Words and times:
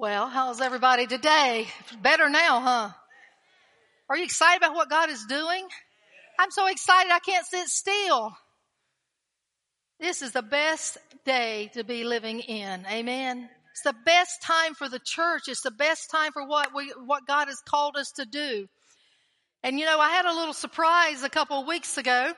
Well, 0.00 0.28
how's 0.28 0.60
everybody 0.60 1.08
today? 1.08 1.66
Better 2.02 2.30
now, 2.30 2.60
huh? 2.60 2.90
Are 4.08 4.16
you 4.16 4.22
excited 4.22 4.58
about 4.58 4.76
what 4.76 4.88
God 4.88 5.10
is 5.10 5.26
doing? 5.28 5.66
I'm 6.38 6.52
so 6.52 6.68
excited 6.68 7.10
I 7.10 7.18
can't 7.18 7.44
sit 7.44 7.66
still. 7.66 8.30
This 9.98 10.22
is 10.22 10.30
the 10.30 10.42
best 10.42 10.98
day 11.24 11.72
to 11.74 11.82
be 11.82 12.04
living 12.04 12.38
in. 12.38 12.86
Amen. 12.88 13.50
It's 13.72 13.82
the 13.82 13.96
best 14.04 14.40
time 14.40 14.74
for 14.74 14.88
the 14.88 15.00
church. 15.04 15.48
It's 15.48 15.62
the 15.62 15.72
best 15.72 16.12
time 16.12 16.30
for 16.30 16.46
what 16.46 16.72
we, 16.72 16.92
what 17.04 17.26
God 17.26 17.48
has 17.48 17.60
called 17.68 17.96
us 17.96 18.12
to 18.18 18.24
do. 18.24 18.68
And 19.64 19.80
you 19.80 19.84
know, 19.84 19.98
I 19.98 20.10
had 20.10 20.26
a 20.26 20.32
little 20.32 20.54
surprise 20.54 21.24
a 21.24 21.28
couple 21.28 21.60
of 21.60 21.66
weeks 21.66 21.98
ago. 21.98 22.34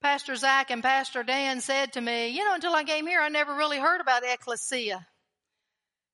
Pastor 0.00 0.36
Zach 0.36 0.70
and 0.70 0.82
Pastor 0.82 1.22
Dan 1.22 1.60
said 1.60 1.92
to 1.92 2.00
me, 2.00 2.28
you 2.28 2.46
know, 2.46 2.54
until 2.54 2.72
I 2.72 2.84
came 2.84 3.06
here, 3.06 3.20
I 3.20 3.28
never 3.28 3.54
really 3.54 3.78
heard 3.78 4.00
about 4.00 4.22
ecclesia. 4.24 5.06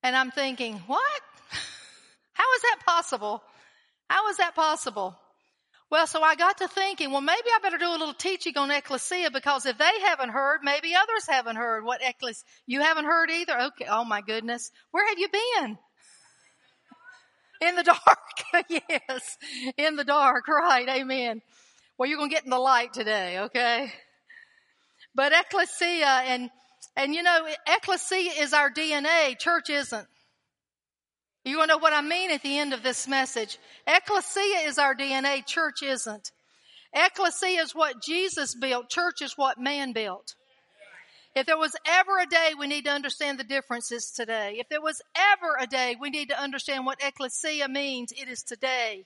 And 0.05 0.15
I'm 0.15 0.31
thinking, 0.31 0.75
what? 0.87 1.23
How 2.35 2.45
is 2.57 2.62
that 2.62 2.81
possible? 2.87 3.43
How 4.09 4.29
is 4.29 4.37
that 4.37 4.55
possible? 4.55 5.19
Well, 5.91 6.07
so 6.07 6.23
I 6.23 6.35
got 6.35 6.59
to 6.59 6.69
thinking, 6.69 7.11
well, 7.11 7.23
maybe 7.23 7.49
I 7.49 7.59
better 7.62 7.79
do 7.79 7.89
a 7.89 7.97
little 7.97 8.12
teaching 8.12 8.59
on 8.59 8.71
ecclesia 8.71 9.31
because 9.31 9.65
if 9.65 9.79
they 9.79 10.01
haven't 10.05 10.29
heard, 10.29 10.61
maybe 10.62 10.95
others 10.95 11.27
haven't 11.27 11.57
heard 11.57 11.85
what 11.85 12.03
ecclesia, 12.03 12.45
you 12.67 12.83
haven't 12.83 13.07
heard 13.07 13.31
either? 13.31 13.59
Okay. 13.59 13.87
Oh 13.89 14.05
my 14.05 14.21
goodness. 14.21 14.71
Where 14.91 15.09
have 15.09 15.19
you 15.19 15.29
been? 15.29 15.79
In 17.69 17.77
the 17.77 17.83
dark. 17.83 18.69
yes. 18.69 19.39
In 19.79 19.97
the 19.97 20.05
dark. 20.05 20.47
Right. 20.48 20.87
Amen. 20.87 21.41
Well, 21.97 22.11
you're 22.11 22.19
going 22.19 22.29
to 22.29 22.34
get 22.34 22.45
in 22.45 22.51
the 22.51 22.59
light 22.59 22.93
today. 22.93 23.39
Okay. 23.39 23.91
But 25.15 25.33
ecclesia 25.33 26.25
and, 26.27 26.51
and 26.97 27.15
you 27.15 27.23
know, 27.23 27.47
ecclesia 27.66 28.33
is 28.41 28.53
our 28.53 28.71
DNA. 28.71 29.39
Church 29.39 29.71
isn't. 29.71 30.07
You 31.45 31.59
want 31.59 31.70
to 31.70 31.77
know 31.77 31.78
what 31.78 31.92
I 31.92 32.00
mean 32.00 32.31
at 32.31 32.42
the 32.42 32.59
end 32.59 32.73
of 32.73 32.83
this 32.83 33.06
message? 33.06 33.59
Ecclesia 33.87 34.67
is 34.67 34.78
our 34.78 34.95
DNA. 34.95 35.45
Church 35.45 35.83
isn't. 35.83 36.31
Ecclesia 36.95 37.61
is 37.61 37.75
what 37.75 38.03
Jesus 38.03 38.55
built. 38.55 38.89
Church 38.89 39.20
is 39.20 39.34
what 39.37 39.59
man 39.59 39.92
built. 39.92 40.34
If 41.34 41.47
there 41.47 41.59
was 41.59 41.75
ever 41.84 42.20
a 42.20 42.27
day 42.27 42.53
we 42.59 42.69
need 42.69 42.84
to 42.84 42.92
understand 42.92 43.39
the 43.39 43.45
differences 43.45 44.12
today, 44.15 44.56
if 44.59 44.69
there 44.69 44.81
was 44.81 45.03
ever 45.17 45.56
a 45.61 45.67
day 45.67 45.97
we 46.00 46.09
need 46.09 46.28
to 46.28 46.41
understand 46.41 46.87
what 46.87 47.03
ecclesia 47.03 47.69
means, 47.69 48.12
it 48.12 48.28
is 48.28 48.42
today. 48.42 49.05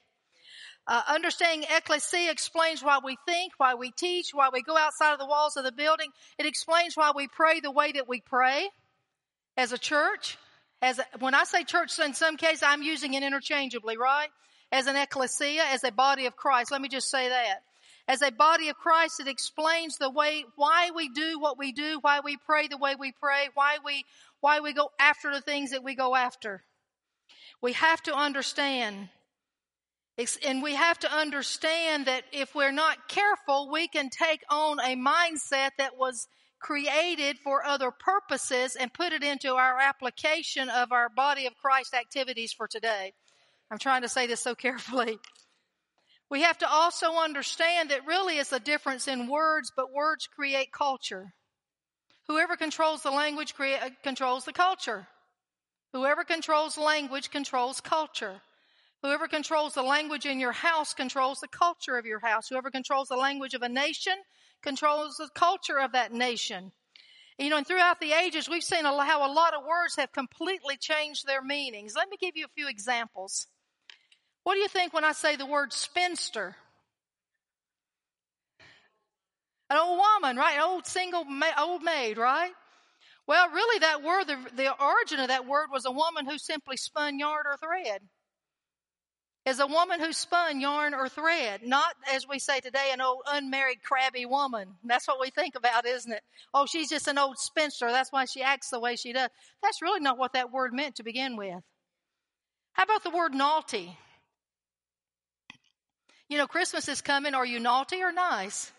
Uh, 0.88 1.02
understanding 1.06 1.68
ecclesia 1.70 2.30
explains 2.30 2.82
why 2.82 2.98
we 3.04 3.18
think, 3.26 3.52
why 3.58 3.74
we 3.74 3.90
teach, 3.90 4.30
why 4.32 4.48
we 4.50 4.62
go 4.62 4.74
outside 4.74 5.12
of 5.12 5.18
the 5.18 5.26
walls 5.26 5.58
of 5.58 5.64
the 5.64 5.72
building. 5.72 6.10
It 6.38 6.46
explains 6.46 6.96
why 6.96 7.12
we 7.14 7.28
pray 7.28 7.60
the 7.60 7.70
way 7.70 7.92
that 7.92 8.08
we 8.08 8.22
pray 8.22 8.70
as 9.58 9.72
a 9.72 9.78
church. 9.78 10.38
As 10.80 10.98
a, 10.98 11.04
when 11.18 11.34
I 11.34 11.44
say 11.44 11.64
church, 11.64 11.98
in 11.98 12.14
some 12.14 12.38
cases 12.38 12.62
I'm 12.66 12.82
using 12.82 13.12
it 13.12 13.22
interchangeably, 13.22 13.98
right? 13.98 14.28
As 14.72 14.86
an 14.86 14.96
ecclesia, 14.96 15.62
as 15.72 15.84
a 15.84 15.92
body 15.92 16.24
of 16.24 16.36
Christ. 16.36 16.72
Let 16.72 16.80
me 16.80 16.88
just 16.88 17.10
say 17.10 17.28
that. 17.28 17.58
As 18.06 18.22
a 18.22 18.32
body 18.32 18.70
of 18.70 18.76
Christ, 18.76 19.20
it 19.20 19.28
explains 19.28 19.98
the 19.98 20.08
way, 20.08 20.46
why 20.56 20.90
we 20.96 21.10
do 21.10 21.38
what 21.38 21.58
we 21.58 21.72
do, 21.72 21.98
why 22.00 22.20
we 22.24 22.38
pray 22.46 22.66
the 22.66 22.78
way 22.78 22.94
we 22.98 23.12
pray, 23.12 23.50
why 23.52 23.76
we, 23.84 24.04
why 24.40 24.60
we 24.60 24.72
go 24.72 24.90
after 24.98 25.30
the 25.30 25.42
things 25.42 25.72
that 25.72 25.84
we 25.84 25.94
go 25.94 26.16
after. 26.16 26.62
We 27.60 27.74
have 27.74 28.00
to 28.04 28.14
understand 28.14 29.10
and 30.44 30.62
we 30.62 30.74
have 30.74 30.98
to 31.00 31.12
understand 31.12 32.06
that 32.06 32.24
if 32.32 32.54
we're 32.54 32.72
not 32.72 33.08
careful, 33.08 33.70
we 33.70 33.86
can 33.86 34.10
take 34.10 34.42
on 34.50 34.80
a 34.80 34.96
mindset 34.96 35.70
that 35.78 35.96
was 35.96 36.26
created 36.60 37.38
for 37.38 37.64
other 37.64 37.92
purposes 37.92 38.74
and 38.74 38.92
put 38.92 39.12
it 39.12 39.22
into 39.22 39.54
our 39.54 39.78
application 39.78 40.68
of 40.68 40.90
our 40.90 41.08
body 41.08 41.46
of 41.46 41.56
Christ 41.56 41.94
activities 41.94 42.52
for 42.52 42.66
today. 42.66 43.12
I'm 43.70 43.78
trying 43.78 44.02
to 44.02 44.08
say 44.08 44.26
this 44.26 44.40
so 44.42 44.54
carefully. 44.54 45.18
We 46.30 46.42
have 46.42 46.58
to 46.58 46.68
also 46.68 47.12
understand 47.12 47.90
that 47.90 48.06
really 48.06 48.38
it's 48.38 48.52
a 48.52 48.60
difference 48.60 49.08
in 49.08 49.30
words, 49.30 49.72
but 49.74 49.92
words 49.92 50.26
create 50.26 50.72
culture. 50.72 51.32
Whoever 52.26 52.56
controls 52.56 53.02
the 53.02 53.10
language 53.10 53.54
controls 54.02 54.44
the 54.44 54.52
culture. 54.52 55.06
Whoever 55.92 56.24
controls 56.24 56.76
language 56.76 57.30
controls 57.30 57.80
culture. 57.80 58.42
Whoever 59.02 59.28
controls 59.28 59.74
the 59.74 59.82
language 59.82 60.26
in 60.26 60.40
your 60.40 60.52
house 60.52 60.92
controls 60.92 61.38
the 61.38 61.48
culture 61.48 61.96
of 61.96 62.06
your 62.06 62.18
house. 62.18 62.48
Whoever 62.48 62.70
controls 62.70 63.08
the 63.08 63.16
language 63.16 63.54
of 63.54 63.62
a 63.62 63.68
nation 63.68 64.14
controls 64.62 65.16
the 65.16 65.28
culture 65.34 65.78
of 65.78 65.92
that 65.92 66.12
nation. 66.12 66.72
You 67.38 67.50
know, 67.50 67.58
and 67.58 67.66
throughout 67.66 68.00
the 68.00 68.12
ages, 68.12 68.48
we've 68.48 68.64
seen 68.64 68.84
how 68.84 69.24
a 69.24 69.32
lot 69.32 69.54
of 69.54 69.62
words 69.64 69.94
have 69.96 70.10
completely 70.10 70.76
changed 70.76 71.26
their 71.26 71.42
meanings. 71.42 71.94
Let 71.94 72.08
me 72.10 72.16
give 72.20 72.36
you 72.36 72.46
a 72.46 72.54
few 72.56 72.68
examples. 72.68 73.46
What 74.42 74.54
do 74.54 74.60
you 74.60 74.68
think 74.68 74.92
when 74.92 75.04
I 75.04 75.12
say 75.12 75.36
the 75.36 75.46
word 75.46 75.72
spinster? 75.72 76.56
An 79.70 79.78
old 79.78 80.00
woman, 80.00 80.36
right? 80.36 80.56
An 80.56 80.62
old 80.62 80.86
single, 80.86 81.24
old 81.56 81.82
maid, 81.84 82.18
right? 82.18 82.52
Well, 83.28 83.50
really 83.50 83.78
that 83.80 84.02
word, 84.02 84.24
the, 84.24 84.38
the 84.56 84.82
origin 84.82 85.20
of 85.20 85.28
that 85.28 85.46
word 85.46 85.68
was 85.70 85.84
a 85.84 85.92
woman 85.92 86.26
who 86.26 86.38
simply 86.38 86.76
spun 86.76 87.20
yarn 87.20 87.44
or 87.46 87.56
thread 87.58 88.00
is 89.48 89.60
a 89.60 89.66
woman 89.66 90.00
who 90.00 90.12
spun 90.12 90.60
yarn 90.60 90.94
or 90.94 91.08
thread, 91.08 91.62
not 91.64 91.94
as 92.14 92.28
we 92.28 92.38
say 92.38 92.60
today, 92.60 92.90
an 92.92 93.00
old 93.00 93.22
unmarried 93.26 93.82
crabby 93.82 94.26
woman. 94.26 94.68
That's 94.84 95.08
what 95.08 95.20
we 95.20 95.30
think 95.30 95.54
about, 95.54 95.86
isn't 95.86 96.12
it? 96.12 96.22
Oh, 96.52 96.66
she's 96.66 96.90
just 96.90 97.08
an 97.08 97.18
old 97.18 97.38
spinster. 97.38 97.90
That's 97.90 98.12
why 98.12 98.26
she 98.26 98.42
acts 98.42 98.70
the 98.70 98.78
way 98.78 98.96
she 98.96 99.12
does. 99.12 99.30
That's 99.62 99.82
really 99.82 100.00
not 100.00 100.18
what 100.18 100.34
that 100.34 100.52
word 100.52 100.72
meant 100.74 100.96
to 100.96 101.02
begin 101.02 101.36
with. 101.36 101.62
How 102.72 102.82
about 102.84 103.02
the 103.02 103.10
word 103.10 103.34
naughty? 103.34 103.96
You 106.28 106.36
know, 106.36 106.46
Christmas 106.46 106.88
is 106.88 107.00
coming. 107.00 107.34
Are 107.34 107.46
you 107.46 107.58
naughty 107.58 108.02
or 108.02 108.12
nice? 108.12 108.70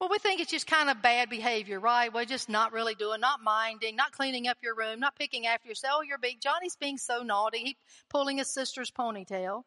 Well, 0.00 0.08
we 0.08 0.18
think 0.18 0.40
it's 0.40 0.50
just 0.50 0.66
kind 0.66 0.88
of 0.88 1.02
bad 1.02 1.28
behavior, 1.28 1.78
right? 1.78 2.10
We're 2.12 2.24
just 2.24 2.48
not 2.48 2.72
really 2.72 2.94
doing, 2.94 3.20
not 3.20 3.42
minding, 3.42 3.96
not 3.96 4.12
cleaning 4.12 4.48
up 4.48 4.56
your 4.62 4.74
room, 4.74 4.98
not 4.98 5.14
picking 5.14 5.46
after 5.46 5.68
yourself. 5.68 5.96
Oh, 5.98 6.02
you're 6.02 6.16
being, 6.16 6.38
Johnny's 6.40 6.76
being 6.76 6.96
so 6.96 7.22
naughty. 7.22 7.58
He 7.58 7.76
pulling 8.08 8.38
his 8.38 8.48
sister's 8.48 8.90
ponytail. 8.90 9.64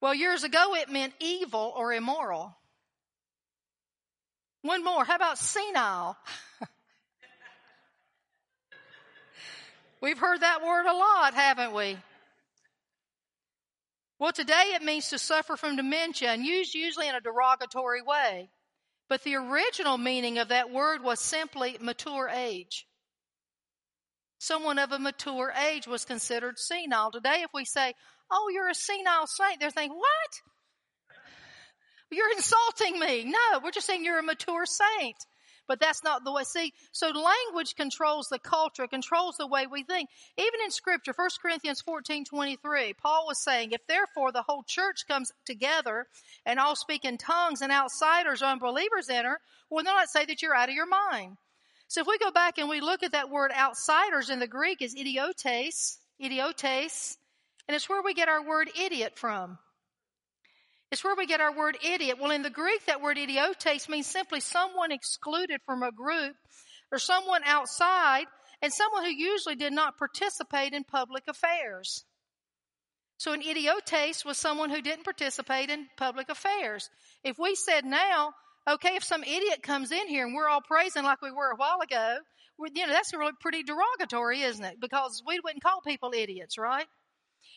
Well, 0.00 0.14
years 0.14 0.42
ago 0.42 0.74
it 0.74 0.88
meant 0.88 1.12
evil 1.20 1.74
or 1.76 1.92
immoral. 1.92 2.56
One 4.62 4.82
more. 4.82 5.04
How 5.04 5.16
about 5.16 5.36
senile? 5.36 6.16
We've 10.00 10.18
heard 10.18 10.40
that 10.40 10.64
word 10.64 10.86
a 10.86 10.96
lot, 10.96 11.34
haven't 11.34 11.74
we? 11.74 11.98
Well, 14.18 14.32
today 14.32 14.72
it 14.74 14.82
means 14.82 15.10
to 15.10 15.18
suffer 15.18 15.58
from 15.58 15.76
dementia 15.76 16.30
and 16.30 16.46
used 16.46 16.74
usually 16.74 17.06
in 17.08 17.14
a 17.14 17.20
derogatory 17.20 18.00
way. 18.00 18.48
But 19.12 19.24
the 19.24 19.34
original 19.34 19.98
meaning 19.98 20.38
of 20.38 20.48
that 20.48 20.70
word 20.70 21.04
was 21.04 21.20
simply 21.20 21.76
mature 21.82 22.30
age. 22.30 22.86
Someone 24.38 24.78
of 24.78 24.90
a 24.90 24.98
mature 24.98 25.52
age 25.68 25.86
was 25.86 26.06
considered 26.06 26.58
senile. 26.58 27.10
Today, 27.10 27.42
if 27.42 27.50
we 27.52 27.66
say, 27.66 27.92
Oh, 28.30 28.48
you're 28.54 28.70
a 28.70 28.74
senile 28.74 29.26
saint, 29.26 29.60
they're 29.60 29.70
thinking, 29.70 29.98
What? 29.98 31.18
You're 32.10 32.32
insulting 32.32 32.98
me. 32.98 33.24
No, 33.24 33.60
we're 33.62 33.70
just 33.70 33.86
saying 33.86 34.02
you're 34.02 34.18
a 34.18 34.22
mature 34.22 34.64
saint. 34.64 35.16
But 35.72 35.80
that's 35.80 36.04
not 36.04 36.22
the 36.22 36.30
way. 36.30 36.44
See, 36.44 36.74
so 36.92 37.08
language 37.08 37.76
controls 37.76 38.28
the 38.28 38.38
culture, 38.38 38.86
controls 38.86 39.38
the 39.38 39.46
way 39.46 39.66
we 39.66 39.84
think. 39.84 40.10
Even 40.36 40.60
in 40.62 40.70
scripture, 40.70 41.14
1 41.16 41.30
Corinthians 41.40 41.80
14, 41.80 42.26
23, 42.26 42.92
Paul 42.92 43.24
was 43.26 43.42
saying, 43.42 43.70
if 43.72 43.80
therefore 43.86 44.32
the 44.32 44.42
whole 44.42 44.64
church 44.64 45.06
comes 45.08 45.32
together 45.46 46.08
and 46.44 46.60
all 46.60 46.76
speak 46.76 47.06
in 47.06 47.16
tongues 47.16 47.62
and 47.62 47.72
outsiders 47.72 48.42
or 48.42 48.48
unbelievers 48.48 49.08
enter, 49.08 49.40
well, 49.70 49.82
then 49.82 49.96
let's 49.96 50.12
say 50.12 50.26
that 50.26 50.42
you're 50.42 50.54
out 50.54 50.68
of 50.68 50.74
your 50.74 50.84
mind. 50.86 51.38
So 51.88 52.02
if 52.02 52.06
we 52.06 52.18
go 52.18 52.30
back 52.30 52.58
and 52.58 52.68
we 52.68 52.82
look 52.82 53.02
at 53.02 53.12
that 53.12 53.30
word 53.30 53.50
outsiders 53.58 54.28
in 54.28 54.40
the 54.40 54.46
Greek 54.46 54.82
is 54.82 54.94
idiotes, 54.94 55.96
idiotes, 56.18 57.16
and 57.66 57.74
it's 57.74 57.88
where 57.88 58.02
we 58.02 58.12
get 58.12 58.28
our 58.28 58.46
word 58.46 58.68
idiot 58.78 59.14
from. 59.16 59.56
It's 60.92 61.02
where 61.02 61.16
we 61.16 61.24
get 61.24 61.40
our 61.40 61.56
word 61.56 61.78
idiot. 61.82 62.18
Well, 62.20 62.32
in 62.32 62.42
the 62.42 62.50
Greek, 62.50 62.84
that 62.84 63.00
word 63.00 63.16
idiotes 63.16 63.88
means 63.88 64.06
simply 64.06 64.40
someone 64.40 64.92
excluded 64.92 65.62
from 65.64 65.82
a 65.82 65.90
group 65.90 66.36
or 66.92 66.98
someone 66.98 67.40
outside 67.46 68.26
and 68.60 68.70
someone 68.70 69.02
who 69.02 69.10
usually 69.10 69.54
did 69.54 69.72
not 69.72 69.96
participate 69.96 70.74
in 70.74 70.84
public 70.84 71.24
affairs. 71.28 72.04
So 73.16 73.32
an 73.32 73.40
idiotes 73.40 74.22
was 74.22 74.36
someone 74.36 74.68
who 74.68 74.82
didn't 74.82 75.04
participate 75.04 75.70
in 75.70 75.86
public 75.96 76.28
affairs. 76.28 76.90
If 77.24 77.38
we 77.38 77.54
said 77.54 77.86
now, 77.86 78.34
okay, 78.68 78.96
if 78.96 79.02
some 79.02 79.24
idiot 79.24 79.62
comes 79.62 79.92
in 79.92 80.08
here 80.08 80.26
and 80.26 80.34
we're 80.34 80.48
all 80.48 80.60
praising 80.60 81.04
like 81.04 81.22
we 81.22 81.30
were 81.30 81.52
a 81.52 81.56
while 81.56 81.80
ago, 81.82 82.18
you 82.74 82.86
know, 82.86 82.92
that's 82.92 83.14
really 83.14 83.32
pretty 83.40 83.62
derogatory, 83.62 84.42
isn't 84.42 84.64
it? 84.64 84.78
Because 84.78 85.22
we 85.26 85.40
wouldn't 85.42 85.62
call 85.62 85.80
people 85.86 86.12
idiots, 86.14 86.58
right? 86.58 86.86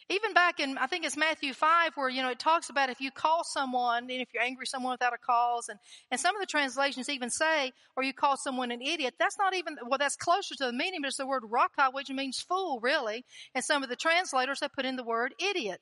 Even 0.09 0.33
back 0.33 0.59
in, 0.59 0.77
I 0.77 0.85
think 0.85 1.03
it's 1.03 1.17
Matthew 1.17 1.53
5 1.53 1.93
where, 1.95 2.09
you 2.09 2.21
know, 2.21 2.29
it 2.29 2.37
talks 2.37 2.69
about 2.69 2.91
if 2.91 3.01
you 3.01 3.09
call 3.09 3.43
someone 3.43 4.03
and 4.03 4.21
if 4.21 4.33
you're 4.33 4.43
angry 4.43 4.67
someone 4.67 4.91
without 4.91 5.13
a 5.13 5.17
cause 5.17 5.67
and, 5.67 5.79
and 6.11 6.19
some 6.19 6.35
of 6.35 6.41
the 6.41 6.45
translations 6.45 7.09
even 7.09 7.31
say, 7.31 7.71
or 7.95 8.03
you 8.03 8.13
call 8.13 8.37
someone 8.37 8.69
an 8.69 8.83
idiot, 8.83 9.15
that's 9.17 9.39
not 9.39 9.55
even, 9.55 9.77
well, 9.87 9.97
that's 9.97 10.15
closer 10.15 10.53
to 10.55 10.65
the 10.65 10.73
meaning, 10.73 11.01
but 11.01 11.07
it's 11.07 11.17
the 11.17 11.25
word 11.25 11.43
raca, 11.49 11.89
which 11.91 12.09
means 12.11 12.39
fool, 12.39 12.79
really. 12.81 13.25
And 13.55 13.63
some 13.63 13.81
of 13.81 13.89
the 13.89 13.95
translators 13.95 14.59
have 14.61 14.73
put 14.73 14.85
in 14.85 14.95
the 14.95 15.03
word 15.03 15.33
idiot. 15.39 15.81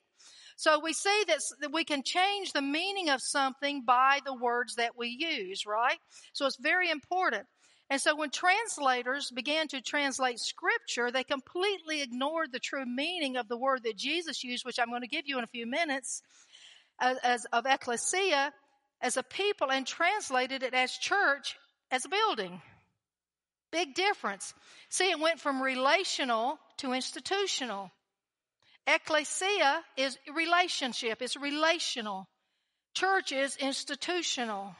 So 0.56 0.80
we 0.82 0.94
see 0.94 1.24
that, 1.28 1.40
that 1.60 1.72
we 1.72 1.84
can 1.84 2.02
change 2.02 2.52
the 2.52 2.62
meaning 2.62 3.10
of 3.10 3.20
something 3.20 3.84
by 3.84 4.20
the 4.24 4.34
words 4.34 4.76
that 4.76 4.96
we 4.96 5.08
use, 5.08 5.66
right? 5.66 5.98
So 6.32 6.46
it's 6.46 6.56
very 6.56 6.90
important. 6.90 7.46
And 7.90 8.00
so 8.00 8.16
when 8.16 8.30
translators 8.30 9.30
began 9.30 9.68
to 9.68 9.80
translate 9.80 10.40
scripture, 10.40 11.10
they 11.10 11.24
completely 11.24 12.02
ignored 12.02 12.50
the 12.50 12.58
true 12.58 12.86
meaning 12.86 13.36
of 13.36 13.48
the 13.48 13.58
word 13.58 13.82
that 13.84 13.96
Jesus 13.96 14.42
used, 14.42 14.64
which 14.64 14.78
I'm 14.78 14.88
going 14.88 15.02
to 15.02 15.08
give 15.08 15.26
you 15.26 15.38
in 15.38 15.44
a 15.44 15.48
few 15.48 15.66
minutes, 15.66 16.22
as, 16.98 17.18
as 17.22 17.46
of 17.52 17.66
ecclesia, 17.66 18.52
as 19.02 19.16
a 19.16 19.22
people, 19.22 19.70
and 19.70 19.86
translated 19.86 20.62
it 20.62 20.72
as 20.72 20.92
church, 20.92 21.56
as 21.90 22.04
a 22.06 22.08
building. 22.08 22.62
Big 23.70 23.94
difference. 23.94 24.54
See, 24.88 25.10
it 25.10 25.20
went 25.20 25.40
from 25.40 25.62
relational 25.62 26.58
to 26.78 26.92
institutional. 26.92 27.90
Ecclesia 28.86 29.82
is 29.96 30.16
relationship, 30.34 31.20
it's 31.20 31.36
relational. 31.36 32.26
Church 32.94 33.32
is 33.32 33.56
institutional. 33.56 34.76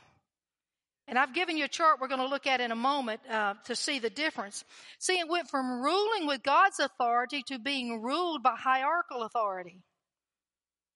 And 1.06 1.18
I've 1.18 1.34
given 1.34 1.58
you 1.58 1.64
a 1.64 1.68
chart 1.68 2.00
we're 2.00 2.08
going 2.08 2.20
to 2.20 2.28
look 2.28 2.46
at 2.46 2.60
in 2.60 2.72
a 2.72 2.76
moment 2.76 3.20
uh, 3.30 3.54
to 3.64 3.76
see 3.76 3.98
the 3.98 4.10
difference. 4.10 4.64
See, 4.98 5.18
it 5.18 5.28
went 5.28 5.50
from 5.50 5.82
ruling 5.82 6.26
with 6.26 6.42
God's 6.42 6.80
authority 6.80 7.42
to 7.48 7.58
being 7.58 8.00
ruled 8.00 8.42
by 8.42 8.54
hierarchical 8.56 9.22
authority. 9.22 9.82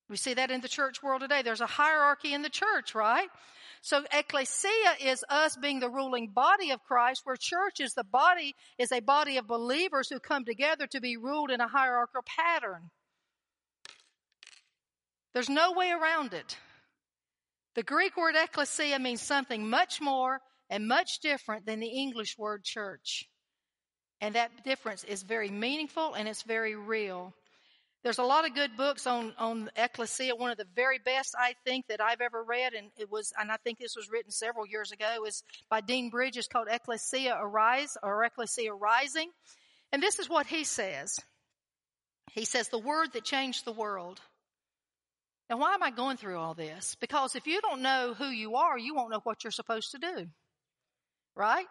We 0.09 0.17
see 0.17 0.35
that 0.35 0.51
in 0.51 0.63
the 0.63 0.69
church 0.69 1.03
world 1.03 1.21
today. 1.21 1.43
There's 1.43 1.61
a 1.61 1.67
hierarchy 1.67 2.33
in 2.33 2.41
the 2.41 2.49
church, 2.49 2.95
right? 2.95 3.29
So 3.83 4.03
ecclesia 4.11 4.97
is 5.05 5.25
us 5.29 5.57
being 5.57 5.81
the 5.81 5.91
ruling 5.91 6.29
body 6.29 6.71
of 6.71 6.83
Christ, 6.83 7.23
where 7.25 7.37
church 7.39 7.81
is 7.81 7.93
the 7.93 8.05
body, 8.05 8.55
is 8.79 8.91
a 8.91 9.01
body 9.01 9.37
of 9.37 9.47
believers 9.47 10.09
who 10.09 10.19
come 10.19 10.47
together 10.47 10.87
to 10.89 11.01
be 11.01 11.19
ruled 11.19 11.51
in 11.51 11.61
a 11.61 11.69
hierarchical 11.69 12.23
pattern. 12.25 12.91
There's 15.35 15.51
no 15.51 15.73
way 15.73 15.91
around 15.91 16.33
it. 16.33 16.57
The 17.79 17.85
Greek 17.85 18.17
word 18.17 18.35
ecclesia 18.35 18.99
means 18.99 19.23
something 19.23 19.71
much 19.71 20.01
more 20.01 20.41
and 20.69 20.89
much 20.89 21.21
different 21.21 21.65
than 21.65 21.79
the 21.79 21.87
English 21.87 22.37
word 22.37 22.65
church. 22.65 23.29
And 24.21 24.35
that 24.35 24.65
difference 24.65 25.05
is 25.05 25.23
very 25.23 25.49
meaningful 25.49 26.15
and 26.15 26.27
it's 26.27 26.43
very 26.43 26.75
real. 26.75 27.33
There's 28.03 28.19
a 28.19 28.25
lot 28.25 28.45
of 28.45 28.57
good 28.57 28.77
books 28.77 29.07
on, 29.07 29.33
on 29.39 29.71
ecclesia. 29.77 30.35
One 30.35 30.51
of 30.51 30.57
the 30.57 30.67
very 30.75 30.99
best, 30.99 31.37
I 31.39 31.55
think, 31.65 31.87
that 31.87 32.01
I've 32.01 32.21
ever 32.21 32.43
read, 32.43 32.73
and 32.73 32.91
it 32.99 33.13
was, 33.13 33.33
and 33.39 33.49
I 33.49 33.59
think 33.59 33.79
this 33.79 33.95
was 33.95 34.11
written 34.11 34.33
several 34.33 34.67
years 34.67 34.91
ago, 34.91 35.25
is 35.25 35.45
by 35.71 35.81
Dean 35.81 36.11
Briggs 36.11 36.49
called 36.49 36.67
Ecclesia 36.69 37.39
Arise 37.41 37.97
or 38.03 38.25
Ecclesia 38.25 38.75
Rising. 38.75 39.31
And 39.93 40.03
this 40.03 40.19
is 40.19 40.29
what 40.29 40.49
he 40.49 40.65
says. 40.65 41.15
He 42.33 42.45
says, 42.45 42.71
the 42.71 42.79
word 42.79 43.13
that 43.13 43.23
changed 43.23 43.65
the 43.65 43.71
world. 43.71 44.21
Now, 45.49 45.57
why 45.57 45.75
am 45.75 45.83
I 45.83 45.91
going 45.91 46.19
through 46.19 46.39
all 46.39 46.55
this? 46.55 46.97
Because 47.01 47.35
if 47.35 47.47
you 47.47 47.61
don't 47.61 47.81
know 47.81 48.15
who 48.17 48.29
you 48.29 48.57
are, 48.57 48.77
you 48.77 48.95
won't 48.95 49.11
know 49.11 49.21
what 49.25 49.45
you're 49.45 49.51
supposed 49.51 49.93
to 49.93 49.99
do. 49.99 50.27
Right? 51.35 51.67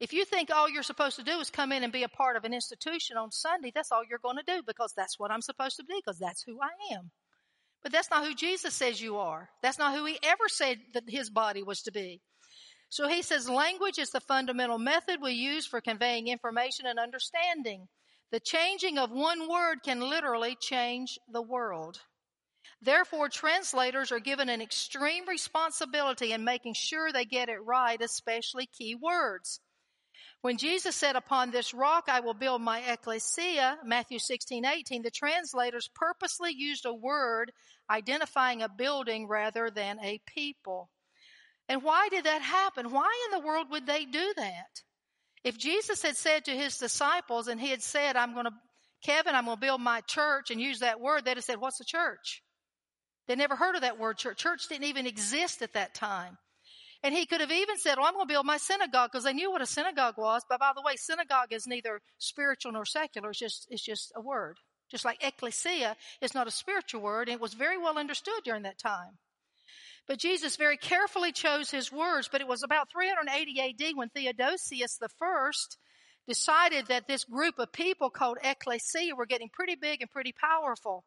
If 0.00 0.12
you 0.12 0.24
think 0.24 0.50
all 0.50 0.68
you're 0.68 0.82
supposed 0.82 1.16
to 1.16 1.22
do 1.22 1.38
is 1.40 1.50
come 1.50 1.72
in 1.72 1.84
and 1.84 1.92
be 1.92 2.02
a 2.02 2.08
part 2.08 2.36
of 2.36 2.44
an 2.44 2.54
institution 2.54 3.18
on 3.18 3.30
Sunday, 3.30 3.70
that's 3.72 3.92
all 3.92 4.02
you're 4.08 4.18
going 4.18 4.38
to 4.38 4.42
do 4.42 4.62
because 4.66 4.94
that's 4.96 5.18
what 5.18 5.30
I'm 5.30 5.42
supposed 5.42 5.76
to 5.76 5.84
be 5.84 6.00
because 6.04 6.18
that's 6.18 6.42
who 6.42 6.58
I 6.60 6.94
am. 6.94 7.10
But 7.82 7.92
that's 7.92 8.10
not 8.10 8.24
who 8.24 8.34
Jesus 8.34 8.74
says 8.74 9.00
you 9.00 9.18
are. 9.18 9.50
That's 9.62 9.78
not 9.78 9.94
who 9.94 10.06
he 10.06 10.18
ever 10.22 10.48
said 10.48 10.78
that 10.94 11.04
his 11.08 11.30
body 11.30 11.62
was 11.62 11.82
to 11.82 11.92
be. 11.92 12.20
So 12.88 13.08
he 13.08 13.22
says 13.22 13.48
language 13.48 13.98
is 13.98 14.10
the 14.10 14.20
fundamental 14.20 14.78
method 14.78 15.20
we 15.22 15.32
use 15.32 15.66
for 15.66 15.80
conveying 15.80 16.28
information 16.28 16.86
and 16.86 16.98
understanding. 16.98 17.86
The 18.32 18.40
changing 18.40 18.98
of 18.98 19.10
one 19.10 19.48
word 19.48 19.78
can 19.84 20.00
literally 20.00 20.56
change 20.60 21.18
the 21.30 21.42
world. 21.42 22.00
Therefore, 22.82 23.28
translators 23.28 24.10
are 24.10 24.20
given 24.20 24.48
an 24.48 24.62
extreme 24.62 25.28
responsibility 25.28 26.32
in 26.32 26.44
making 26.44 26.74
sure 26.74 27.12
they 27.12 27.26
get 27.26 27.50
it 27.50 27.62
right, 27.62 28.00
especially 28.00 28.66
key 28.66 28.94
words. 28.94 29.60
When 30.42 30.56
Jesus 30.56 30.96
said, 30.96 31.16
upon 31.16 31.50
this 31.50 31.74
rock 31.74 32.04
I 32.08 32.20
will 32.20 32.32
build 32.32 32.62
my 32.62 32.80
ecclesia, 32.80 33.78
Matthew 33.84 34.18
16, 34.18 34.64
18, 34.64 35.02
the 35.02 35.10
translators 35.10 35.90
purposely 35.94 36.52
used 36.56 36.86
a 36.86 36.94
word 36.94 37.52
identifying 37.90 38.62
a 38.62 38.68
building 38.68 39.28
rather 39.28 39.68
than 39.68 39.98
a 40.00 40.20
people. 40.26 40.88
And 41.68 41.82
why 41.82 42.08
did 42.08 42.24
that 42.24 42.40
happen? 42.40 42.90
Why 42.90 43.10
in 43.26 43.38
the 43.38 43.46
world 43.46 43.66
would 43.70 43.86
they 43.86 44.06
do 44.06 44.32
that? 44.36 44.82
If 45.44 45.58
Jesus 45.58 46.02
had 46.02 46.16
said 46.16 46.46
to 46.46 46.52
his 46.52 46.78
disciples 46.78 47.48
and 47.48 47.60
he 47.60 47.68
had 47.68 47.82
said, 47.82 48.16
I'm 48.16 48.32
going 48.32 48.46
to, 48.46 48.52
Kevin, 49.04 49.34
I'm 49.34 49.44
going 49.44 49.56
to 49.58 49.60
build 49.60 49.82
my 49.82 50.00
church 50.02 50.50
and 50.50 50.60
use 50.60 50.80
that 50.80 51.00
word, 51.00 51.24
they'd 51.24 51.36
have 51.36 51.44
said, 51.44 51.60
what's 51.60 51.80
a 51.80 51.84
church? 51.84 52.42
They 53.30 53.36
never 53.36 53.54
heard 53.54 53.76
of 53.76 53.82
that 53.82 53.96
word 53.96 54.18
church. 54.18 54.38
Church 54.38 54.66
didn't 54.68 54.88
even 54.88 55.06
exist 55.06 55.62
at 55.62 55.74
that 55.74 55.94
time. 55.94 56.36
And 57.04 57.14
he 57.14 57.26
could 57.26 57.40
have 57.40 57.52
even 57.52 57.78
said, 57.78 57.96
well, 57.96 58.06
I'm 58.06 58.14
going 58.14 58.26
to 58.26 58.32
build 58.32 58.44
my 58.44 58.56
synagogue 58.56 59.10
because 59.12 59.22
they 59.22 59.32
knew 59.32 59.52
what 59.52 59.62
a 59.62 59.66
synagogue 59.66 60.16
was. 60.18 60.42
But 60.48 60.58
by 60.58 60.72
the 60.74 60.82
way, 60.82 60.96
synagogue 60.96 61.52
is 61.52 61.64
neither 61.64 62.00
spiritual 62.18 62.72
nor 62.72 62.84
secular. 62.84 63.30
It's 63.30 63.38
just, 63.38 63.68
it's 63.70 63.84
just 63.84 64.12
a 64.16 64.20
word. 64.20 64.56
Just 64.90 65.04
like 65.04 65.22
ecclesia 65.24 65.94
is 66.20 66.34
not 66.34 66.48
a 66.48 66.50
spiritual 66.50 67.02
word. 67.02 67.28
And 67.28 67.36
it 67.36 67.40
was 67.40 67.54
very 67.54 67.78
well 67.78 67.98
understood 67.98 68.42
during 68.44 68.64
that 68.64 68.80
time. 68.80 69.18
But 70.08 70.18
Jesus 70.18 70.56
very 70.56 70.76
carefully 70.76 71.30
chose 71.30 71.70
his 71.70 71.92
words. 71.92 72.28
But 72.32 72.40
it 72.40 72.48
was 72.48 72.64
about 72.64 72.90
380 72.90 73.60
AD 73.60 73.96
when 73.96 74.08
Theodosius 74.08 74.96
the 74.96 75.08
first 75.20 75.78
decided 76.26 76.88
that 76.88 77.06
this 77.06 77.22
group 77.22 77.60
of 77.60 77.72
people 77.72 78.10
called 78.10 78.38
ecclesia 78.42 79.14
were 79.14 79.24
getting 79.24 79.50
pretty 79.50 79.76
big 79.76 80.00
and 80.00 80.10
pretty 80.10 80.32
powerful. 80.32 81.04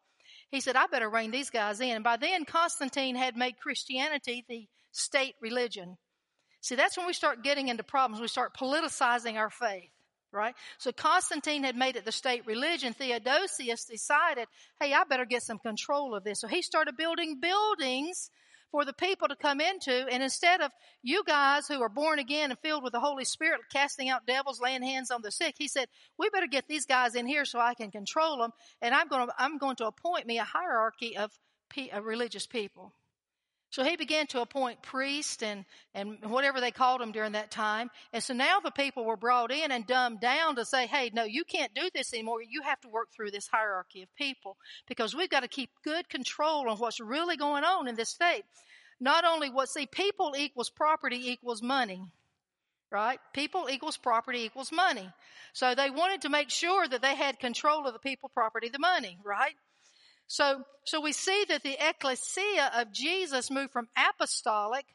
He 0.54 0.62
said, 0.62 0.76
I 0.76 0.86
better 0.86 1.10
rein 1.10 1.32
these 1.32 1.50
guys 1.50 1.82
in. 1.82 1.96
And 1.96 2.04
by 2.04 2.16
then, 2.16 2.46
Constantine 2.46 3.16
had 3.16 3.36
made 3.36 3.58
Christianity 3.60 4.46
the 4.48 4.68
state 4.92 5.34
religion. 5.42 5.98
See, 6.62 6.76
that's 6.76 6.96
when 6.96 7.08
we 7.08 7.14
start 7.14 7.44
getting 7.44 7.70
into 7.70 7.82
problems. 7.82 8.22
We 8.22 8.28
start 8.28 8.56
politicizing 8.56 9.34
our 9.34 9.50
faith, 9.50 9.90
right? 10.32 10.54
So 10.78 10.92
Constantine 10.92 11.64
had 11.64 11.76
made 11.76 11.96
it 11.96 12.06
the 12.06 12.12
state 12.12 12.46
religion. 12.46 12.94
Theodosius 12.94 13.86
decided, 13.86 14.48
hey, 14.80 14.94
I 14.94 15.06
better 15.06 15.26
get 15.26 15.42
some 15.42 15.58
control 15.58 16.14
of 16.14 16.24
this. 16.24 16.40
So 16.40 16.48
he 16.48 16.62
started 16.62 16.98
building 16.98 17.40
buildings 17.42 18.30
for 18.74 18.86
the 18.86 18.94
people 18.94 19.28
to 19.28 19.36
come 19.36 19.62
into. 19.62 20.08
And 20.10 20.24
instead 20.24 20.60
of 20.60 20.72
you 21.04 21.24
guys 21.26 21.68
who 21.68 21.80
are 21.84 21.90
born 21.90 22.18
again 22.18 22.50
and 22.50 22.60
filled 22.60 22.84
with 22.84 22.92
the 22.92 23.00
Holy 23.00 23.24
Spirit, 23.24 23.62
casting 23.72 24.10
out 24.10 24.26
devils, 24.26 24.60
laying 24.60 24.82
hands 24.82 25.12
on 25.12 25.22
the 25.22 25.30
sick, 25.30 25.54
he 25.60 25.68
said, 25.68 25.88
we 26.18 26.32
better 26.32 26.48
get 26.48 26.68
these 26.68 26.88
guys 26.88 27.14
in 27.14 27.28
here 27.28 27.46
so 27.46 27.60
I 27.60 27.76
can 27.76 27.92
control 27.92 28.40
them. 28.40 28.50
And 28.82 28.96
I'm 28.96 29.08
going 29.10 29.28
to, 29.28 29.34
I'm 29.38 29.60
going 29.60 29.76
to 29.76 29.86
appoint 29.86 30.26
me 30.26 30.40
a 30.40 30.44
hierarchy 30.44 31.16
of, 31.16 31.32
of 31.92 32.04
religious 32.04 32.48
people. 32.48 32.96
So 33.74 33.84
he 33.84 33.96
began 33.96 34.28
to 34.28 34.42
appoint 34.42 34.84
priests 34.84 35.42
and, 35.42 35.66
and 35.96 36.20
whatever 36.30 36.62
they 36.62 36.70
called 36.70 37.02
them 37.02 37.12
during 37.12 37.32
that 37.32 37.50
time. 37.50 37.90
And 38.14 38.22
so 38.22 38.36
now 38.36 38.60
the 38.60 38.70
people 38.70 39.04
were 39.04 39.18
brought 39.18 39.52
in 39.52 39.72
and 39.72 39.88
dumbed 39.88 40.22
down 40.22 40.58
to 40.58 40.66
say, 40.66 40.86
hey, 40.86 41.10
no, 41.12 41.24
you 41.24 41.44
can't 41.44 41.74
do 41.74 41.90
this 41.92 42.14
anymore. 42.14 42.44
You 42.44 42.62
have 42.62 42.80
to 42.82 42.88
work 42.88 43.08
through 43.12 43.32
this 43.32 43.48
hierarchy 43.48 44.04
of 44.04 44.16
people 44.16 44.58
because 44.88 45.16
we've 45.16 45.32
got 45.32 45.40
to 45.40 45.48
keep 45.48 45.72
good 45.84 46.08
control 46.08 46.70
on 46.70 46.78
what's 46.78 47.00
really 47.00 47.36
going 47.36 47.64
on 47.64 47.88
in 47.88 47.96
this 47.96 48.12
state. 48.12 48.44
Not 49.00 49.26
only 49.26 49.50
what, 49.50 49.70
see, 49.70 49.88
people 49.88 50.36
equals 50.38 50.70
property 50.70 51.32
equals 51.32 51.64
money. 51.64 52.12
Right? 52.92 53.18
People 53.34 53.70
equals 53.72 53.98
property 53.98 54.44
equals 54.44 54.72
money. 54.72 55.10
So 55.54 55.74
they 55.74 55.90
wanted 55.90 56.22
to 56.22 56.30
make 56.30 56.52
sure 56.52 56.88
that 56.88 57.02
they 57.02 57.16
had 57.16 57.40
control 57.40 57.88
of 57.88 57.94
the 57.94 58.00
people, 58.00 58.30
property, 58.30 58.70
the 58.70 58.78
money, 58.78 59.18
right? 59.24 59.56
So, 60.28 60.64
so 60.86 61.02
we 61.02 61.12
see 61.12 61.46
that 61.50 61.64
the 61.64 61.78
ecclesia 61.80 62.72
of 62.76 62.92
Jesus 62.92 63.52
moved 63.52 63.72
from 63.72 63.88
apostolic, 63.98 64.86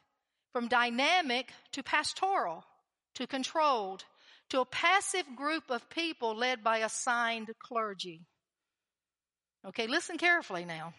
from 0.51 0.67
dynamic 0.67 1.51
to 1.73 1.83
pastoral, 1.83 2.65
to 3.15 3.27
controlled, 3.27 4.03
to 4.49 4.61
a 4.61 4.65
passive 4.65 5.25
group 5.35 5.63
of 5.69 5.89
people 5.89 6.35
led 6.35 6.63
by 6.63 6.79
assigned 6.79 7.49
clergy. 7.61 8.21
Okay, 9.65 9.87
listen 9.87 10.17
carefully 10.17 10.65
now. 10.65 10.93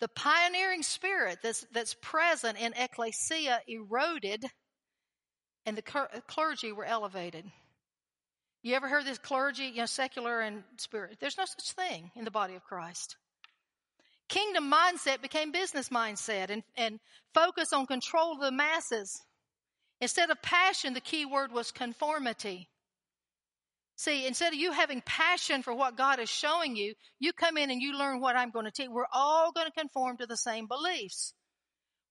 The 0.00 0.08
pioneering 0.08 0.82
spirit 0.82 1.38
that's, 1.42 1.66
that's 1.72 1.94
present 2.02 2.58
in 2.58 2.72
ecclesia 2.72 3.60
eroded 3.68 4.44
and 5.66 5.76
the 5.76 5.82
clergy 6.26 6.72
were 6.72 6.86
elevated. 6.86 7.44
You 8.62 8.74
ever 8.74 8.88
heard 8.88 9.06
this 9.06 9.18
clergy, 9.18 9.66
you 9.66 9.78
know, 9.78 9.86
secular 9.86 10.40
and 10.40 10.62
spirit? 10.76 11.16
There's 11.20 11.38
no 11.38 11.46
such 11.46 11.72
thing 11.72 12.10
in 12.14 12.24
the 12.24 12.30
body 12.30 12.56
of 12.56 12.64
Christ. 12.64 13.16
Kingdom 14.28 14.70
mindset 14.70 15.22
became 15.22 15.50
business 15.50 15.88
mindset 15.88 16.50
and, 16.50 16.62
and 16.76 17.00
focus 17.34 17.72
on 17.72 17.86
control 17.86 18.34
of 18.34 18.40
the 18.40 18.52
masses. 18.52 19.22
Instead 20.00 20.30
of 20.30 20.40
passion, 20.42 20.94
the 20.94 21.00
key 21.00 21.24
word 21.24 21.52
was 21.52 21.72
conformity. 21.72 22.68
See, 23.96 24.26
instead 24.26 24.52
of 24.52 24.58
you 24.58 24.72
having 24.72 25.02
passion 25.04 25.62
for 25.62 25.74
what 25.74 25.96
God 25.96 26.20
is 26.20 26.30
showing 26.30 26.76
you, 26.76 26.94
you 27.18 27.32
come 27.32 27.58
in 27.58 27.70
and 27.70 27.82
you 27.82 27.98
learn 27.98 28.20
what 28.20 28.36
I'm 28.36 28.50
going 28.50 28.66
to 28.66 28.70
teach. 28.70 28.88
We're 28.88 29.04
all 29.12 29.52
going 29.52 29.66
to 29.66 29.78
conform 29.78 30.18
to 30.18 30.26
the 30.26 30.36
same 30.36 30.66
beliefs. 30.66 31.34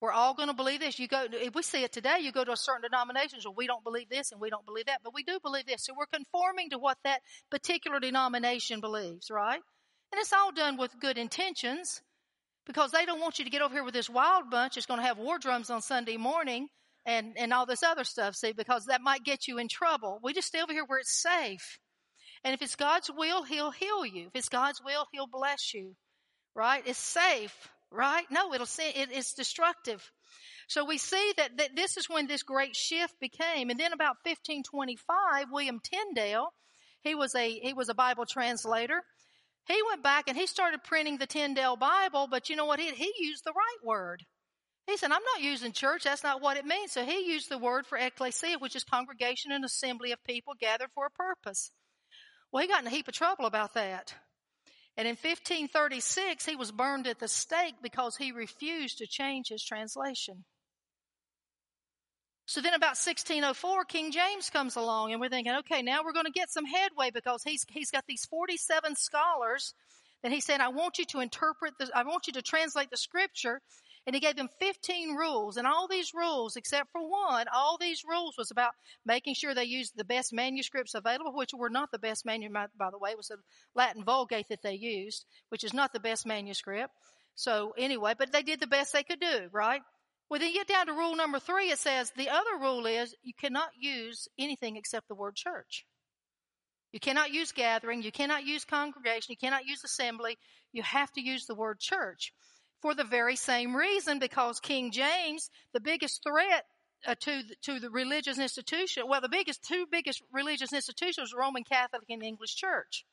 We're 0.01 0.13
all 0.13 0.33
going 0.33 0.47
to 0.47 0.55
believe 0.55 0.79
this. 0.79 0.97
You 0.97 1.07
go, 1.07 1.25
if 1.29 1.53
we 1.53 1.61
see 1.61 1.83
it 1.83 1.91
today, 1.91 2.19
you 2.21 2.31
go 2.31 2.45
to 2.45 2.53
a 2.53 2.57
certain 2.57 2.83
denomination, 2.83 3.39
well, 3.43 3.53
we 3.55 3.67
don't 3.67 3.83
believe 3.83 4.09
this 4.09 4.31
and 4.31 4.39
we 4.39 4.49
don't 4.49 4.65
believe 4.65 4.85
that, 4.85 5.01
but 5.03 5.13
we 5.13 5.23
do 5.23 5.39
believe 5.43 5.65
this. 5.65 5.85
So 5.85 5.93
we're 5.97 6.05
conforming 6.05 6.69
to 6.69 6.79
what 6.79 6.97
that 7.03 7.21
particular 7.51 7.99
denomination 7.99 8.79
believes, 8.79 9.29
right? 9.29 9.59
And 10.11 10.19
it's 10.19 10.31
all 10.31 10.53
done 10.53 10.77
with 10.77 10.99
good 11.01 11.17
intentions 11.17 12.01
because 12.65 12.91
they 12.91 13.05
don't 13.05 13.19
want 13.19 13.39
you 13.39 13.45
to 13.45 13.51
get 13.51 13.61
over 13.61 13.73
here 13.73 13.83
with 13.83 13.93
this 13.93 14.09
wild 14.09 14.49
bunch 14.49 14.75
that's 14.75 14.85
going 14.85 14.99
to 14.99 15.05
have 15.05 15.17
war 15.17 15.37
drums 15.37 15.69
on 15.69 15.81
Sunday 15.81 16.17
morning 16.17 16.69
and, 17.05 17.33
and 17.37 17.51
all 17.51 17.65
this 17.65 17.83
other 17.83 18.03
stuff, 18.03 18.35
see, 18.35 18.53
because 18.53 18.85
that 18.85 19.01
might 19.01 19.23
get 19.23 19.47
you 19.47 19.57
in 19.57 19.67
trouble. 19.67 20.19
We 20.23 20.33
just 20.33 20.47
stay 20.47 20.61
over 20.61 20.71
here 20.71 20.85
where 20.85 20.99
it's 20.99 21.21
safe. 21.21 21.79
And 22.43 22.53
if 22.53 22.61
it's 22.61 22.75
God's 22.75 23.09
will, 23.09 23.43
He'll 23.43 23.71
heal 23.71 24.05
you. 24.05 24.27
If 24.27 24.35
it's 24.35 24.49
God's 24.49 24.81
will, 24.83 25.05
He'll 25.11 25.27
bless 25.27 25.73
you. 25.73 25.95
Right? 26.55 26.83
It's 26.85 26.99
safe, 26.99 27.69
right? 27.91 28.25
No, 28.29 28.53
it'll 28.53 28.65
see, 28.65 28.89
it, 28.89 29.09
it's 29.11 29.33
destructive. 29.33 30.11
So 30.67 30.85
we 30.85 30.97
see 30.97 31.33
that, 31.37 31.57
that 31.57 31.75
this 31.75 31.97
is 31.97 32.09
when 32.09 32.27
this 32.27 32.43
great 32.43 32.75
shift 32.75 33.19
became. 33.19 33.69
And 33.69 33.79
then 33.79 33.93
about 33.93 34.17
1525, 34.23 35.47
William 35.51 35.79
Tyndale, 35.83 36.49
he 37.01 37.15
was 37.15 37.33
a, 37.35 37.49
he 37.49 37.73
was 37.73 37.89
a 37.89 37.95
Bible 37.95 38.25
translator. 38.25 39.01
He 39.65 39.79
went 39.89 40.03
back 40.03 40.25
and 40.27 40.37
he 40.37 40.47
started 40.47 40.83
printing 40.83 41.17
the 41.17 41.27
Tyndale 41.27 41.75
Bible, 41.75 42.27
but 42.29 42.49
you 42.49 42.55
know 42.55 42.65
what? 42.65 42.79
He, 42.79 42.91
he 42.91 43.11
used 43.19 43.43
the 43.43 43.53
right 43.53 43.85
word. 43.85 44.23
He 44.85 44.97
said, 44.97 45.11
I'm 45.11 45.21
not 45.35 45.43
using 45.43 45.71
church. 45.71 46.03
That's 46.03 46.23
not 46.23 46.41
what 46.41 46.57
it 46.57 46.65
means. 46.65 46.91
So 46.91 47.05
he 47.05 47.31
used 47.31 47.49
the 47.49 47.59
word 47.59 47.85
for 47.85 47.97
ecclesia, 47.97 48.57
which 48.57 48.75
is 48.75 48.83
congregation 48.83 49.51
and 49.51 49.63
assembly 49.63 50.11
of 50.11 50.23
people 50.23 50.53
gathered 50.59 50.89
for 50.95 51.05
a 51.05 51.11
purpose. 51.11 51.71
Well, 52.51 52.63
he 52.63 52.67
got 52.67 52.81
in 52.81 52.87
a 52.87 52.91
heap 52.91 53.07
of 53.07 53.13
trouble 53.13 53.45
about 53.45 53.75
that. 53.75 54.15
And 54.99 55.07
in 55.07 55.13
1536, 55.13 56.45
he 56.45 56.57
was 56.57 56.73
burned 56.73 57.07
at 57.07 57.19
the 57.19 57.29
stake 57.29 57.75
because 57.81 58.17
he 58.17 58.33
refused 58.33 58.97
to 58.97 59.07
change 59.07 59.47
his 59.47 59.63
translation. 59.63 60.43
So 62.45 62.59
then 62.59 62.73
about 62.73 62.97
1604, 62.97 63.85
King 63.85 64.11
James 64.11 64.49
comes 64.49 64.75
along 64.75 65.13
and 65.13 65.21
we're 65.21 65.29
thinking, 65.29 65.53
okay, 65.59 65.81
now 65.81 66.01
we're 66.03 66.11
going 66.11 66.25
to 66.25 66.31
get 66.31 66.51
some 66.51 66.65
headway 66.65 67.11
because 67.13 67.43
he's, 67.43 67.65
he's 67.69 67.91
got 67.91 68.03
these 68.09 68.25
47 68.25 68.97
scholars 68.97 69.73
that 70.21 70.33
he 70.33 70.41
said, 70.41 70.59
I 70.59 70.67
want 70.67 70.97
you 70.97 71.05
to 71.05 71.21
interpret 71.21 71.75
the, 71.79 71.89
I 71.95 72.03
want 72.03 72.27
you 72.27 72.33
to 72.33 72.41
translate 72.41 72.89
the 72.89 72.97
scripture 72.97 73.61
and 74.09 74.15
he 74.15 74.21
gave 74.21 74.37
them 74.37 74.49
15 74.59 75.17
rules. 75.17 75.57
And 75.57 75.67
all 75.67 75.87
these 75.87 76.15
rules, 76.15 76.55
except 76.55 76.91
for 76.91 77.07
one, 77.07 77.45
all 77.53 77.77
these 77.79 78.03
rules 78.03 78.33
was 78.39 78.49
about 78.49 78.71
making 79.05 79.35
sure 79.35 79.53
they 79.53 79.65
used 79.65 79.95
the 79.95 80.03
best 80.03 80.33
manuscripts 80.33 80.95
available, 80.95 81.31
which 81.35 81.51
were 81.53 81.69
not 81.69 81.91
the 81.91 81.99
best 81.99 82.25
manuscript, 82.25 82.75
by 82.75 82.89
the 82.89 82.97
way. 82.97 83.11
It 83.11 83.17
was 83.17 83.27
the 83.27 83.37
Latin 83.75 84.03
Vulgate 84.03 84.47
that 84.49 84.63
they 84.63 84.73
used, 84.73 85.25
which 85.49 85.63
is 85.63 85.75
not 85.75 85.93
the 85.93 85.99
best 85.99 86.25
manuscript. 86.25 86.91
So 87.35 87.75
anyway, 87.77 88.15
but 88.17 88.31
they 88.31 88.41
did 88.41 88.59
the 88.59 88.65
best 88.65 88.93
they 88.93 89.03
could 89.03 89.19
do, 89.19 89.47
right? 89.51 89.81
Well, 90.27 90.39
then 90.39 90.49
you 90.49 90.55
get 90.55 90.67
down 90.67 90.87
to 90.87 90.93
rule 90.93 91.15
number 91.15 91.37
three. 91.37 91.69
It 91.69 91.77
says 91.77 92.11
the 92.17 92.29
other 92.29 92.57
rule 92.59 92.87
is 92.87 93.13
you 93.21 93.33
cannot 93.39 93.69
use 93.79 94.27
anything 94.39 94.75
except 94.75 95.07
the 95.07 95.13
word 95.13 95.35
church. 95.35 95.85
You 96.91 96.99
cannot 96.99 97.31
use 97.31 97.51
gathering. 97.51 98.01
You 98.01 98.11
cannot 98.11 98.43
use 98.43 98.65
congregation. 98.65 99.33
You 99.33 99.37
cannot 99.37 99.67
use 99.67 99.83
assembly. 99.83 100.39
You 100.71 100.81
have 100.81 101.11
to 101.11 101.21
use 101.21 101.45
the 101.45 101.53
word 101.53 101.79
church 101.79 102.33
for 102.81 102.95
the 102.95 103.03
very 103.03 103.35
same 103.35 103.75
reason 103.75 104.19
because 104.19 104.59
King 104.59 104.91
James, 104.91 105.49
the 105.73 105.79
biggest 105.79 106.23
threat 106.23 106.65
uh, 107.07 107.15
to 107.15 107.43
the, 107.43 107.55
to 107.63 107.79
the 107.79 107.89
religious 107.89 108.39
institution, 108.39 109.03
well, 109.07 109.21
the 109.21 109.29
biggest 109.29 109.63
two 109.63 109.85
biggest 109.91 110.21
religious 110.33 110.73
institutions, 110.73 111.33
Roman 111.37 111.63
Catholic 111.63 112.03
and 112.09 112.23
English 112.23 112.55
Church. 112.55 113.05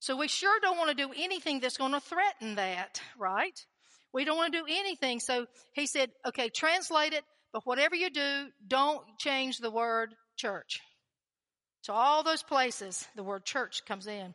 So 0.00 0.16
we 0.16 0.28
sure 0.28 0.60
don't 0.60 0.78
want 0.78 0.90
to 0.90 1.06
do 1.06 1.12
anything 1.16 1.60
that's 1.60 1.76
going 1.76 1.92
to 1.92 2.00
threaten 2.00 2.54
that, 2.56 3.00
right? 3.18 3.58
We 4.12 4.24
don't 4.24 4.36
want 4.36 4.52
to 4.52 4.60
do 4.60 4.66
anything. 4.68 5.20
So 5.20 5.46
he 5.74 5.86
said, 5.86 6.10
okay, 6.26 6.48
translate 6.48 7.12
it, 7.12 7.24
but 7.52 7.66
whatever 7.66 7.94
you 7.96 8.10
do, 8.10 8.46
don't 8.66 9.02
change 9.18 9.58
the 9.58 9.70
word 9.70 10.14
church. 10.36 10.80
So 11.82 11.92
all 11.92 12.22
those 12.22 12.42
places, 12.42 13.06
the 13.16 13.22
word 13.22 13.44
church 13.44 13.82
comes 13.86 14.06
in. 14.06 14.34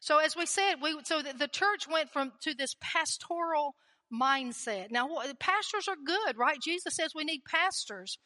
So 0.00 0.18
as 0.18 0.36
we 0.36 0.46
said, 0.46 0.76
we, 0.82 0.96
so 1.04 1.22
the, 1.22 1.32
the 1.32 1.48
church 1.48 1.88
went 1.90 2.12
from 2.12 2.32
to 2.42 2.54
this 2.54 2.76
pastoral 2.80 3.74
mindset. 4.12 4.90
Now, 4.90 5.08
pastors 5.38 5.88
are 5.88 5.96
good, 5.96 6.36
right? 6.36 6.60
Jesus 6.60 6.94
says 6.94 7.12
we 7.14 7.24
need 7.24 7.42
pastors. 7.44 8.18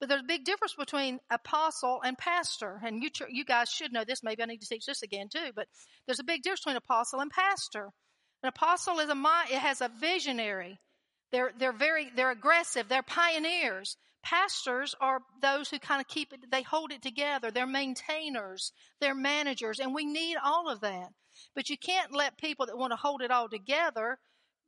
But 0.00 0.08
there's 0.08 0.22
a 0.22 0.24
big 0.24 0.44
difference 0.44 0.74
between 0.74 1.20
apostle 1.30 2.00
and 2.04 2.18
pastor. 2.18 2.80
And 2.84 3.02
you, 3.02 3.10
you 3.28 3.44
guys 3.44 3.68
should 3.68 3.92
know 3.92 4.04
this. 4.04 4.24
Maybe 4.24 4.42
I 4.42 4.46
need 4.46 4.60
to 4.60 4.68
teach 4.68 4.86
this 4.86 5.02
again 5.02 5.28
too. 5.28 5.52
But 5.54 5.68
there's 6.06 6.18
a 6.18 6.24
big 6.24 6.42
difference 6.42 6.62
between 6.62 6.76
apostle 6.76 7.20
and 7.20 7.30
pastor. 7.30 7.92
An 8.42 8.48
apostle 8.48 8.98
is 8.98 9.08
a 9.08 9.16
it 9.48 9.60
has 9.60 9.80
a 9.80 9.88
visionary. 9.88 10.80
They're 11.30 11.52
they're 11.56 11.72
very 11.72 12.10
they're 12.16 12.32
aggressive. 12.32 12.88
They're 12.88 13.04
pioneers. 13.04 13.96
Pastors 14.24 14.96
are 15.00 15.20
those 15.40 15.70
who 15.70 15.78
kind 15.78 16.00
of 16.00 16.08
keep 16.08 16.32
it. 16.32 16.50
They 16.50 16.62
hold 16.62 16.90
it 16.90 17.02
together. 17.02 17.52
They're 17.52 17.66
maintainers. 17.66 18.72
They're 19.00 19.14
managers, 19.14 19.78
and 19.78 19.94
we 19.94 20.04
need 20.04 20.36
all 20.42 20.68
of 20.68 20.80
that. 20.80 21.12
But 21.54 21.70
you 21.70 21.78
can't 21.78 22.12
let 22.12 22.38
people 22.38 22.66
that 22.66 22.76
want 22.76 22.90
to 22.90 22.96
hold 22.96 23.22
it 23.22 23.30
all 23.30 23.48
together 23.48 24.18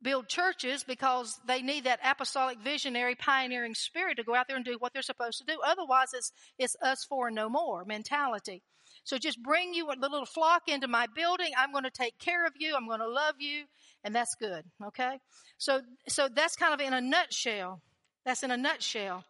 build 0.05 0.29
churches 0.29 0.83
because 0.83 1.39
they 1.47 1.63
need 1.63 1.83
that 1.85 1.99
apostolic 2.05 2.59
visionary 2.59 3.15
pioneering 3.15 3.73
spirit 3.73 4.17
to 4.17 4.23
go 4.23 4.35
out 4.35 4.47
there 4.47 4.55
and 4.55 4.63
do 4.63 4.77
what 4.77 4.93
they're 4.93 5.01
supposed 5.01 5.39
to 5.39 5.45
do. 5.45 5.59
Otherwise, 5.65 6.09
it's, 6.13 6.31
it's 6.59 6.75
us 6.81 7.03
for 7.09 7.31
no 7.31 7.49
more 7.49 7.83
mentality. 7.85 8.61
So 9.03 9.17
just 9.17 9.41
bring 9.41 9.73
you 9.73 9.87
the 9.99 10.07
little 10.07 10.27
flock 10.27 10.63
into 10.67 10.87
my 10.87 11.07
building. 11.15 11.51
I'm 11.57 11.71
going 11.71 11.85
to 11.85 11.89
take 11.89 12.19
care 12.19 12.45
of 12.45 12.53
you. 12.59 12.75
I'm 12.75 12.87
going 12.87 12.99
to 12.99 13.09
love 13.09 13.35
you. 13.39 13.63
And 14.03 14.13
that's 14.13 14.35
good. 14.35 14.63
Okay. 14.85 15.17
So, 15.57 15.81
so 16.07 16.27
that's 16.27 16.55
kind 16.55 16.73
of 16.73 16.79
in 16.79 16.93
a 16.93 17.01
nutshell. 17.01 17.81
That's 18.25 18.43
in 18.43 18.51
a 18.51 18.57
nutshell. 18.57 19.23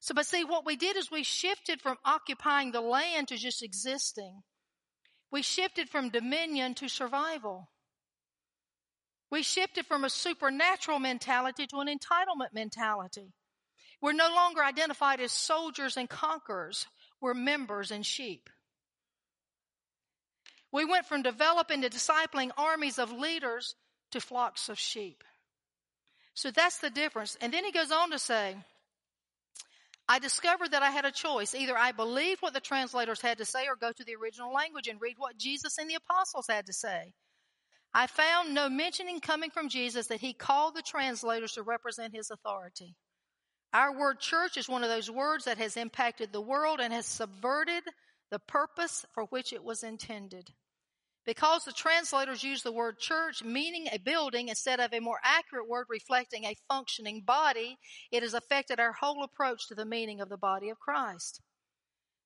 So, 0.00 0.14
but 0.14 0.26
see, 0.26 0.44
what 0.44 0.66
we 0.66 0.76
did 0.76 0.96
is 0.96 1.10
we 1.10 1.22
shifted 1.22 1.80
from 1.80 1.96
occupying 2.04 2.72
the 2.72 2.82
land 2.82 3.28
to 3.28 3.36
just 3.38 3.62
existing. 3.62 4.42
We 5.32 5.40
shifted 5.40 5.88
from 5.88 6.10
dominion 6.10 6.74
to 6.74 6.88
survival. 6.88 7.68
We 9.30 9.42
shifted 9.42 9.86
from 9.86 10.04
a 10.04 10.10
supernatural 10.10 10.98
mentality 10.98 11.66
to 11.68 11.78
an 11.78 11.86
entitlement 11.86 12.52
mentality. 12.52 13.32
We're 14.00 14.12
no 14.12 14.28
longer 14.28 14.64
identified 14.64 15.20
as 15.20 15.30
soldiers 15.30 15.96
and 15.96 16.08
conquerors. 16.08 16.86
We're 17.20 17.34
members 17.34 17.90
and 17.90 18.04
sheep. 18.04 18.50
We 20.72 20.84
went 20.84 21.06
from 21.06 21.22
developing 21.22 21.82
to 21.82 21.90
discipling 21.90 22.50
armies 22.56 22.98
of 22.98 23.12
leaders 23.12 23.74
to 24.12 24.20
flocks 24.20 24.68
of 24.68 24.78
sheep. 24.78 25.22
So 26.34 26.50
that's 26.50 26.78
the 26.78 26.90
difference. 26.90 27.36
And 27.40 27.52
then 27.52 27.64
he 27.64 27.72
goes 27.72 27.90
on 27.90 28.10
to 28.12 28.18
say, 28.18 28.56
I 30.08 30.18
discovered 30.18 30.72
that 30.72 30.82
I 30.82 30.90
had 30.90 31.04
a 31.04 31.12
choice. 31.12 31.54
Either 31.54 31.76
I 31.76 31.92
believed 31.92 32.42
what 32.42 32.54
the 32.54 32.60
translators 32.60 33.20
had 33.20 33.38
to 33.38 33.44
say 33.44 33.66
or 33.68 33.76
go 33.76 33.92
to 33.92 34.04
the 34.04 34.16
original 34.16 34.52
language 34.52 34.88
and 34.88 35.00
read 35.00 35.16
what 35.18 35.36
Jesus 35.36 35.78
and 35.78 35.88
the 35.88 35.96
apostles 35.96 36.46
had 36.48 36.66
to 36.66 36.72
say. 36.72 37.12
I 37.92 38.06
found 38.06 38.54
no 38.54 38.68
mentioning 38.68 39.20
coming 39.20 39.50
from 39.50 39.68
Jesus 39.68 40.06
that 40.08 40.20
he 40.20 40.32
called 40.32 40.74
the 40.76 40.82
translators 40.82 41.52
to 41.52 41.62
represent 41.62 42.14
his 42.14 42.30
authority. 42.30 42.94
Our 43.72 43.96
word 43.96 44.20
church 44.20 44.56
is 44.56 44.68
one 44.68 44.82
of 44.82 44.88
those 44.88 45.10
words 45.10 45.44
that 45.44 45.58
has 45.58 45.76
impacted 45.76 46.32
the 46.32 46.40
world 46.40 46.80
and 46.80 46.92
has 46.92 47.06
subverted 47.06 47.84
the 48.30 48.38
purpose 48.38 49.04
for 49.12 49.24
which 49.24 49.52
it 49.52 49.64
was 49.64 49.82
intended. 49.82 50.50
Because 51.26 51.64
the 51.64 51.72
translators 51.72 52.42
use 52.42 52.62
the 52.62 52.72
word 52.72 52.98
church 52.98 53.44
meaning 53.44 53.86
a 53.92 53.98
building 53.98 54.48
instead 54.48 54.80
of 54.80 54.92
a 54.92 55.00
more 55.00 55.18
accurate 55.22 55.68
word 55.68 55.86
reflecting 55.88 56.44
a 56.44 56.56
functioning 56.68 57.22
body, 57.24 57.76
it 58.10 58.22
has 58.22 58.34
affected 58.34 58.80
our 58.80 58.92
whole 58.92 59.22
approach 59.22 59.68
to 59.68 59.74
the 59.74 59.84
meaning 59.84 60.20
of 60.20 60.28
the 60.28 60.38
body 60.38 60.70
of 60.70 60.80
Christ. 60.80 61.40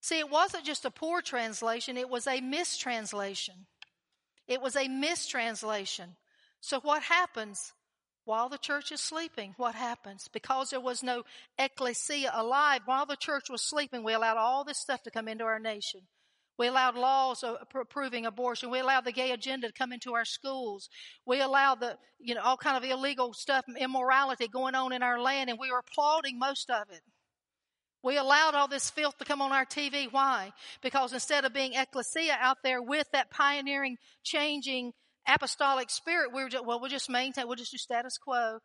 See, 0.00 0.18
it 0.18 0.30
wasn't 0.30 0.64
just 0.64 0.84
a 0.84 0.90
poor 0.90 1.22
translation, 1.22 1.96
it 1.96 2.08
was 2.08 2.26
a 2.26 2.40
mistranslation. 2.40 3.66
It 4.46 4.60
was 4.60 4.76
a 4.76 4.88
mistranslation. 4.88 6.16
So 6.60 6.80
what 6.80 7.02
happens 7.02 7.72
while 8.24 8.48
the 8.48 8.58
church 8.58 8.92
is 8.92 9.00
sleeping? 9.00 9.54
What 9.56 9.74
happens? 9.74 10.28
Because 10.32 10.70
there 10.70 10.80
was 10.80 11.02
no 11.02 11.24
ecclesia 11.58 12.30
alive, 12.34 12.82
while 12.86 13.06
the 13.06 13.16
church 13.16 13.50
was 13.50 13.62
sleeping, 13.62 14.02
we 14.02 14.14
allowed 14.14 14.36
all 14.36 14.64
this 14.64 14.80
stuff 14.80 15.02
to 15.02 15.10
come 15.10 15.28
into 15.28 15.44
our 15.44 15.58
nation. 15.58 16.00
We 16.56 16.68
allowed 16.68 16.94
laws 16.94 17.42
approving 17.74 18.26
abortion. 18.26 18.70
We 18.70 18.78
allowed 18.78 19.04
the 19.04 19.12
gay 19.12 19.32
agenda 19.32 19.66
to 19.66 19.72
come 19.72 19.92
into 19.92 20.14
our 20.14 20.24
schools. 20.24 20.88
We 21.26 21.40
allowed 21.40 21.80
the, 21.80 21.96
you 22.20 22.34
know, 22.34 22.42
all 22.42 22.56
kind 22.56 22.76
of 22.76 22.88
illegal 22.88 23.32
stuff, 23.32 23.64
immorality 23.76 24.46
going 24.46 24.76
on 24.76 24.92
in 24.92 25.02
our 25.02 25.20
land, 25.20 25.50
and 25.50 25.58
we 25.58 25.72
were 25.72 25.80
applauding 25.80 26.38
most 26.38 26.70
of 26.70 26.90
it. 26.90 27.00
We 28.04 28.18
allowed 28.18 28.54
all 28.54 28.68
this 28.68 28.90
filth 28.90 29.16
to 29.18 29.24
come 29.24 29.40
on 29.40 29.50
our 29.50 29.64
TV. 29.64 30.12
Why? 30.12 30.52
Because 30.82 31.14
instead 31.14 31.46
of 31.46 31.54
being 31.54 31.72
ecclesia 31.72 32.36
out 32.38 32.58
there 32.62 32.82
with 32.82 33.10
that 33.12 33.30
pioneering, 33.30 33.96
changing, 34.22 34.92
apostolic 35.26 35.88
spirit, 35.88 36.30
we 36.34 36.42
were 36.42 36.50
just, 36.50 36.66
well, 36.66 36.78
we'll 36.78 36.90
just 36.90 37.08
maintain, 37.08 37.46
we'll 37.46 37.56
just 37.56 37.72
do 37.72 37.78
status 37.78 38.18
quo. 38.18 38.58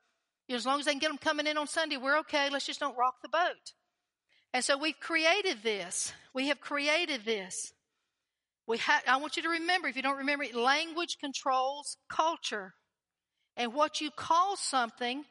As 0.50 0.66
long 0.66 0.80
as 0.80 0.86
they 0.86 0.92
can 0.92 1.00
get 1.00 1.08
them 1.08 1.18
coming 1.18 1.48
in 1.48 1.58
on 1.58 1.68
Sunday, 1.68 1.96
we're 1.96 2.20
okay. 2.20 2.50
Let's 2.50 2.66
just 2.66 2.82
don't 2.82 2.98
rock 2.98 3.16
the 3.22 3.30
boat. 3.30 3.74
And 4.54 4.64
so 4.64 4.78
we've 4.78 5.00
created 5.00 5.60
this. 5.64 6.12
We 6.34 6.50
have 6.50 6.60
created 6.60 7.24
this. 7.24 7.72
We 8.68 8.78
ha- 8.78 9.04
I 9.08 9.18
want 9.18 9.38
you 9.38 9.44
to 9.44 9.50
remember, 9.50 9.88
if 9.88 9.96
you 9.96 10.02
don't 10.02 10.18
remember 10.18 10.46
language 10.54 11.18
controls 11.18 11.98
culture. 12.12 12.74
And 13.56 13.74
what 13.74 14.02
you 14.02 14.12
call 14.12 14.58
something 14.58 15.24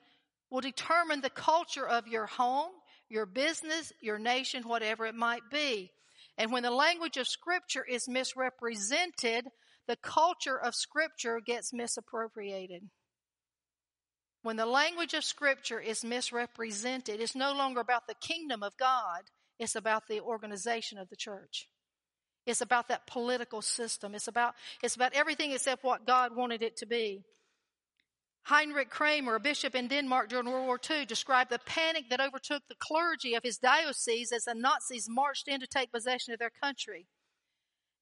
will 0.50 0.60
determine 0.62 1.20
the 1.20 1.30
culture 1.30 1.86
of 1.86 2.08
your 2.08 2.26
home, 2.26 2.70
your 3.08 3.26
business, 3.26 3.92
your 4.00 4.18
nation, 4.18 4.68
whatever 4.68 5.06
it 5.06 5.14
might 5.14 5.42
be. 5.50 5.90
And 6.36 6.52
when 6.52 6.62
the 6.62 6.70
language 6.70 7.16
of 7.16 7.26
scripture 7.26 7.84
is 7.84 8.08
misrepresented, 8.08 9.46
the 9.86 9.96
culture 9.96 10.58
of 10.58 10.74
scripture 10.74 11.40
gets 11.40 11.72
misappropriated. 11.72 12.88
When 14.42 14.56
the 14.56 14.66
language 14.66 15.14
of 15.14 15.24
scripture 15.24 15.80
is 15.80 16.04
misrepresented, 16.04 17.20
it's 17.20 17.34
no 17.34 17.52
longer 17.52 17.80
about 17.80 18.06
the 18.06 18.14
kingdom 18.14 18.62
of 18.62 18.76
God. 18.76 19.22
It's 19.58 19.74
about 19.74 20.06
the 20.06 20.20
organization 20.20 20.98
of 20.98 21.08
the 21.08 21.16
church. 21.16 21.68
It's 22.46 22.60
about 22.60 22.88
that 22.88 23.06
political 23.06 23.60
system. 23.60 24.14
It's 24.14 24.28
about, 24.28 24.54
it's 24.82 24.94
about 24.94 25.12
everything 25.14 25.52
except 25.52 25.82
what 25.82 26.06
God 26.06 26.36
wanted 26.36 26.62
it 26.62 26.76
to 26.78 26.86
be. 26.86 27.24
Heinrich 28.48 28.88
Kramer, 28.88 29.34
a 29.34 29.40
bishop 29.40 29.74
in 29.74 29.88
Denmark 29.88 30.30
during 30.30 30.46
World 30.46 30.64
War 30.64 30.80
II, 30.90 31.04
described 31.04 31.50
the 31.50 31.58
panic 31.58 32.08
that 32.08 32.18
overtook 32.18 32.62
the 32.66 32.74
clergy 32.78 33.34
of 33.34 33.42
his 33.42 33.58
diocese 33.58 34.32
as 34.32 34.44
the 34.44 34.54
Nazis 34.54 35.06
marched 35.06 35.48
in 35.48 35.60
to 35.60 35.66
take 35.66 35.92
possession 35.92 36.32
of 36.32 36.38
their 36.38 36.48
country. 36.48 37.06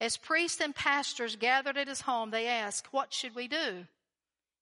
As 0.01 0.17
priests 0.17 0.61
and 0.61 0.73
pastors 0.73 1.35
gathered 1.35 1.77
at 1.77 1.89
his 1.89 2.03
home, 2.03 2.31
they 2.31 2.47
asked, 2.47 2.93
What 2.93 3.13
should 3.13 3.35
we 3.35 3.49
do? 3.49 3.87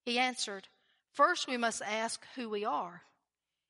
He 0.07 0.19
answered, 0.19 0.69
First, 1.13 1.47
we 1.47 1.59
must 1.59 1.83
ask 1.83 2.25
who 2.35 2.49
we 2.49 2.65
are. 2.65 3.03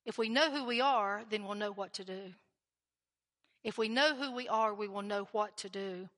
If 0.07 0.17
we 0.17 0.29
know 0.29 0.53
who 0.53 0.65
we 0.65 0.81
are, 0.81 1.25
then 1.29 1.43
we'll 1.43 1.57
know 1.57 1.73
what 1.73 1.95
to 1.95 2.05
do. 2.05 2.35
If 3.65 3.77
we 3.77 3.89
know 3.89 4.15
who 4.15 4.31
we 4.31 4.47
are, 4.47 4.73
we 4.73 4.87
will 4.87 5.03
know 5.03 5.27
what 5.33 5.57
to 5.57 5.69
do. 5.69 6.09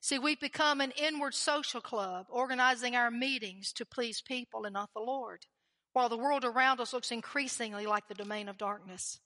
See, 0.00 0.18
we've 0.18 0.40
become 0.40 0.80
an 0.80 0.92
inward 0.92 1.34
social 1.34 1.80
club, 1.80 2.26
organizing 2.28 2.94
our 2.94 3.10
meetings 3.10 3.72
to 3.74 3.84
please 3.84 4.22
people 4.22 4.64
and 4.64 4.74
not 4.74 4.90
the 4.94 5.00
Lord, 5.00 5.46
while 5.92 6.08
the 6.08 6.16
world 6.16 6.44
around 6.44 6.80
us 6.80 6.92
looks 6.92 7.10
increasingly 7.10 7.86
like 7.86 8.06
the 8.08 8.14
domain 8.14 8.48
of 8.48 8.58
darkness. 8.58 9.18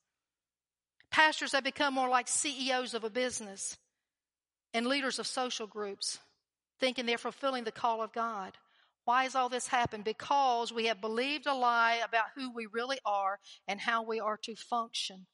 Pastors 1.10 1.52
have 1.52 1.64
become 1.64 1.94
more 1.94 2.08
like 2.08 2.28
CEOs 2.28 2.94
of 2.94 3.04
a 3.04 3.10
business 3.10 3.76
and 4.72 4.86
leaders 4.86 5.18
of 5.18 5.26
social 5.26 5.66
groups, 5.66 6.18
thinking 6.78 7.04
they're 7.04 7.18
fulfilling 7.18 7.64
the 7.64 7.72
call 7.72 8.02
of 8.02 8.12
God. 8.12 8.56
Why 9.04 9.24
has 9.24 9.34
all 9.34 9.48
this 9.48 9.66
happened? 9.66 10.04
Because 10.04 10.72
we 10.72 10.86
have 10.86 11.00
believed 11.00 11.46
a 11.46 11.54
lie 11.54 12.00
about 12.04 12.26
who 12.36 12.52
we 12.54 12.66
really 12.66 12.98
are 13.04 13.40
and 13.66 13.80
how 13.80 14.04
we 14.04 14.20
are 14.20 14.36
to 14.44 14.54
function. 14.54 15.26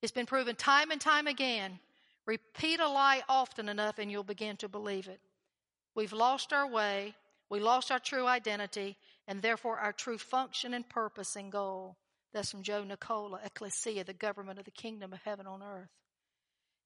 It's 0.00 0.12
been 0.12 0.26
proven 0.26 0.56
time 0.56 0.90
and 0.90 1.00
time 1.00 1.26
again. 1.26 1.78
Repeat 2.26 2.80
a 2.80 2.88
lie 2.88 3.22
often 3.28 3.68
enough 3.68 3.98
and 3.98 4.10
you'll 4.10 4.22
begin 4.22 4.56
to 4.58 4.68
believe 4.68 5.08
it. 5.08 5.20
We've 5.94 6.12
lost 6.12 6.52
our 6.52 6.68
way. 6.68 7.14
We 7.50 7.60
lost 7.60 7.90
our 7.90 7.98
true 7.98 8.26
identity 8.26 8.96
and 9.26 9.42
therefore 9.42 9.78
our 9.78 9.92
true 9.92 10.18
function 10.18 10.74
and 10.74 10.88
purpose 10.88 11.36
and 11.36 11.50
goal. 11.50 11.96
That's 12.32 12.50
from 12.50 12.62
Joe 12.62 12.84
Nicola, 12.84 13.40
Ecclesia, 13.44 14.04
the 14.04 14.14
government 14.14 14.58
of 14.58 14.64
the 14.64 14.70
kingdom 14.70 15.12
of 15.12 15.20
heaven 15.22 15.46
on 15.46 15.62
earth. 15.62 15.90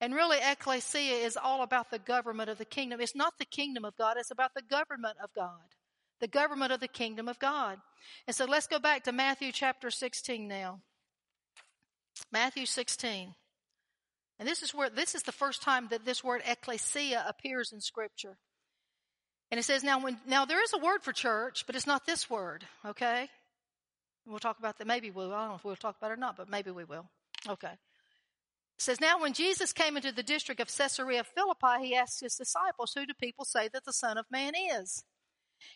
And 0.00 0.14
really, 0.14 0.38
Ecclesia 0.42 1.24
is 1.24 1.36
all 1.36 1.62
about 1.62 1.90
the 1.90 1.98
government 1.98 2.50
of 2.50 2.58
the 2.58 2.64
kingdom. 2.64 3.00
It's 3.00 3.14
not 3.14 3.38
the 3.38 3.44
kingdom 3.44 3.84
of 3.84 3.96
God, 3.96 4.16
it's 4.18 4.30
about 4.30 4.54
the 4.54 4.62
government 4.62 5.16
of 5.22 5.32
God. 5.34 5.60
The 6.20 6.28
government 6.28 6.72
of 6.72 6.80
the 6.80 6.88
kingdom 6.88 7.28
of 7.28 7.38
God. 7.38 7.78
And 8.26 8.34
so 8.34 8.46
let's 8.46 8.66
go 8.66 8.78
back 8.78 9.04
to 9.04 9.12
Matthew 9.12 9.52
chapter 9.52 9.90
16 9.90 10.48
now. 10.48 10.80
Matthew 12.32 12.66
16. 12.66 13.34
And 14.38 14.48
this 14.48 14.62
is 14.62 14.74
where, 14.74 14.90
this 14.90 15.14
is 15.14 15.22
the 15.22 15.32
first 15.32 15.62
time 15.62 15.88
that 15.90 16.04
this 16.04 16.22
word 16.22 16.42
ecclesia 16.46 17.24
appears 17.26 17.72
in 17.72 17.80
scripture. 17.80 18.36
And 19.50 19.58
it 19.58 19.62
says, 19.62 19.84
now 19.84 20.00
when, 20.00 20.18
now 20.26 20.44
there 20.44 20.62
is 20.62 20.72
a 20.72 20.78
word 20.78 21.02
for 21.02 21.12
church, 21.12 21.64
but 21.66 21.76
it's 21.76 21.86
not 21.86 22.04
this 22.04 22.28
word, 22.28 22.64
okay? 22.84 23.28
We'll 24.26 24.40
talk 24.40 24.58
about 24.58 24.78
that. 24.78 24.86
Maybe 24.86 25.10
we'll, 25.10 25.32
I 25.32 25.42
don't 25.42 25.48
know 25.50 25.54
if 25.54 25.64
we'll 25.64 25.76
talk 25.76 25.96
about 25.96 26.10
it 26.10 26.14
or 26.14 26.18
not, 26.18 26.36
but 26.36 26.50
maybe 26.50 26.70
we 26.70 26.84
will. 26.84 27.06
Okay. 27.48 27.68
It 27.68 28.82
says, 28.82 29.00
now 29.00 29.20
when 29.20 29.32
Jesus 29.32 29.72
came 29.72 29.96
into 29.96 30.12
the 30.12 30.22
district 30.22 30.60
of 30.60 30.68
Caesarea 30.68 31.24
Philippi, 31.24 31.86
he 31.86 31.94
asked 31.94 32.20
his 32.20 32.34
disciples, 32.34 32.92
who 32.94 33.06
do 33.06 33.14
people 33.18 33.44
say 33.44 33.68
that 33.72 33.84
the 33.84 33.92
son 33.92 34.18
of 34.18 34.26
man 34.30 34.52
is? 34.54 35.04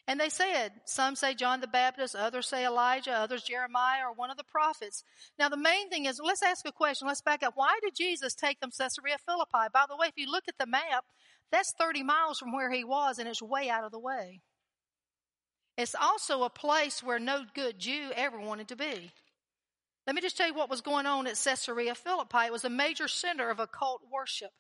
And 0.07 0.19
they 0.19 0.29
said, 0.29 0.73
some 0.85 1.17
say 1.17 1.35
John 1.35 1.61
the 1.61 1.67
Baptist, 1.67 2.15
others 2.15 2.49
say 2.49 2.65
Elijah, 2.65 3.13
others 3.13 3.43
Jeremiah 3.43 4.09
or 4.09 4.13
one 4.13 4.31
of 4.31 4.37
the 4.37 4.45
prophets. 4.45 5.05
Now 5.39 5.49
the 5.49 5.57
main 5.57 5.89
thing 5.89 6.07
is, 6.07 6.21
let's 6.23 6.43
ask 6.43 6.67
a 6.67 6.73
question. 6.73 7.09
Let's 7.09 7.23
back 7.23 7.43
up. 7.43 7.55
Why 7.57 7.79
did 7.83 7.95
Jesus 7.95 8.35
take 8.35 8.61
them 8.61 8.71
to 8.71 8.77
Caesarea 8.77 9.17
Philippi? 9.27 9.69
By 9.73 9.85
the 9.89 9.97
way, 9.97 10.09
if 10.09 10.17
you 10.17 10.31
look 10.31 10.45
at 10.49 10.59
the 10.59 10.67
map, 10.67 11.05
that's 11.53 11.73
30 11.79 12.03
miles 12.03 12.39
from 12.39 12.53
where 12.53 12.71
he 12.71 12.85
was 12.85 13.19
and 13.19 13.29
it's 13.29 13.43
way 13.43 13.69
out 13.69 13.85
of 13.85 13.93
the 13.93 13.99
way. 13.99 14.41
It's 15.77 15.95
also 15.95 16.43
a 16.43 16.51
place 16.51 17.03
where 17.03 17.19
no 17.19 17.45
good 17.55 17.79
Jew 17.79 18.11
ever 18.15 18.39
wanted 18.39 18.69
to 18.69 18.77
be. 18.77 19.11
Let 20.07 20.17
me 20.17 20.23
just 20.23 20.37
tell 20.37 20.49
you 20.49 20.55
what 20.55 20.71
was 20.71 20.81
going 20.81 21.07
on 21.07 21.27
at 21.27 21.41
Caesarea 21.43 21.95
Philippi. 21.95 22.47
It 22.47 22.53
was 22.53 22.65
a 22.65 22.71
major 22.71 23.09
center 23.09 23.51
of 23.51 23.61
occult 23.61 24.03
worship. 24.13 24.51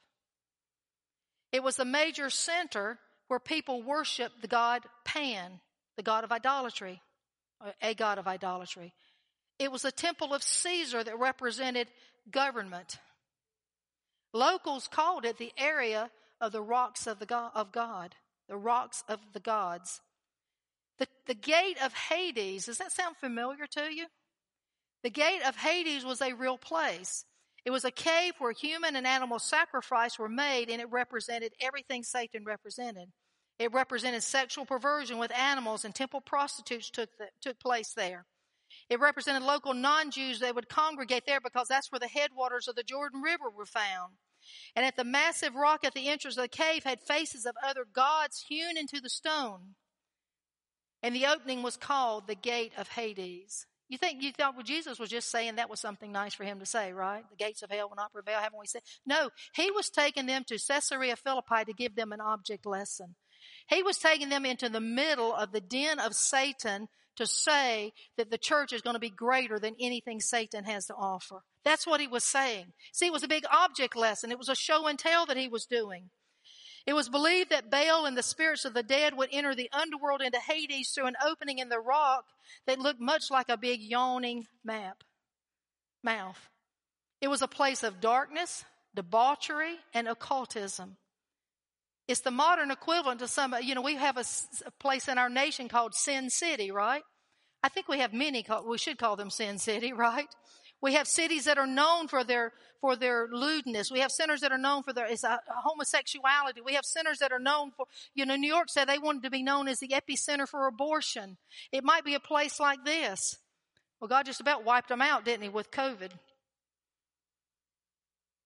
It 1.52 1.62
was 1.62 1.78
a 1.78 1.85
major 1.85 2.30
center 2.30 2.98
where 3.30 3.38
people 3.38 3.80
worship 3.80 4.32
the 4.40 4.48
god 4.48 4.82
Pan, 5.04 5.60
the 5.96 6.02
god 6.02 6.24
of 6.24 6.32
idolatry, 6.32 7.00
a 7.80 7.94
god 7.94 8.18
of 8.18 8.26
idolatry. 8.26 8.92
It 9.58 9.70
was 9.70 9.84
a 9.84 9.92
temple 9.92 10.34
of 10.34 10.42
Caesar 10.42 11.04
that 11.04 11.16
represented 11.16 11.86
government. 12.30 12.98
Locals 14.32 14.88
called 14.88 15.24
it 15.24 15.38
the 15.38 15.52
area 15.56 16.10
of 16.40 16.50
the 16.50 16.62
rocks 16.62 17.06
of 17.06 17.20
the 17.20 17.26
God, 17.26 17.52
of 17.54 17.70
God 17.70 18.16
the 18.50 18.56
rocks 18.56 19.04
of 19.08 19.20
the 19.32 19.40
gods. 19.40 20.02
The, 20.98 21.06
the 21.26 21.34
gate 21.34 21.76
of 21.82 21.94
Hades, 21.94 22.66
does 22.66 22.78
that 22.78 22.90
sound 22.90 23.16
familiar 23.16 23.66
to 23.76 23.94
you? 23.94 24.06
The 25.04 25.10
gate 25.10 25.42
of 25.46 25.56
Hades 25.56 26.04
was 26.04 26.20
a 26.20 26.32
real 26.32 26.58
place. 26.58 27.24
It 27.64 27.70
was 27.70 27.84
a 27.84 27.90
cave 27.90 28.34
where 28.38 28.52
human 28.52 28.96
and 28.96 29.06
animal 29.06 29.38
sacrifice 29.38 30.18
were 30.18 30.28
made 30.28 30.70
and 30.70 30.80
it 30.80 30.90
represented 30.90 31.52
everything 31.60 32.02
Satan 32.02 32.44
represented. 32.44 33.08
It 33.58 33.72
represented 33.72 34.22
sexual 34.22 34.64
perversion 34.64 35.18
with 35.18 35.36
animals 35.36 35.84
and 35.84 35.94
temple 35.94 36.22
prostitutes 36.22 36.90
took, 36.90 37.10
the, 37.18 37.28
took 37.42 37.60
place 37.60 37.92
there. 37.94 38.24
It 38.88 39.00
represented 39.00 39.42
local 39.42 39.74
non-Jews 39.74 40.40
that 40.40 40.54
would 40.54 40.68
congregate 40.68 41.24
there 41.26 41.40
because 41.40 41.68
that's 41.68 41.92
where 41.92 41.98
the 41.98 42.08
headwaters 42.08 42.68
of 42.68 42.76
the 42.76 42.82
Jordan 42.82 43.20
River 43.20 43.50
were 43.50 43.66
found. 43.66 44.14
And 44.74 44.86
at 44.86 44.96
the 44.96 45.04
massive 45.04 45.54
rock 45.54 45.84
at 45.84 45.92
the 45.92 46.08
entrance 46.08 46.36
of 46.36 46.42
the 46.42 46.48
cave 46.48 46.84
had 46.84 47.00
faces 47.00 47.44
of 47.44 47.54
other 47.62 47.84
gods 47.84 48.46
hewn 48.48 48.78
into 48.78 49.00
the 49.00 49.10
stone. 49.10 49.74
And 51.02 51.14
the 51.14 51.26
opening 51.26 51.62
was 51.62 51.76
called 51.76 52.26
the 52.26 52.34
gate 52.34 52.72
of 52.78 52.88
Hades. 52.88 53.66
You 53.90 53.98
think 53.98 54.22
you 54.22 54.31
thought 54.31 54.55
well, 54.55 54.62
Jesus 54.62 55.00
was 55.00 55.11
just 55.11 55.31
saying 55.33 55.57
that 55.57 55.68
was 55.68 55.81
something 55.81 56.12
nice 56.12 56.33
for 56.33 56.44
him 56.44 56.61
to 56.61 56.66
say, 56.66 56.92
right? 56.92 57.24
The 57.29 57.44
gates 57.44 57.62
of 57.62 57.70
hell 57.72 57.88
will 57.88 57.96
not 57.96 58.12
prevail, 58.12 58.38
haven't 58.38 58.59
we 58.59 58.66
said? 58.66 58.83
No, 59.05 59.31
he 59.55 59.72
was 59.72 59.90
taking 59.90 60.26
them 60.26 60.44
to 60.44 60.59
Caesarea 60.59 61.16
Philippi 61.16 61.64
to 61.66 61.72
give 61.72 61.96
them 61.96 62.12
an 62.12 62.20
object 62.20 62.64
lesson. 62.64 63.16
He 63.68 63.83
was 63.83 63.98
taking 63.98 64.29
them 64.29 64.46
into 64.46 64.68
the 64.68 64.81
middle 64.81 65.35
of 65.35 65.50
the 65.50 65.61
den 65.61 65.98
of 65.98 66.14
Satan 66.14 66.88
to 67.16 67.26
say 67.26 67.92
that 68.16 68.31
the 68.31 68.38
church 68.38 68.72
is 68.72 68.81
going 68.81 68.94
to 68.94 69.00
be 69.00 69.11
greater 69.11 69.59
than 69.59 69.74
anything 69.81 70.20
Satan 70.20 70.64
has 70.64 70.87
to 70.87 70.94
offer. 70.94 71.40
That's 71.64 71.87
what 71.87 72.00
he 72.00 72.07
was 72.07 72.24
saying. 72.24 72.66
See, 72.92 73.07
it 73.07 73.12
was 73.12 73.24
a 73.24 73.29
big 73.29 73.44
object 73.53 73.96
lesson. 73.96 74.31
It 74.31 74.38
was 74.38 74.48
a 74.48 74.55
show 74.55 74.87
and 74.87 74.98
tell 74.98 75.26
that 75.26 75.37
he 75.37 75.48
was 75.48 75.66
doing. 75.66 76.11
It 76.86 76.94
was 76.94 77.08
believed 77.08 77.50
that 77.50 77.70
Baal 77.70 78.06
and 78.06 78.16
the 78.16 78.22
spirits 78.22 78.64
of 78.64 78.74
the 78.74 78.82
dead 78.82 79.16
would 79.16 79.28
enter 79.32 79.54
the 79.54 79.70
underworld 79.72 80.22
into 80.22 80.38
Hades 80.38 80.90
through 80.90 81.06
an 81.06 81.16
opening 81.24 81.58
in 81.58 81.68
the 81.68 81.80
rock 81.80 82.24
that 82.66 82.78
looked 82.78 83.00
much 83.00 83.30
like 83.30 83.48
a 83.48 83.56
big 83.56 83.80
yawning 83.80 84.46
map, 84.64 85.04
mouth. 86.02 86.48
It 87.20 87.28
was 87.28 87.42
a 87.42 87.48
place 87.48 87.82
of 87.82 88.00
darkness, 88.00 88.64
debauchery, 88.94 89.76
and 89.92 90.08
occultism. 90.08 90.96
It's 92.08 92.22
the 92.22 92.30
modern 92.30 92.70
equivalent 92.70 93.20
to 93.20 93.28
some, 93.28 93.54
you 93.62 93.74
know, 93.74 93.82
we 93.82 93.96
have 93.96 94.16
a, 94.16 94.24
a 94.66 94.70
place 94.80 95.06
in 95.06 95.18
our 95.18 95.28
nation 95.28 95.68
called 95.68 95.94
Sin 95.94 96.28
City, 96.30 96.70
right? 96.70 97.02
I 97.62 97.68
think 97.68 97.88
we 97.88 97.98
have 98.00 98.12
many, 98.12 98.44
we 98.66 98.78
should 98.78 98.98
call 98.98 99.16
them 99.16 99.30
Sin 99.30 99.58
City, 99.58 99.92
right? 99.92 100.28
We 100.82 100.94
have 100.94 101.06
cities 101.06 101.44
that 101.44 101.58
are 101.58 101.66
known 101.66 102.08
for 102.08 102.24
their, 102.24 102.52
for 102.80 102.96
their 102.96 103.28
lewdness. 103.30 103.90
We 103.90 104.00
have 104.00 104.10
centers 104.10 104.40
that 104.40 104.52
are 104.52 104.58
known 104.58 104.82
for 104.82 104.92
their, 104.92 105.08
homosexuality. 105.08 106.62
We 106.64 106.74
have 106.74 106.84
centers 106.84 107.18
that 107.18 107.32
are 107.32 107.38
known 107.38 107.70
for, 107.76 107.86
you 108.14 108.24
know, 108.24 108.36
New 108.36 108.48
York 108.48 108.68
said 108.70 108.88
they 108.88 108.98
wanted 108.98 109.22
to 109.24 109.30
be 109.30 109.42
known 109.42 109.68
as 109.68 109.78
the 109.78 109.88
epicenter 109.88 110.48
for 110.48 110.66
abortion. 110.66 111.36
It 111.70 111.84
might 111.84 112.04
be 112.04 112.14
a 112.14 112.20
place 112.20 112.58
like 112.58 112.84
this. 112.84 113.36
Well, 114.00 114.08
God 114.08 114.24
just 114.24 114.40
about 114.40 114.64
wiped 114.64 114.88
them 114.88 115.02
out, 115.02 115.24
didn't 115.24 115.42
he, 115.42 115.48
with 115.50 115.70
COVID? 115.70 116.12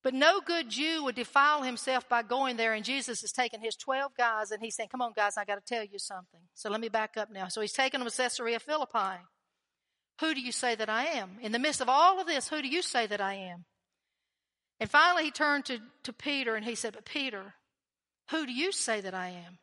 But 0.02 0.12
no 0.12 0.40
good 0.42 0.68
Jew 0.68 1.04
would 1.04 1.14
defile 1.14 1.62
himself 1.62 2.06
by 2.10 2.22
going 2.22 2.58
there. 2.58 2.74
And 2.74 2.84
Jesus 2.84 3.24
is 3.24 3.32
taking 3.32 3.60
his 3.60 3.74
12 3.74 4.12
guys 4.18 4.50
and 4.50 4.62
he's 4.62 4.76
saying, 4.76 4.90
come 4.90 5.00
on 5.00 5.12
guys, 5.16 5.38
I 5.38 5.46
got 5.46 5.54
to 5.54 5.74
tell 5.74 5.82
you 5.82 5.98
something. 5.98 6.40
So 6.52 6.68
let 6.68 6.80
me 6.80 6.90
back 6.90 7.16
up 7.16 7.30
now. 7.32 7.48
So 7.48 7.62
he's 7.62 7.72
taking 7.72 8.00
them 8.00 8.08
to 8.08 8.14
Caesarea 8.14 8.60
Philippi. 8.60 9.22
Who 10.20 10.34
do 10.34 10.40
you 10.40 10.52
say 10.52 10.74
that 10.74 10.88
I 10.88 11.06
am? 11.06 11.38
In 11.40 11.52
the 11.52 11.58
midst 11.58 11.80
of 11.80 11.88
all 11.88 12.20
of 12.20 12.26
this, 12.26 12.48
who 12.48 12.62
do 12.62 12.68
you 12.68 12.82
say 12.82 13.06
that 13.06 13.20
I 13.20 13.34
am? 13.34 13.64
And 14.80 14.90
finally 14.90 15.24
he 15.24 15.30
turned 15.30 15.64
to, 15.66 15.78
to 16.04 16.12
Peter 16.12 16.54
and 16.54 16.64
he 16.64 16.74
said, 16.74 16.94
but 16.94 17.04
Peter, 17.04 17.54
Who 18.30 18.46
do 18.46 18.52
you 18.52 18.72
say 18.72 19.00
that 19.00 19.14
I 19.14 19.28
am? 19.28 19.58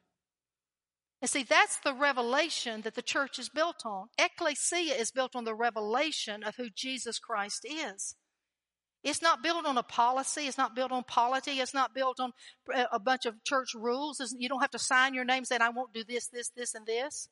And 1.21 1.29
see, 1.29 1.43
that's 1.43 1.77
the 1.77 1.93
revelation 1.93 2.81
that 2.81 2.95
the 2.95 3.01
church 3.01 3.37
is 3.37 3.49
built 3.49 3.85
on. 3.85 4.07
Ecclesia 4.17 4.95
is 4.95 5.11
built 5.11 5.35
on 5.35 5.43
the 5.43 5.53
revelation 5.53 6.43
of 6.43 6.55
who 6.55 6.69
Jesus 6.75 7.19
Christ 7.19 7.63
is. 7.63 8.15
It's 9.03 9.21
not 9.21 9.43
built 9.43 9.65
on 9.65 9.77
a 9.77 9.83
policy. 9.83 10.47
It's 10.47 10.57
not 10.57 10.75
built 10.75 10.91
on 10.91 11.03
polity. 11.03 11.59
It's 11.59 11.73
not 11.73 11.93
built 11.93 12.19
on 12.19 12.31
a 12.91 12.99
bunch 12.99 13.25
of 13.25 13.43
church 13.43 13.69
rules. 13.75 14.33
You 14.37 14.49
don't 14.49 14.61
have 14.61 14.71
to 14.71 14.79
sign 14.79 15.13
your 15.13 15.25
name 15.25 15.45
saying, 15.45 15.61
I 15.61 15.69
won't 15.69 15.93
do 15.93 16.03
this, 16.03 16.27
this, 16.27 16.49
this, 16.55 16.73
and 16.73 16.85
this. 16.85 17.27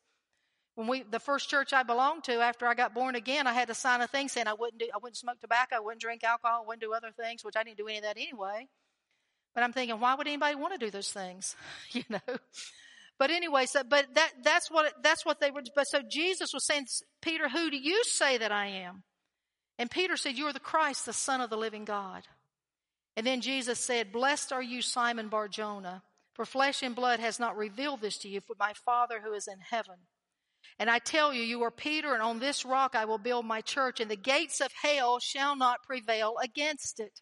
When 0.79 0.87
we, 0.87 1.03
the 1.03 1.19
first 1.19 1.49
church 1.49 1.73
I 1.73 1.83
belonged 1.83 2.23
to 2.23 2.39
after 2.39 2.65
I 2.65 2.73
got 2.73 2.93
born 2.93 3.15
again, 3.15 3.47
I 3.47 3.53
had 3.53 3.67
to 3.67 3.73
sign 3.73 3.99
a 3.99 4.07
thing 4.07 4.29
saying 4.29 4.47
I 4.47 4.53
wouldn't 4.53 4.79
do, 4.79 4.85
I 4.95 4.97
wouldn't 4.97 5.17
smoke 5.17 5.41
tobacco, 5.41 5.75
I 5.75 5.79
wouldn't 5.81 5.99
drink 5.99 6.23
alcohol, 6.23 6.61
I 6.63 6.67
wouldn't 6.67 6.81
do 6.81 6.93
other 6.93 7.11
things, 7.11 7.43
which 7.43 7.57
I 7.57 7.63
didn't 7.63 7.79
do 7.79 7.87
any 7.89 7.97
of 7.97 8.03
that 8.03 8.15
anyway. 8.15 8.65
But 9.53 9.65
I'm 9.65 9.73
thinking, 9.73 9.99
why 9.99 10.15
would 10.15 10.25
anybody 10.25 10.55
want 10.55 10.71
to 10.71 10.79
do 10.79 10.89
those 10.89 11.11
things? 11.11 11.57
you 11.91 12.03
know? 12.09 12.37
But 13.17 13.29
anyway, 13.29 13.65
so, 13.65 13.81
but 13.83 14.05
that, 14.15 14.31
that's 14.41 14.71
what, 14.71 14.93
that's 15.03 15.25
what 15.25 15.41
they 15.41 15.51
were, 15.51 15.63
but 15.75 15.83
so 15.83 15.99
Jesus 16.09 16.51
was 16.53 16.65
saying, 16.65 16.87
Peter, 17.21 17.49
who 17.49 17.69
do 17.69 17.77
you 17.77 18.01
say 18.05 18.37
that 18.37 18.53
I 18.53 18.67
am? 18.67 19.03
And 19.77 19.91
Peter 19.91 20.15
said, 20.15 20.37
You 20.37 20.45
are 20.45 20.53
the 20.53 20.61
Christ, 20.61 21.05
the 21.05 21.11
Son 21.11 21.41
of 21.41 21.49
the 21.49 21.57
living 21.57 21.83
God. 21.83 22.23
And 23.17 23.27
then 23.27 23.41
Jesus 23.41 23.81
said, 23.81 24.13
Blessed 24.13 24.53
are 24.53 24.63
you, 24.63 24.81
Simon 24.81 25.27
Barjona, 25.27 26.03
for 26.35 26.45
flesh 26.45 26.83
and 26.83 26.95
blood 26.95 27.19
has 27.19 27.37
not 27.37 27.57
revealed 27.57 27.99
this 27.99 28.17
to 28.19 28.29
you, 28.29 28.39
but 28.47 28.57
my 28.57 28.71
Father 28.85 29.19
who 29.21 29.33
is 29.33 29.45
in 29.45 29.59
heaven. 29.59 29.97
And 30.77 30.89
I 30.89 30.99
tell 30.99 31.33
you, 31.33 31.41
you 31.41 31.61
are 31.63 31.71
Peter, 31.71 32.13
and 32.13 32.21
on 32.21 32.39
this 32.39 32.65
rock 32.65 32.95
I 32.95 33.05
will 33.05 33.17
build 33.17 33.45
my 33.45 33.61
church, 33.61 33.99
and 33.99 34.09
the 34.09 34.15
gates 34.15 34.61
of 34.61 34.71
hell 34.81 35.19
shall 35.19 35.55
not 35.55 35.83
prevail 35.83 36.35
against 36.41 36.99
it. 36.99 37.21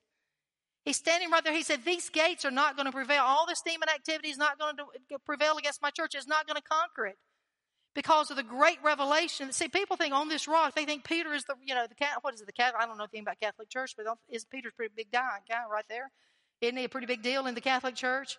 He's 0.86 0.98
standing 0.98 1.30
right 1.32 1.44
there. 1.44 1.54
He 1.54 1.64
said, 1.64 1.84
These 1.84 2.10
gates 2.10 2.46
are 2.46 2.52
not 2.52 2.78
going 2.78 2.86
to 2.86 2.94
prevail. 2.94 3.24
All 3.24 3.46
this 3.46 3.62
demon 3.62 3.90
activity 3.90 4.30
is 4.30 4.38
not 4.38 4.58
going 4.58 4.78
to 4.78 5.20
prevail 5.26 5.58
against 5.58 5.82
my 5.82 5.90
church. 5.90 6.16
It's 6.16 6.28
not 6.28 6.48
going 6.48 6.56
to 6.56 6.62
conquer 6.62 7.08
it 7.08 7.18
because 7.94 8.30
of 8.30 8.38
the 8.38 8.44
great 8.44 8.78
revelation. 8.84 9.52
See, 9.52 9.68
people 9.68 9.98
think 9.98 10.14
on 10.14 10.30
this 10.30 10.48
rock, 10.48 10.76
they 10.76 10.86
think 10.86 11.04
Peter 11.04 11.34
is 11.34 11.44
the, 11.46 11.56
you 11.66 11.74
know, 11.74 11.88
the 11.90 11.96
cat. 11.96 12.20
what 12.22 12.36
is 12.36 12.42
it, 12.42 12.46
the 12.46 12.54
Catholic? 12.54 12.82
I 12.82 12.86
don't 12.86 12.98
know 12.98 13.06
anything 13.06 13.22
about 13.22 13.40
Catholic 13.40 13.70
Church, 13.70 13.96
but 13.98 14.06
is 14.30 14.46
Peter's 14.46 14.74
pretty 14.78 14.94
big 14.96 15.12
guy, 15.12 15.40
guy 15.50 15.64
right 15.70 15.84
there? 15.90 16.12
Isn't 16.62 16.78
he 16.78 16.86
a 16.86 16.90
pretty 16.90 17.08
big 17.08 17.22
deal 17.22 17.48
in 17.48 17.56
the 17.56 17.62
Catholic 17.62 17.96
Church? 17.96 18.38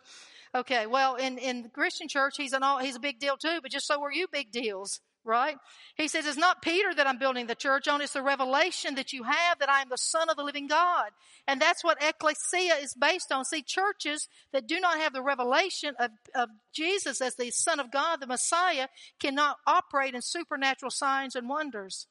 Okay, 0.55 0.87
well, 0.87 1.17
in 1.17 1.39
in 1.39 1.63
the 1.63 1.69
Christian 1.69 2.09
Church, 2.09 2.35
he's 2.37 2.53
an 2.53 2.63
all, 2.63 2.79
he's 2.79 2.97
a 2.97 3.01
big 3.01 3.19
deal 3.19 3.37
too, 3.37 3.61
but 3.63 3.71
just 3.71 3.87
so 3.87 4.03
are 4.03 4.13
you 4.13 4.27
big 4.31 4.51
deals 4.51 5.01
right? 5.29 5.57
He 5.97 6.09
says, 6.09 6.27
it's 6.27 6.39
not 6.39 6.63
Peter 6.63 6.93
that 6.95 7.07
I'm 7.07 7.19
building 7.19 7.47
the 7.47 7.55
church 7.55 7.87
on. 7.87 8.01
It's 8.01 8.15
the 8.15 8.23
revelation 8.23 8.95
that 8.95 9.13
you 9.13 9.25
have 9.25 9.59
that 9.59 9.69
I 9.69 9.83
am 9.83 9.91
the 9.91 9.99
son 9.99 10.31
of 10.31 10.37
the 10.37 10.43
living 10.43 10.67
God. 10.67 11.11
And 11.47 11.61
that's 11.61 11.85
what 11.85 12.03
ecclesia 12.03 12.77
is 12.81 12.95
based 12.99 13.31
on. 13.31 13.45
See, 13.45 13.63
churches 13.63 14.27
that 14.53 14.67
do 14.67 14.81
not 14.81 14.99
have 14.99 15.13
the 15.13 15.23
revelation 15.23 15.95
of, 16.01 16.11
of 16.35 16.49
Jesus 16.75 17.21
as 17.21 17.37
the 17.37 17.51
son 17.51 17.79
of 17.79 17.93
God, 17.93 18.21
the 18.21 18.27
Messiah, 18.27 18.89
cannot 19.21 19.59
operate 19.67 20.15
in 20.15 20.23
supernatural 20.23 20.91
signs 20.91 21.37
and 21.37 21.49
wonders. 21.49 22.07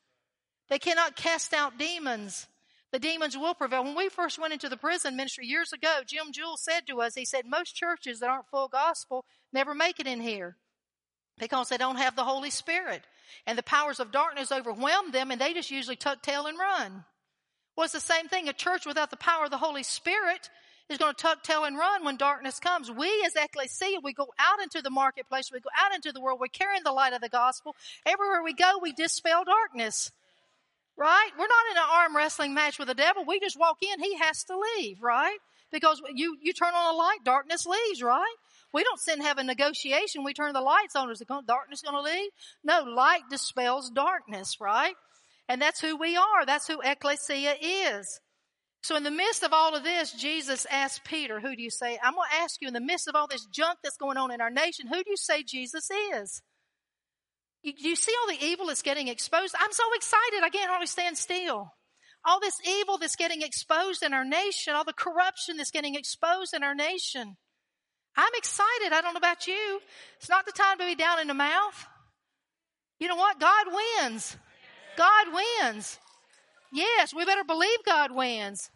They 0.69 0.79
cannot 0.79 1.15
cast 1.15 1.53
out 1.53 1.79
demons. 1.79 2.47
The 2.91 2.99
demons 2.99 3.37
will 3.37 3.53
prevail. 3.53 3.83
When 3.83 3.95
we 3.95 4.09
first 4.09 4.39
went 4.39 4.53
into 4.53 4.69
the 4.69 4.77
prison 4.77 5.15
ministry 5.15 5.45
years 5.45 5.73
ago, 5.73 5.99
Jim 6.05 6.31
Jewell 6.31 6.57
said 6.57 6.87
to 6.87 7.01
us, 7.01 7.15
he 7.15 7.25
said, 7.25 7.45
most 7.45 7.75
churches 7.75 8.19
that 8.19 8.29
aren't 8.29 8.47
full 8.47 8.69
gospel 8.69 9.25
never 9.51 9.75
make 9.75 9.99
it 9.99 10.07
in 10.07 10.21
here 10.21 10.55
because 11.37 11.69
they 11.69 11.77
don't 11.77 11.97
have 11.97 12.15
the 12.15 12.23
Holy 12.23 12.49
Spirit. 12.49 13.03
And 13.45 13.57
the 13.57 13.63
powers 13.63 13.99
of 13.99 14.11
darkness 14.11 14.53
overwhelm 14.53 15.11
them 15.11 15.31
and 15.31 15.41
they 15.41 15.53
just 15.53 15.69
usually 15.69 15.97
tuck 15.97 16.21
tail 16.21 16.45
and 16.45 16.57
run. 16.57 17.03
Well, 17.75 17.83
it's 17.83 17.93
the 17.93 17.99
same 17.99 18.29
thing. 18.29 18.47
A 18.47 18.53
church 18.53 18.85
without 18.85 19.11
the 19.11 19.17
power 19.17 19.45
of 19.45 19.51
the 19.51 19.57
Holy 19.57 19.83
Spirit 19.83 20.49
is 20.89 20.97
going 20.97 21.13
to 21.13 21.21
tuck 21.21 21.43
tail 21.43 21.65
and 21.65 21.77
run 21.77 22.05
when 22.05 22.15
darkness 22.15 22.59
comes. 22.59 22.89
We 22.89 23.23
as 23.25 23.35
ecclesia, 23.35 23.99
we 24.01 24.13
go 24.13 24.27
out 24.39 24.61
into 24.63 24.81
the 24.81 24.89
marketplace, 24.89 25.51
we 25.51 25.59
go 25.59 25.69
out 25.77 25.93
into 25.93 26.13
the 26.13 26.21
world, 26.21 26.39
we're 26.39 26.47
carrying 26.47 26.83
the 26.83 26.93
light 26.93 27.13
of 27.13 27.21
the 27.21 27.29
gospel. 27.29 27.75
Everywhere 28.05 28.43
we 28.43 28.53
go, 28.53 28.79
we 28.81 28.93
dispel 28.93 29.43
darkness. 29.43 30.11
Right? 30.97 31.29
We're 31.37 31.45
not 31.45 31.71
in 31.71 31.77
an 31.77 31.83
arm 31.91 32.15
wrestling 32.15 32.53
match 32.53 32.79
with 32.79 32.87
the 32.87 32.95
devil. 32.95 33.23
We 33.27 33.39
just 33.39 33.59
walk 33.59 33.77
in, 33.81 34.01
he 34.01 34.17
has 34.17 34.43
to 34.45 34.57
leave, 34.77 34.97
right? 35.01 35.37
Because 35.71 36.01
you, 36.13 36.37
you 36.41 36.53
turn 36.53 36.73
on 36.73 36.95
a 36.95 36.97
light, 36.97 37.19
darkness 37.23 37.65
leaves, 37.65 38.01
right? 38.01 38.35
We 38.73 38.83
don't 38.83 38.99
sit 38.99 39.15
and 39.15 39.23
have 39.23 39.37
a 39.37 39.43
negotiation. 39.43 40.23
We 40.23 40.33
turn 40.33 40.53
the 40.53 40.61
lights 40.61 40.95
on. 40.95 41.09
Is 41.11 41.19
the 41.19 41.25
darkness 41.25 41.81
going 41.81 41.95
to 41.95 42.01
leave? 42.01 42.31
No, 42.63 42.83
light 42.83 43.21
dispels 43.29 43.89
darkness, 43.89 44.57
right? 44.59 44.95
And 45.47 45.61
that's 45.61 45.79
who 45.79 45.97
we 45.97 46.17
are. 46.17 46.45
That's 46.45 46.67
who 46.67 46.81
ecclesia 46.81 47.55
is. 47.61 48.19
So 48.83 48.95
in 48.95 49.03
the 49.03 49.11
midst 49.11 49.43
of 49.43 49.53
all 49.53 49.75
of 49.75 49.83
this, 49.83 50.11
Jesus 50.11 50.65
asked 50.71 51.03
Peter, 51.03 51.39
who 51.39 51.55
do 51.55 51.61
you 51.61 51.69
say? 51.69 51.97
I'm 52.03 52.13
going 52.13 52.29
to 52.31 52.37
ask 52.37 52.61
you 52.61 52.67
in 52.67 52.73
the 52.73 52.81
midst 52.81 53.07
of 53.07 53.15
all 53.15 53.27
this 53.27 53.45
junk 53.45 53.79
that's 53.83 53.97
going 53.97 54.17
on 54.17 54.31
in 54.31 54.41
our 54.41 54.49
nation, 54.49 54.87
who 54.87 55.03
do 55.03 55.09
you 55.09 55.17
say 55.17 55.43
Jesus 55.43 55.89
is? 56.13 56.41
You, 57.67 57.73
you 57.75 57.95
see 57.97 58.13
all 58.21 58.33
the 58.33 58.45
evil 58.45 58.67
that's 58.67 58.81
getting 58.81 59.09
exposed? 59.09 59.53
I'm 59.59 59.73
so 59.73 59.83
excited. 59.95 60.41
I 60.41 60.49
can't 60.49 60.69
hardly 60.69 60.87
stand 60.87 61.17
still. 61.17 61.73
All 62.23 62.39
this 62.39 62.55
evil 62.65 62.97
that's 62.97 63.17
getting 63.17 63.41
exposed 63.41 64.03
in 64.03 64.13
our 64.13 64.23
nation, 64.23 64.73
all 64.73 64.85
the 64.85 64.93
corruption 64.93 65.57
that's 65.57 65.71
getting 65.71 65.95
exposed 65.95 66.53
in 66.53 66.63
our 66.63 66.73
nation. 66.73 67.35
I'm 68.15 68.31
excited. 68.35 68.93
I 68.93 69.01
don't 69.01 69.13
know 69.13 69.17
about 69.17 69.47
you. 69.47 69.81
It's 70.17 70.29
not 70.29 70.45
the 70.45 70.53
time 70.53 70.77
to 70.79 70.85
be 70.85 70.95
down 70.95 71.19
in 71.19 71.27
the 71.27 71.33
mouth. 71.33 71.85
You 73.01 73.09
know 73.09 73.17
what? 73.17 73.37
God 73.37 73.65
wins. 73.99 74.37
God 74.95 75.27
wins. 75.33 75.99
Yes, 76.71 77.13
we 77.13 77.25
better 77.25 77.43
believe 77.43 77.79
God 77.85 78.15
wins. 78.15 78.71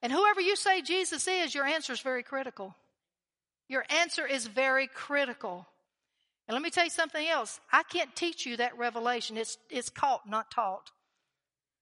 And 0.00 0.10
whoever 0.10 0.40
you 0.40 0.56
say 0.56 0.80
Jesus 0.80 1.28
is, 1.28 1.54
your 1.54 1.66
answer 1.66 1.92
is 1.92 2.00
very 2.00 2.22
critical. 2.22 2.74
Your 3.68 3.84
answer 3.90 4.26
is 4.26 4.46
very 4.46 4.86
critical. 4.86 5.66
And 6.48 6.54
let 6.54 6.62
me 6.62 6.70
tell 6.70 6.84
you 6.84 6.90
something 6.90 7.26
else. 7.26 7.60
I 7.70 7.82
can't 7.82 8.16
teach 8.16 8.46
you 8.46 8.56
that 8.56 8.76
revelation. 8.78 9.36
It's, 9.36 9.58
it's 9.68 9.90
caught, 9.90 10.22
not 10.26 10.50
taught. 10.50 10.90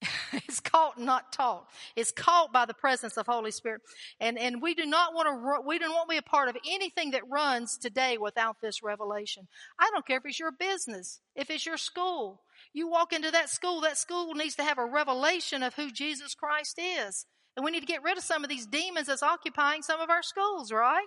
it's 0.33 0.59
caught, 0.59 1.01
not 1.01 1.33
taught. 1.33 1.69
It's 1.95 2.11
caught 2.11 2.53
by 2.53 2.67
the 2.67 2.75
presence 2.75 3.17
of 3.17 3.27
Holy 3.27 3.53
Spirit. 3.53 3.83
And, 4.21 4.37
and 4.37 4.61
we 4.61 4.75
do 4.75 4.85
not 4.85 5.15
want 5.15 5.29
to, 5.29 5.67
we 5.67 5.79
don't 5.79 5.95
want 5.95 6.09
to 6.09 6.15
be 6.15 6.19
a 6.19 6.23
part 6.23 6.49
of 6.49 6.57
anything 6.69 7.13
that 7.13 7.29
runs 7.31 7.79
today 7.79 8.19
without 8.19 8.57
this 8.61 8.83
revelation. 8.83 9.47
I 9.79 9.89
don't 9.93 10.05
care 10.05 10.19
if 10.19 10.27
it's 10.27 10.41
your 10.41 10.53
business, 10.53 11.21
if 11.37 11.49
it's 11.49 11.65
your 11.65 11.77
school. 11.77 12.43
You 12.73 12.89
walk 12.89 13.13
into 13.13 13.31
that 13.31 13.49
school, 13.49 13.81
that 13.83 13.99
school 13.99 14.35
needs 14.35 14.57
to 14.57 14.65
have 14.65 14.79
a 14.79 14.85
revelation 14.85 15.63
of 15.63 15.75
who 15.75 15.93
Jesus 15.93 16.35
Christ 16.35 16.79
is. 16.79 17.25
And 17.57 17.65
we 17.65 17.71
need 17.71 17.81
to 17.81 17.87
get 17.87 18.03
rid 18.03 18.19
of 18.19 18.25
some 18.25 18.43
of 18.43 18.51
these 18.51 18.67
demons 18.67 19.07
that's 19.07 19.23
occupying 19.23 19.83
some 19.83 20.01
of 20.01 20.11
our 20.11 20.23
schools, 20.23 20.73
right? 20.73 21.07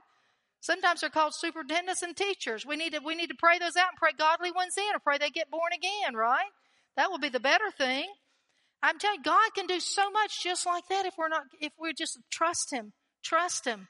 Sometimes 0.61 1.01
they're 1.01 1.09
called 1.09 1.33
superintendents 1.33 2.01
and 2.01 2.15
teachers. 2.15 2.65
We 2.65 2.75
need 2.75 2.93
to, 2.93 2.99
we 2.99 3.15
need 3.15 3.27
to 3.27 3.35
pray 3.39 3.59
those 3.59 3.77
out 3.77 3.89
and 3.91 3.97
pray 3.97 4.11
godly 4.17 4.51
ones 4.51 4.73
in 4.77 4.95
or 4.95 4.99
pray 4.99 5.17
they 5.17 5.29
get 5.29 5.49
born 5.49 5.71
again, 5.73 6.15
right? 6.15 6.49
That 6.97 7.11
would 7.11 7.21
be 7.21 7.29
the 7.29 7.39
better 7.39 7.71
thing. 7.77 8.07
I'm 8.83 8.97
telling 8.99 9.19
you, 9.19 9.23
God 9.23 9.49
can 9.55 9.67
do 9.67 9.79
so 9.79 10.09
much 10.11 10.43
just 10.43 10.65
like 10.65 10.87
that 10.89 11.05
if 11.05 11.15
we're 11.17 11.29
not, 11.29 11.43
if 11.59 11.73
we 11.79 11.93
just 11.93 12.17
trust 12.31 12.71
Him. 12.71 12.93
Trust 13.23 13.65
Him. 13.65 13.87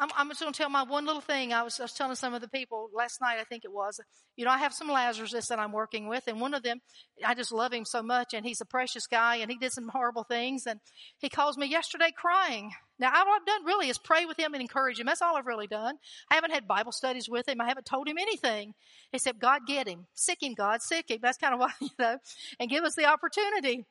I'm, 0.00 0.08
I'm 0.16 0.28
just 0.28 0.40
going 0.40 0.52
to 0.52 0.56
tell 0.56 0.70
my 0.70 0.84
one 0.84 1.06
little 1.06 1.20
thing. 1.20 1.52
I 1.52 1.62
was, 1.62 1.80
I 1.80 1.84
was 1.84 1.92
telling 1.92 2.14
some 2.14 2.32
of 2.32 2.40
the 2.40 2.48
people 2.48 2.88
last 2.94 3.20
night, 3.20 3.38
I 3.40 3.44
think 3.44 3.64
it 3.64 3.72
was. 3.72 4.00
You 4.36 4.44
know, 4.44 4.50
I 4.52 4.58
have 4.58 4.72
some 4.72 4.88
Lazarus 4.88 5.48
that 5.48 5.58
I'm 5.58 5.72
working 5.72 6.06
with, 6.06 6.24
and 6.28 6.40
one 6.40 6.54
of 6.54 6.62
them, 6.62 6.80
I 7.24 7.34
just 7.34 7.50
love 7.50 7.72
him 7.72 7.84
so 7.84 8.02
much, 8.02 8.32
and 8.32 8.46
he's 8.46 8.60
a 8.60 8.64
precious 8.64 9.08
guy, 9.08 9.36
and 9.36 9.50
he 9.50 9.56
did 9.56 9.72
some 9.72 9.88
horrible 9.88 10.22
things, 10.22 10.66
and 10.66 10.78
he 11.18 11.28
calls 11.28 11.58
me 11.58 11.66
yesterday 11.66 12.12
crying. 12.16 12.70
Now, 13.00 13.12
all 13.12 13.34
I've 13.34 13.46
done 13.46 13.64
really 13.64 13.88
is 13.88 13.98
pray 13.98 14.24
with 14.24 14.38
him 14.38 14.54
and 14.54 14.60
encourage 14.60 15.00
him. 15.00 15.06
That's 15.06 15.22
all 15.22 15.36
I've 15.36 15.46
really 15.46 15.66
done. 15.66 15.96
I 16.30 16.36
haven't 16.36 16.52
had 16.52 16.68
Bible 16.68 16.92
studies 16.92 17.28
with 17.28 17.48
him. 17.48 17.60
I 17.60 17.66
haven't 17.66 17.86
told 17.86 18.08
him 18.08 18.18
anything 18.18 18.74
except 19.12 19.40
God 19.40 19.62
get 19.66 19.88
him. 19.88 20.06
Sick 20.14 20.42
him, 20.42 20.54
God, 20.54 20.80
sick 20.80 21.10
him. 21.10 21.18
That's 21.20 21.38
kind 21.38 21.54
of 21.54 21.60
why, 21.60 21.70
you 21.80 21.90
know, 21.98 22.18
and 22.60 22.70
give 22.70 22.84
us 22.84 22.94
the 22.94 23.06
opportunity. 23.06 23.84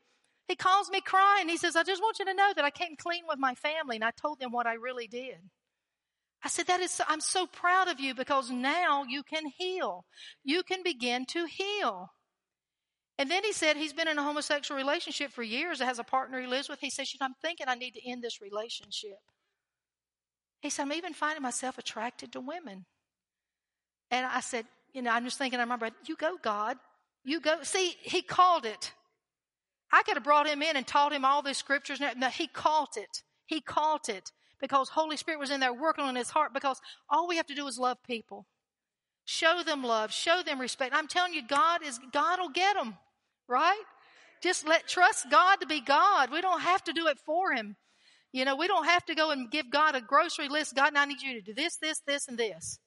He 0.47 0.55
calls 0.55 0.89
me 0.89 1.01
crying. 1.01 1.49
He 1.49 1.57
says, 1.57 1.75
I 1.75 1.83
just 1.83 2.01
want 2.01 2.19
you 2.19 2.25
to 2.25 2.33
know 2.33 2.53
that 2.55 2.63
I 2.63 2.69
came 2.69 2.95
clean 2.95 3.23
with 3.27 3.37
my 3.37 3.55
family 3.55 3.97
and 3.97 4.05
I 4.05 4.11
told 4.11 4.39
them 4.39 4.53
what 4.53 4.65
I 4.65 4.75
really 4.75 5.07
did. 5.07 5.39
I 6.43 6.49
said, 6.49 6.67
that 6.67 6.79
is, 6.79 7.01
I'm 7.07 7.21
so 7.21 7.47
proud 7.47 7.87
of 7.87 7.99
you 7.99 8.13
because 8.13 8.51
now 8.51 9.03
you 9.03 9.23
can 9.23 9.43
heal. 9.57 10.05
You 10.43 10.63
can 10.63 10.83
begin 10.83 11.25
to 11.27 11.45
heal. 11.45 12.09
And 13.17 13.31
then 13.31 13.43
he 13.43 13.51
said 13.51 13.75
he's 13.75 13.93
been 13.93 14.07
in 14.07 14.19
a 14.19 14.23
homosexual 14.23 14.77
relationship 14.77 15.31
for 15.31 15.41
years, 15.41 15.81
has 15.81 15.97
a 15.97 16.03
partner 16.03 16.39
he 16.39 16.45
lives 16.45 16.69
with. 16.69 16.79
He 16.79 16.91
says, 16.91 17.11
you 17.11 17.17
know, 17.19 17.25
I'm 17.25 17.33
thinking 17.41 17.65
I 17.67 17.75
need 17.75 17.95
to 17.95 18.09
end 18.09 18.23
this 18.23 18.39
relationship. 18.41 19.17
He 20.61 20.69
said, 20.69 20.83
I'm 20.83 20.93
even 20.93 21.13
finding 21.13 21.41
myself 21.41 21.77
attracted 21.77 22.31
to 22.33 22.39
women. 22.39 22.85
And 24.11 24.25
I 24.25 24.41
said, 24.41 24.65
you 24.93 25.01
know, 25.01 25.11
I'm 25.11 25.23
just 25.23 25.39
thinking, 25.39 25.59
I 25.59 25.63
remember, 25.63 25.89
you 26.07 26.15
go, 26.15 26.37
God. 26.41 26.77
You 27.23 27.41
go. 27.41 27.57
See, 27.63 27.95
he 28.01 28.21
called 28.21 28.65
it. 28.65 28.93
I 29.91 30.03
could 30.03 30.15
have 30.15 30.23
brought 30.23 30.47
him 30.47 30.61
in 30.61 30.77
and 30.77 30.85
taught 30.85 31.13
him 31.13 31.25
all 31.25 31.41
the 31.41 31.53
scriptures. 31.53 31.99
No, 31.99 32.29
he 32.29 32.47
caught 32.47 32.95
it. 32.95 33.23
He 33.45 33.61
caught 33.61 34.09
it 34.09 34.31
because 34.59 34.89
Holy 34.89 35.17
Spirit 35.17 35.39
was 35.39 35.51
in 35.51 35.59
there 35.59 35.73
working 35.73 36.05
on 36.05 36.15
his 36.15 36.29
heart 36.29 36.53
because 36.53 36.79
all 37.09 37.27
we 37.27 37.37
have 37.37 37.47
to 37.47 37.55
do 37.55 37.67
is 37.67 37.77
love 37.77 37.97
people. 38.05 38.45
Show 39.25 39.61
them 39.65 39.83
love. 39.83 40.11
Show 40.11 40.41
them 40.45 40.59
respect. 40.59 40.95
I'm 40.95 41.07
telling 41.07 41.33
you, 41.33 41.41
God 41.47 41.83
is, 41.83 41.99
God 42.13 42.39
will 42.39 42.49
get 42.49 42.75
them, 42.75 42.95
right? 43.47 43.81
Just 44.41 44.67
let, 44.67 44.87
trust 44.87 45.29
God 45.29 45.57
to 45.57 45.67
be 45.67 45.81
God. 45.81 46.31
We 46.31 46.41
don't 46.41 46.61
have 46.61 46.83
to 46.85 46.93
do 46.93 47.07
it 47.07 47.17
for 47.25 47.53
him. 47.53 47.75
You 48.31 48.45
know, 48.45 48.55
we 48.55 48.67
don't 48.67 48.85
have 48.85 49.05
to 49.05 49.15
go 49.15 49.31
and 49.31 49.49
give 49.49 49.69
God 49.71 49.95
a 49.95 50.01
grocery 50.01 50.47
list. 50.47 50.75
God, 50.75 50.93
I 50.95 51.05
need 51.05 51.21
you 51.21 51.33
to 51.33 51.41
do 51.41 51.53
this, 51.53 51.77
this, 51.77 52.01
this, 52.05 52.27
and 52.27 52.37
this. 52.37 52.79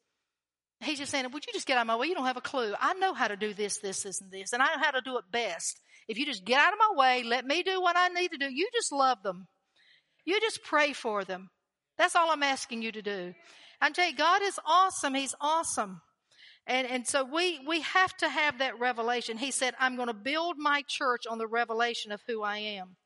He's 0.80 0.98
just 0.98 1.11
saying, 1.11 1.26
would 1.30 1.46
you 1.46 1.52
just 1.52 1.66
get 1.66 1.76
out 1.76 1.83
of 1.83 1.87
my 1.88 1.96
way? 1.96 2.06
You 2.06 2.14
don't 2.14 2.26
have 2.26 2.38
a 2.38 2.42
clue. 2.42 2.72
I 2.80 2.94
know 2.94 3.12
how 3.12 3.28
to 3.28 3.37
do 3.37 3.52
this, 3.52 3.78
this, 3.78 4.02
this, 4.02 4.20
and 4.20 4.30
this, 4.30 4.52
and 4.52 4.62
I 4.62 4.66
know 4.66 4.83
how 4.83 4.92
to 4.92 5.02
do 5.04 5.18
it 5.18 5.24
best. 5.30 5.78
If 6.09 6.18
you 6.18 6.24
just 6.24 6.44
get 6.44 6.59
out 6.59 6.72
of 6.72 6.78
my 6.78 6.98
way, 6.98 7.22
let 7.22 7.44
me 7.44 7.62
do 7.62 7.80
what 7.80 7.96
I 7.96 8.09
need 8.09 8.30
to 8.30 8.38
do. 8.38 8.50
You 8.50 8.68
just 8.72 8.92
love 8.92 9.22
them. 9.22 9.46
You 10.24 10.40
just 10.40 10.62
pray 10.62 10.92
for 10.92 11.24
them. 11.24 11.50
That's 12.00 12.16
all 12.16 12.30
I'm 12.30 12.42
asking 12.42 12.80
you 12.80 12.92
to 12.92 13.02
do. 13.02 13.34
I 13.78 13.90
tell 13.90 14.08
you, 14.08 14.16
God 14.16 14.40
is 14.40 14.58
awesome. 14.64 15.12
He's 15.12 15.34
awesome. 15.38 16.00
And, 16.66 16.86
and 16.86 17.06
so 17.06 17.24
we, 17.24 17.60
we 17.68 17.82
have 17.82 18.16
to 18.18 18.28
have 18.30 18.60
that 18.60 18.80
revelation. 18.80 19.36
He 19.36 19.50
said, 19.50 19.74
I'm 19.78 19.96
going 19.96 20.08
to 20.08 20.14
build 20.14 20.56
my 20.56 20.82
church 20.88 21.24
on 21.28 21.36
the 21.36 21.46
revelation 21.46 22.10
of 22.10 22.22
who 22.26 22.42
I 22.42 22.56
am. 22.56 22.96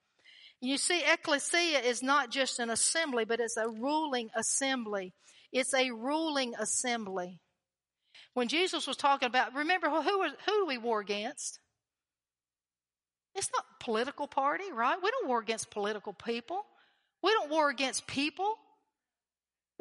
You 0.61 0.78
see, 0.78 1.02
ecclesia 1.04 1.80
is 1.80 2.04
not 2.04 2.30
just 2.30 2.61
an 2.61 2.70
assembly, 2.70 3.24
but 3.24 3.40
it's 3.40 3.57
a 3.57 3.68
ruling 3.68 4.28
assembly. 4.37 5.12
It's 5.52 5.74
a 5.74 5.90
ruling 5.90 6.54
assembly. 6.57 7.40
When 8.35 8.46
Jesus 8.46 8.87
was 8.87 8.96
talking 8.96 9.26
about, 9.26 9.57
remember 9.57 9.90
who, 9.90 10.02
who, 10.02 10.22
who 10.22 10.52
do 10.61 10.66
we 10.68 10.78
war 10.78 11.00
against? 11.00 11.59
It's 13.35 13.50
not 13.52 13.64
political 13.80 14.28
party, 14.28 14.70
right? 14.72 14.98
We 15.02 15.11
don't 15.11 15.26
war 15.26 15.40
against 15.40 15.72
political 15.72 16.12
people. 16.12 16.62
We 17.24 17.33
don't 17.33 17.50
war 17.50 17.70
against 17.70 18.07
people. 18.07 18.54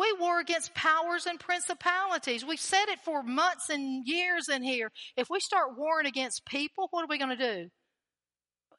We 0.04 0.20
war 0.20 0.42
against 0.42 0.74
powers 0.74 1.28
and 1.28 1.40
principalities. 1.40 2.44
We've 2.44 2.60
said 2.60 2.86
it 2.90 3.00
for 3.06 3.24
months 3.24 3.70
and 3.70 4.06
years 4.06 4.50
in 4.50 4.62
here. 4.62 4.92
If 5.16 5.30
we 5.30 5.40
start 5.40 5.78
warring 5.78 6.08
against 6.08 6.46
people, 6.46 6.90
what 6.92 7.06
are 7.06 7.08
we 7.08 7.18
going 7.18 7.38
to 7.38 7.54
do? 7.56 7.70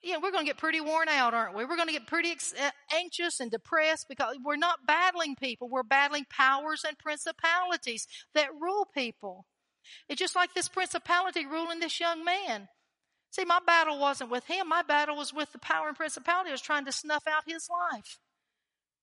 Yeah, 0.03 0.19
we're 0.23 0.33
going 0.33 0.45
to 0.45 0.51
get 0.51 0.59
pretty 0.59 0.83
worn 0.83 1.09
out, 1.09 1.33
aren't 1.33 1.57
we? 1.57 1.65
We're 1.65 1.77
going 1.77 1.89
to 1.89 1.95
get 1.95 2.07
pretty 2.07 2.33
uh, 2.33 2.71
anxious 2.95 3.41
and 3.41 3.51
depressed 3.51 4.05
because 4.07 4.37
we're 4.45 4.57
not 4.57 4.81
battling 4.87 5.35
people. 5.35 5.71
We're 5.71 5.83
battling 5.83 6.27
powers 6.29 6.83
and 6.87 6.99
principalities 6.99 8.07
that 8.35 8.51
rule 8.61 8.87
people. 8.95 9.47
It's 10.11 10.21
just 10.21 10.37
like 10.37 10.53
this 10.53 10.69
principality 10.69 11.47
ruling 11.47 11.81
this 11.81 12.01
young 12.01 12.23
man. 12.23 12.69
See, 13.31 13.47
my 13.47 13.61
battle 13.67 13.99
wasn't 13.99 14.31
with 14.31 14.45
him. 14.45 14.69
My 14.69 14.83
battle 14.83 15.17
was 15.17 15.33
with 15.33 15.53
the 15.53 15.59
power 15.59 15.89
and 15.89 15.97
principality. 15.97 16.51
Was 16.51 16.61
trying 16.61 16.85
to 16.85 16.93
snuff 16.93 17.25
out 17.27 17.45
his 17.47 17.67
life. 17.71 18.19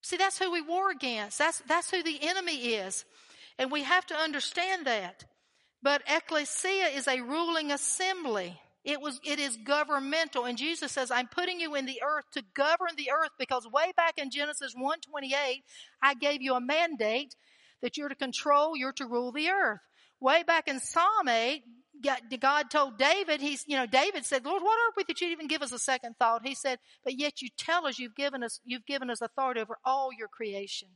See, 0.01 0.17
that's 0.17 0.39
who 0.39 0.51
we 0.51 0.61
war 0.61 0.89
against. 0.89 1.37
That's, 1.37 1.59
that's 1.67 1.91
who 1.91 2.01
the 2.03 2.19
enemy 2.21 2.73
is. 2.75 3.05
And 3.57 3.71
we 3.71 3.83
have 3.83 4.05
to 4.07 4.15
understand 4.15 4.87
that. 4.87 5.25
But 5.83 6.03
ecclesia 6.07 6.87
is 6.95 7.07
a 7.07 7.21
ruling 7.21 7.71
assembly. 7.71 8.59
It 8.83 8.99
was, 8.99 9.19
it 9.23 9.39
is 9.39 9.57
governmental. 9.57 10.45
And 10.45 10.57
Jesus 10.57 10.91
says, 10.91 11.11
I'm 11.11 11.27
putting 11.27 11.59
you 11.59 11.75
in 11.75 11.85
the 11.85 12.01
earth 12.03 12.25
to 12.33 12.43
govern 12.55 12.95
the 12.97 13.11
earth 13.11 13.31
because 13.37 13.67
way 13.71 13.91
back 13.95 14.17
in 14.17 14.31
Genesis 14.31 14.73
128, 14.73 15.63
I 16.01 16.13
gave 16.15 16.41
you 16.41 16.55
a 16.55 16.61
mandate 16.61 17.35
that 17.81 17.97
you're 17.97 18.09
to 18.09 18.15
control, 18.15 18.75
you're 18.75 18.93
to 18.93 19.05
rule 19.05 19.31
the 19.31 19.49
earth. 19.49 19.81
Way 20.19 20.43
back 20.43 20.67
in 20.67 20.79
Psalm 20.79 21.27
8, 21.27 21.63
God 22.01 22.69
told 22.69 22.97
David, 22.97 23.41
he's, 23.41 23.63
you 23.67 23.77
know, 23.77 23.85
David 23.85 24.25
said, 24.25 24.45
Lord, 24.45 24.61
what 24.61 24.77
are 24.77 24.93
we 24.97 25.03
that 25.07 25.21
you'd 25.21 25.31
even 25.31 25.47
give 25.47 25.61
us 25.61 25.71
a 25.71 25.79
second 25.79 26.15
thought? 26.17 26.45
He 26.45 26.55
said, 26.55 26.79
but 27.03 27.17
yet 27.17 27.41
you 27.41 27.49
tell 27.57 27.85
us 27.85 27.99
you've 27.99 28.15
given 28.15 28.43
us, 28.43 28.59
you've 28.63 28.85
given 28.85 29.09
us 29.09 29.21
authority 29.21 29.61
over 29.61 29.77
all 29.85 30.09
your 30.17 30.27
creation. 30.27 30.89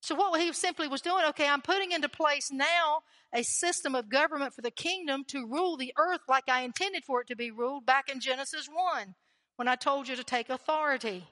So 0.00 0.14
what 0.14 0.40
he 0.40 0.52
simply 0.52 0.86
was 0.86 1.00
doing, 1.00 1.24
okay, 1.30 1.48
I'm 1.48 1.62
putting 1.62 1.92
into 1.92 2.08
place 2.08 2.50
now 2.52 3.00
a 3.34 3.42
system 3.42 3.94
of 3.94 4.08
government 4.08 4.54
for 4.54 4.62
the 4.62 4.70
kingdom 4.70 5.24
to 5.28 5.46
rule 5.46 5.76
the 5.76 5.92
earth 5.98 6.20
like 6.28 6.48
I 6.48 6.62
intended 6.62 7.04
for 7.04 7.20
it 7.20 7.26
to 7.28 7.36
be 7.36 7.50
ruled 7.50 7.84
back 7.84 8.08
in 8.08 8.20
Genesis 8.20 8.68
1 8.72 9.14
when 9.56 9.68
I 9.68 9.74
told 9.74 10.08
you 10.08 10.16
to 10.16 10.24
take 10.24 10.50
authority. 10.50 11.24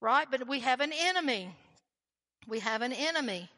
Right? 0.00 0.26
But 0.30 0.48
we 0.48 0.60
have 0.60 0.80
an 0.80 0.92
enemy. 0.92 1.54
We 2.48 2.60
have 2.60 2.82
an 2.82 2.92
enemy. 2.92 3.50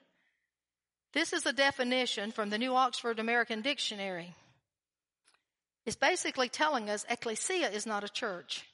This 1.12 1.32
is 1.32 1.46
a 1.46 1.52
definition 1.52 2.32
from 2.32 2.50
the 2.50 2.58
New 2.58 2.74
Oxford 2.74 3.20
American 3.20 3.62
Dictionary. 3.62 4.34
It's 5.86 5.96
basically 5.96 6.48
telling 6.48 6.88
us 6.88 7.04
ecclesia 7.08 7.68
is 7.68 7.86
not 7.86 8.04
a 8.04 8.08
church. 8.08 8.64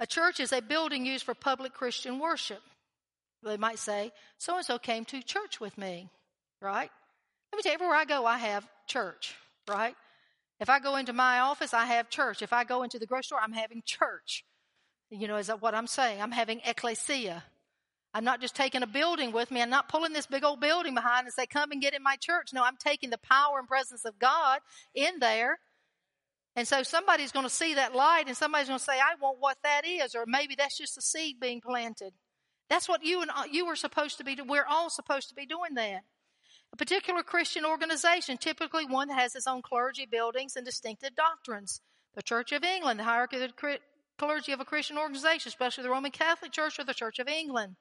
A 0.00 0.06
church 0.06 0.40
is 0.40 0.52
a 0.52 0.60
building 0.60 1.06
used 1.06 1.24
for 1.24 1.34
public 1.34 1.74
Christian 1.74 2.18
worship. 2.18 2.62
They 3.42 3.56
might 3.56 3.78
say, 3.78 4.12
so 4.38 4.56
and 4.56 4.64
so 4.64 4.78
came 4.78 5.04
to 5.06 5.22
church 5.22 5.60
with 5.60 5.76
me, 5.76 6.08
right? 6.60 6.90
Let 7.52 7.56
me 7.56 7.62
tell 7.62 7.72
you, 7.72 7.74
everywhere 7.74 7.96
I 7.96 8.04
go, 8.04 8.24
I 8.24 8.38
have 8.38 8.66
church, 8.86 9.34
right? 9.68 9.94
If 10.60 10.70
I 10.70 10.78
go 10.78 10.96
into 10.96 11.12
my 11.12 11.40
office, 11.40 11.74
I 11.74 11.86
have 11.86 12.08
church. 12.08 12.40
If 12.40 12.52
I 12.52 12.64
go 12.64 12.84
into 12.84 12.98
the 12.98 13.06
grocery 13.06 13.24
store, 13.24 13.40
I'm 13.42 13.52
having 13.52 13.82
church. 13.84 14.44
You 15.10 15.28
know, 15.28 15.36
is 15.36 15.48
that 15.48 15.60
what 15.60 15.74
I'm 15.74 15.88
saying? 15.88 16.22
I'm 16.22 16.30
having 16.30 16.60
ecclesia. 16.64 17.42
I'm 18.14 18.24
not 18.24 18.40
just 18.40 18.54
taking 18.54 18.82
a 18.82 18.86
building 18.86 19.32
with 19.32 19.50
me. 19.50 19.60
I'm 19.60 19.70
not 19.70 19.88
pulling 19.88 20.12
this 20.12 20.26
big 20.26 20.44
old 20.44 20.60
building 20.60 20.94
behind 20.94 21.26
and 21.26 21.34
say, 21.34 21.46
come 21.46 21.72
and 21.72 21.82
get 21.82 21.94
in 21.94 22.02
my 22.02 22.16
church. 22.16 22.52
No, 22.52 22.62
I'm 22.62 22.76
taking 22.76 23.10
the 23.10 23.18
power 23.18 23.58
and 23.58 23.66
presence 23.66 24.04
of 24.04 24.18
God 24.18 24.60
in 24.94 25.18
there. 25.18 25.58
And 26.54 26.68
so 26.68 26.82
somebody's 26.82 27.32
going 27.32 27.46
to 27.46 27.50
see 27.50 27.74
that 27.74 27.94
light 27.94 28.24
and 28.26 28.36
somebody's 28.36 28.68
going 28.68 28.78
to 28.78 28.84
say, 28.84 28.98
I 28.98 29.14
want 29.20 29.38
what 29.40 29.56
that 29.62 29.86
is. 29.86 30.14
Or 30.14 30.24
maybe 30.26 30.54
that's 30.54 30.76
just 30.76 30.98
a 30.98 31.02
seed 31.02 31.40
being 31.40 31.60
planted. 31.60 32.12
That's 32.68 32.88
what 32.88 33.04
you 33.04 33.22
and 33.22 33.30
uh, 33.30 33.44
you 33.50 33.66
were 33.66 33.76
supposed 33.76 34.18
to 34.18 34.24
be. 34.24 34.36
We're 34.46 34.66
all 34.68 34.90
supposed 34.90 35.28
to 35.30 35.34
be 35.34 35.46
doing 35.46 35.74
that. 35.74 36.02
A 36.72 36.76
particular 36.76 37.22
Christian 37.22 37.64
organization, 37.64 38.38
typically 38.38 38.86
one 38.86 39.08
that 39.08 39.18
has 39.18 39.34
its 39.34 39.46
own 39.46 39.60
clergy, 39.60 40.06
buildings, 40.10 40.56
and 40.56 40.64
distinctive 40.64 41.14
doctrines. 41.14 41.80
The 42.14 42.22
Church 42.22 42.52
of 42.52 42.64
England, 42.64 43.00
the 43.00 43.04
hierarchy 43.04 43.42
of 43.42 43.50
the 43.50 43.78
clergy 44.18 44.52
of 44.52 44.60
a 44.60 44.64
Christian 44.64 44.96
organization, 44.96 45.48
especially 45.48 45.84
the 45.84 45.90
Roman 45.90 46.10
Catholic 46.10 46.52
Church 46.52 46.78
or 46.78 46.84
the 46.84 46.94
Church 46.94 47.18
of 47.18 47.28
England. 47.28 47.76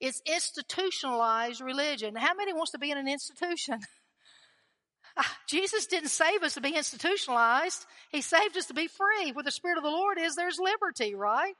It's 0.00 0.20
institutionalized 0.26 1.60
religion. 1.60 2.16
How 2.16 2.34
many 2.34 2.52
wants 2.52 2.72
to 2.72 2.78
be 2.78 2.90
in 2.90 2.98
an 2.98 3.08
institution? 3.08 3.78
Ah, 5.16 5.38
Jesus 5.46 5.86
didn't 5.86 6.08
save 6.08 6.42
us 6.42 6.54
to 6.54 6.60
be 6.60 6.74
institutionalized. 6.74 7.86
He 8.10 8.20
saved 8.20 8.56
us 8.56 8.66
to 8.66 8.74
be 8.74 8.88
free. 8.88 9.32
Where 9.32 9.44
the 9.44 9.52
Spirit 9.52 9.78
of 9.78 9.84
the 9.84 9.90
Lord 9.90 10.18
is, 10.18 10.34
there's 10.34 10.58
liberty, 10.58 11.14
right? 11.14 11.54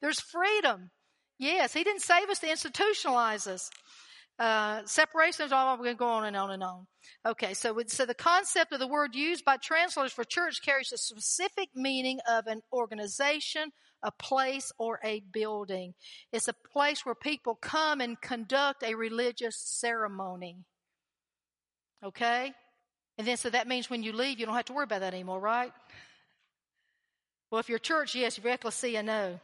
There's 0.00 0.20
freedom. 0.20 0.90
Yes, 1.38 1.72
He 1.72 1.82
didn't 1.82 2.02
save 2.02 2.28
us 2.28 2.38
to 2.40 2.46
institutionalize 2.46 3.46
us. 3.46 3.70
Uh, 4.38 4.82
separation 4.86 5.44
is 5.44 5.52
all 5.52 5.76
we're 5.76 5.84
going 5.84 5.96
to 5.96 5.98
go 5.98 6.06
on 6.06 6.24
and 6.24 6.36
on 6.36 6.50
and 6.50 6.62
on. 6.62 6.86
Okay, 7.26 7.54
so 7.54 7.78
so 7.86 8.06
the 8.06 8.14
concept 8.14 8.72
of 8.72 8.80
the 8.80 8.88
word 8.88 9.14
used 9.14 9.44
by 9.44 9.56
translators 9.56 10.12
for 10.12 10.24
church 10.24 10.62
carries 10.64 10.92
a 10.92 10.96
specific 10.96 11.68
meaning 11.74 12.18
of 12.28 12.46
an 12.46 12.62
organization, 12.72 13.70
a 14.02 14.10
place 14.10 14.72
or 14.78 14.98
a 15.04 15.22
building. 15.32 15.94
It's 16.32 16.48
a 16.48 16.54
place 16.72 17.04
where 17.04 17.14
people 17.14 17.54
come 17.54 18.00
and 18.00 18.20
conduct 18.20 18.82
a 18.82 18.94
religious 18.94 19.56
ceremony. 19.56 20.56
Okay? 22.02 22.52
And 23.18 23.26
then 23.26 23.36
so 23.36 23.50
that 23.50 23.68
means 23.68 23.90
when 23.90 24.02
you 24.02 24.12
leave, 24.12 24.40
you 24.40 24.46
don't 24.46 24.54
have 24.54 24.64
to 24.66 24.72
worry 24.72 24.84
about 24.84 25.00
that 25.00 25.14
anymore, 25.14 25.40
right? 25.40 25.72
Well, 27.50 27.60
if 27.60 27.68
you're 27.68 27.78
church, 27.78 28.14
yes. 28.14 28.38
If 28.38 28.44
you're 28.44 28.54
ecclesia, 28.54 29.02
no. 29.02 29.38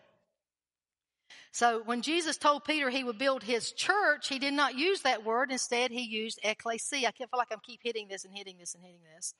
So 1.52 1.82
when 1.84 2.02
Jesus 2.02 2.36
told 2.36 2.64
Peter 2.64 2.88
he 2.88 3.04
would 3.04 3.18
build 3.18 3.42
his 3.42 3.72
church, 3.72 4.28
he 4.28 4.38
did 4.38 4.54
not 4.54 4.76
use 4.76 5.02
that 5.02 5.24
word. 5.24 5.50
Instead, 5.50 5.90
he 5.90 6.02
used 6.02 6.38
ecclesia. 6.42 7.08
I 7.08 7.12
feel 7.12 7.28
like 7.36 7.48
I'm 7.50 7.58
keep 7.62 7.80
hitting 7.82 8.08
this 8.08 8.24
and 8.24 8.34
hitting 8.34 8.56
this 8.58 8.74
and 8.74 8.82
hitting 8.82 9.00
this. 9.14 9.34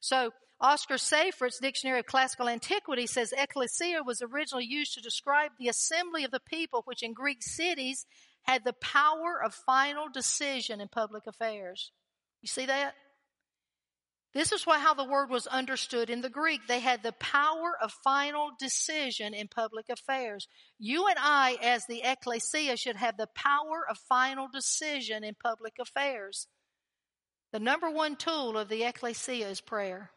So 0.00 0.32
Oscar 0.60 0.94
Seyffert's 0.94 1.58
Dictionary 1.58 2.00
of 2.00 2.06
Classical 2.06 2.48
Antiquity 2.48 3.06
says 3.06 3.32
ecclesia 3.36 4.02
was 4.02 4.22
originally 4.22 4.64
used 4.64 4.94
to 4.94 5.00
describe 5.00 5.52
the 5.58 5.68
assembly 5.68 6.24
of 6.24 6.30
the 6.30 6.40
people, 6.40 6.82
which 6.84 7.02
in 7.02 7.12
Greek 7.12 7.42
cities 7.42 8.06
had 8.42 8.64
the 8.64 8.72
power 8.72 9.40
of 9.44 9.54
final 9.54 10.08
decision 10.08 10.80
in 10.80 10.88
public 10.88 11.26
affairs. 11.26 11.92
You 12.42 12.48
see 12.48 12.66
that? 12.66 12.94
This 14.32 14.52
is 14.52 14.64
why 14.64 14.78
how 14.78 14.94
the 14.94 15.04
word 15.04 15.28
was 15.28 15.48
understood 15.48 16.08
in 16.08 16.20
the 16.20 16.30
Greek. 16.30 16.60
They 16.68 16.78
had 16.78 17.02
the 17.02 17.12
power 17.12 17.76
of 17.82 17.92
final 18.04 18.50
decision 18.58 19.34
in 19.34 19.48
public 19.48 19.86
affairs. 19.88 20.46
You 20.78 21.08
and 21.08 21.16
I, 21.18 21.56
as 21.60 21.86
the 21.86 22.02
ecclesia, 22.04 22.76
should 22.76 22.96
have 22.96 23.16
the 23.16 23.28
power 23.34 23.84
of 23.88 23.98
final 24.08 24.46
decision 24.52 25.24
in 25.24 25.34
public 25.34 25.74
affairs. 25.80 26.46
The 27.52 27.58
number 27.58 27.90
one 27.90 28.14
tool 28.14 28.56
of 28.56 28.68
the 28.68 28.84
ecclesia 28.84 29.48
is 29.48 29.60
prayer. 29.60 30.12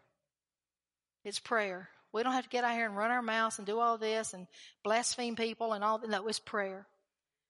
It's 1.25 1.39
prayer. 1.39 1.89
We 2.11 2.21
don't 2.21 2.33
have 2.33 2.43
to 2.43 2.49
get 2.49 2.63
out 2.63 2.75
here 2.75 2.85
and 2.85 2.95
run 2.95 3.09
our 3.09 3.23
mouths 3.23 3.57
and 3.57 3.65
do 3.65 3.79
all 3.79 3.97
this 3.97 4.35
and 4.35 4.45
blaspheme 4.83 5.35
people 5.35 5.73
and 5.73 5.83
all 5.83 5.97
that. 5.97 6.09
No, 6.09 6.27
it's 6.27 6.37
prayer. 6.37 6.85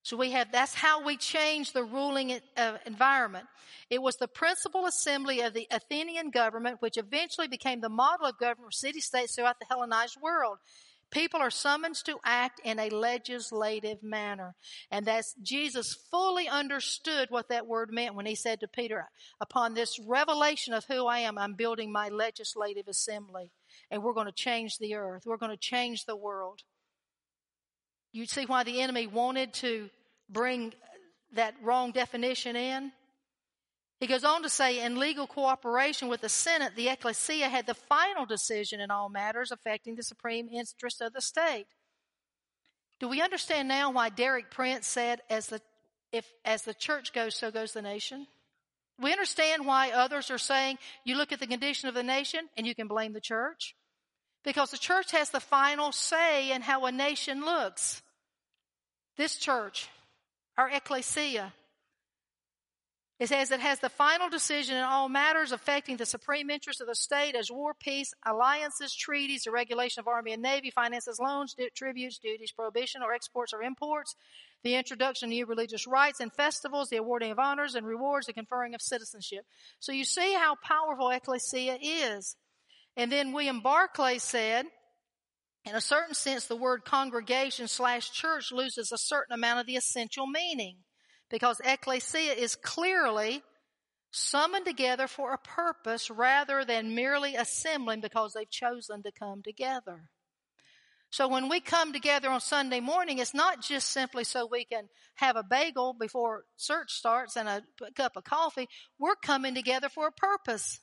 So 0.03 0.17
we 0.17 0.31
have, 0.31 0.51
that's 0.51 0.73
how 0.73 1.03
we 1.03 1.15
change 1.15 1.71
the 1.71 1.83
ruling 1.83 2.39
uh, 2.57 2.77
environment. 2.85 3.45
It 3.89 4.01
was 4.01 4.17
the 4.17 4.27
principal 4.27 4.85
assembly 4.85 5.41
of 5.41 5.53
the 5.53 5.67
Athenian 5.71 6.29
government, 6.29 6.81
which 6.81 6.97
eventually 6.97 7.47
became 7.47 7.79
the 7.79 7.89
model 7.89 8.27
of 8.27 8.37
government 8.37 8.67
for 8.67 8.71
city 8.71 8.99
states 8.99 9.35
throughout 9.35 9.59
the 9.59 9.65
Hellenized 9.69 10.17
world. 10.21 10.57
People 11.09 11.39
are 11.39 11.51
summoned 11.51 11.95
to 12.05 12.17
act 12.25 12.59
in 12.65 12.79
a 12.79 12.89
legislative 12.89 14.01
manner. 14.01 14.55
And 14.89 15.05
that's 15.05 15.35
Jesus 15.41 15.95
fully 16.09 16.49
understood 16.49 17.29
what 17.29 17.49
that 17.49 17.67
word 17.67 17.93
meant 17.93 18.15
when 18.15 18.25
he 18.25 18.35
said 18.35 18.59
to 18.59 18.67
Peter, 18.67 19.09
upon 19.39 19.73
this 19.73 19.99
revelation 19.99 20.73
of 20.73 20.85
who 20.85 21.05
I 21.05 21.19
am, 21.19 21.37
I'm 21.37 21.53
building 21.53 21.91
my 21.91 22.09
legislative 22.09 22.87
assembly 22.87 23.51
and 23.91 24.03
we're 24.03 24.13
going 24.13 24.25
to 24.25 24.33
change 24.33 24.79
the 24.79 24.95
earth. 24.95 25.23
We're 25.25 25.37
going 25.37 25.51
to 25.51 25.57
change 25.57 26.05
the 26.05 26.15
world. 26.15 26.63
You 28.13 28.25
see 28.27 28.45
why 28.45 28.63
the 28.63 28.79
enemy 28.79 29.07
wanted 29.07 29.53
to 29.55 29.89
bring 30.29 30.73
that 31.33 31.55
wrong 31.61 31.91
definition 31.91 32.55
in? 32.55 32.91
He 33.99 34.07
goes 34.07 34.23
on 34.23 34.43
to 34.43 34.49
say, 34.49 34.85
in 34.85 34.99
legal 34.99 35.25
cooperation 35.25 36.09
with 36.09 36.21
the 36.21 36.29
Senate, 36.29 36.73
the 36.75 36.89
ecclesia 36.89 37.49
had 37.49 37.65
the 37.65 37.73
final 37.73 38.25
decision 38.25 38.79
in 38.79 38.91
all 38.91 39.09
matters 39.09 39.51
affecting 39.51 39.95
the 39.95 40.03
supreme 40.03 40.47
interest 40.47 41.01
of 41.01 41.13
the 41.13 41.21
state. 41.21 41.65
Do 42.99 43.09
we 43.09 43.21
understand 43.21 43.67
now 43.67 43.91
why 43.91 44.09
Derek 44.09 44.51
Prince 44.51 44.85
said, 44.85 45.21
as 45.29 45.47
the, 45.47 45.59
if, 46.11 46.31
as 46.45 46.61
the 46.61 46.73
church 46.73 47.13
goes, 47.13 47.35
so 47.35 47.49
goes 47.49 47.73
the 47.73 47.81
nation? 47.81 48.27
We 49.01 49.11
understand 49.11 49.65
why 49.65 49.89
others 49.89 50.29
are 50.29 50.37
saying, 50.37 50.77
you 51.03 51.15
look 51.15 51.31
at 51.31 51.39
the 51.39 51.47
condition 51.47 51.89
of 51.89 51.95
the 51.95 52.03
nation 52.03 52.47
and 52.55 52.67
you 52.67 52.75
can 52.75 52.87
blame 52.87 53.13
the 53.13 53.19
church. 53.19 53.75
Because 54.43 54.71
the 54.71 54.77
church 54.77 55.11
has 55.11 55.31
the 55.31 55.39
final 55.39 55.91
say 55.91 56.51
in 56.51 56.61
how 56.61 56.85
a 56.85 56.91
nation 56.91 57.41
looks. 57.41 58.02
This 59.17 59.37
church, 59.37 59.89
our 60.57 60.69
ecclesia, 60.69 61.53
it 63.19 63.29
says 63.29 63.51
it 63.51 63.59
has 63.59 63.79
the 63.79 63.89
final 63.89 64.27
decision 64.27 64.75
in 64.75 64.83
all 64.83 65.07
matters 65.07 65.51
affecting 65.51 65.97
the 65.97 66.05
supreme 66.05 66.49
interest 66.49 66.81
of 66.81 66.87
the 66.87 66.95
state 66.95 67.35
as 67.35 67.51
war, 67.51 67.73
peace, 67.79 68.11
alliances, 68.25 68.93
treaties, 68.93 69.43
the 69.43 69.51
regulation 69.51 70.01
of 70.01 70.07
army 70.07 70.33
and 70.33 70.41
navy, 70.41 70.71
finances, 70.71 71.19
loans, 71.19 71.55
tributes, 71.75 72.17
duties, 72.17 72.51
prohibition 72.51 73.01
or 73.01 73.13
exports 73.13 73.53
or 73.53 73.61
imports, 73.61 74.15
the 74.63 74.75
introduction 74.75 75.27
of 75.27 75.29
new 75.29 75.45
religious 75.45 75.87
rites 75.87 76.19
and 76.19 76.33
festivals, 76.33 76.89
the 76.89 76.97
awarding 76.97 77.31
of 77.31 77.39
honors 77.39 77.75
and 77.75 77.85
rewards, 77.85 78.25
the 78.25 78.33
conferring 78.33 78.73
of 78.73 78.81
citizenship. 78.81 79.45
So 79.79 79.91
you 79.91 80.05
see 80.05 80.33
how 80.33 80.55
powerful 80.55 81.09
ecclesia 81.09 81.77
is. 81.81 82.35
And 82.97 83.11
then 83.11 83.31
William 83.31 83.61
Barclay 83.61 84.17
said, 84.17 84.65
in 85.65 85.75
a 85.75 85.81
certain 85.81 86.13
sense, 86.13 86.45
the 86.45 86.55
word 86.55 86.83
congregation 86.83 87.67
slash 87.67 88.11
church 88.11 88.51
loses 88.51 88.91
a 88.91 88.97
certain 88.97 89.33
amount 89.33 89.61
of 89.61 89.65
the 89.65 89.77
essential 89.77 90.27
meaning 90.27 90.77
because 91.29 91.61
ecclesia 91.63 92.33
is 92.33 92.55
clearly 92.55 93.41
summoned 94.11 94.65
together 94.65 95.07
for 95.07 95.33
a 95.33 95.37
purpose 95.37 96.09
rather 96.09 96.63
than 96.63 96.95
merely 96.95 97.35
assembling 97.35 98.01
because 98.01 98.33
they've 98.33 98.49
chosen 98.49 99.01
to 99.03 99.11
come 99.11 99.41
together. 99.41 100.03
So 101.09 101.27
when 101.27 101.47
we 101.47 101.59
come 101.59 101.93
together 101.93 102.29
on 102.29 102.41
Sunday 102.41 102.79
morning, 102.79 103.19
it's 103.19 103.35
not 103.35 103.61
just 103.61 103.91
simply 103.91 104.23
so 104.23 104.47
we 104.47 104.65
can 104.65 104.89
have 105.15 105.35
a 105.35 105.43
bagel 105.43 105.93
before 105.93 106.43
church 106.57 106.91
starts 106.91 107.37
and 107.37 107.47
a 107.47 107.63
cup 107.95 108.13
of 108.15 108.23
coffee. 108.23 108.67
We're 108.97 109.15
coming 109.15 109.53
together 109.53 109.89
for 109.89 110.07
a 110.07 110.11
purpose. 110.11 110.79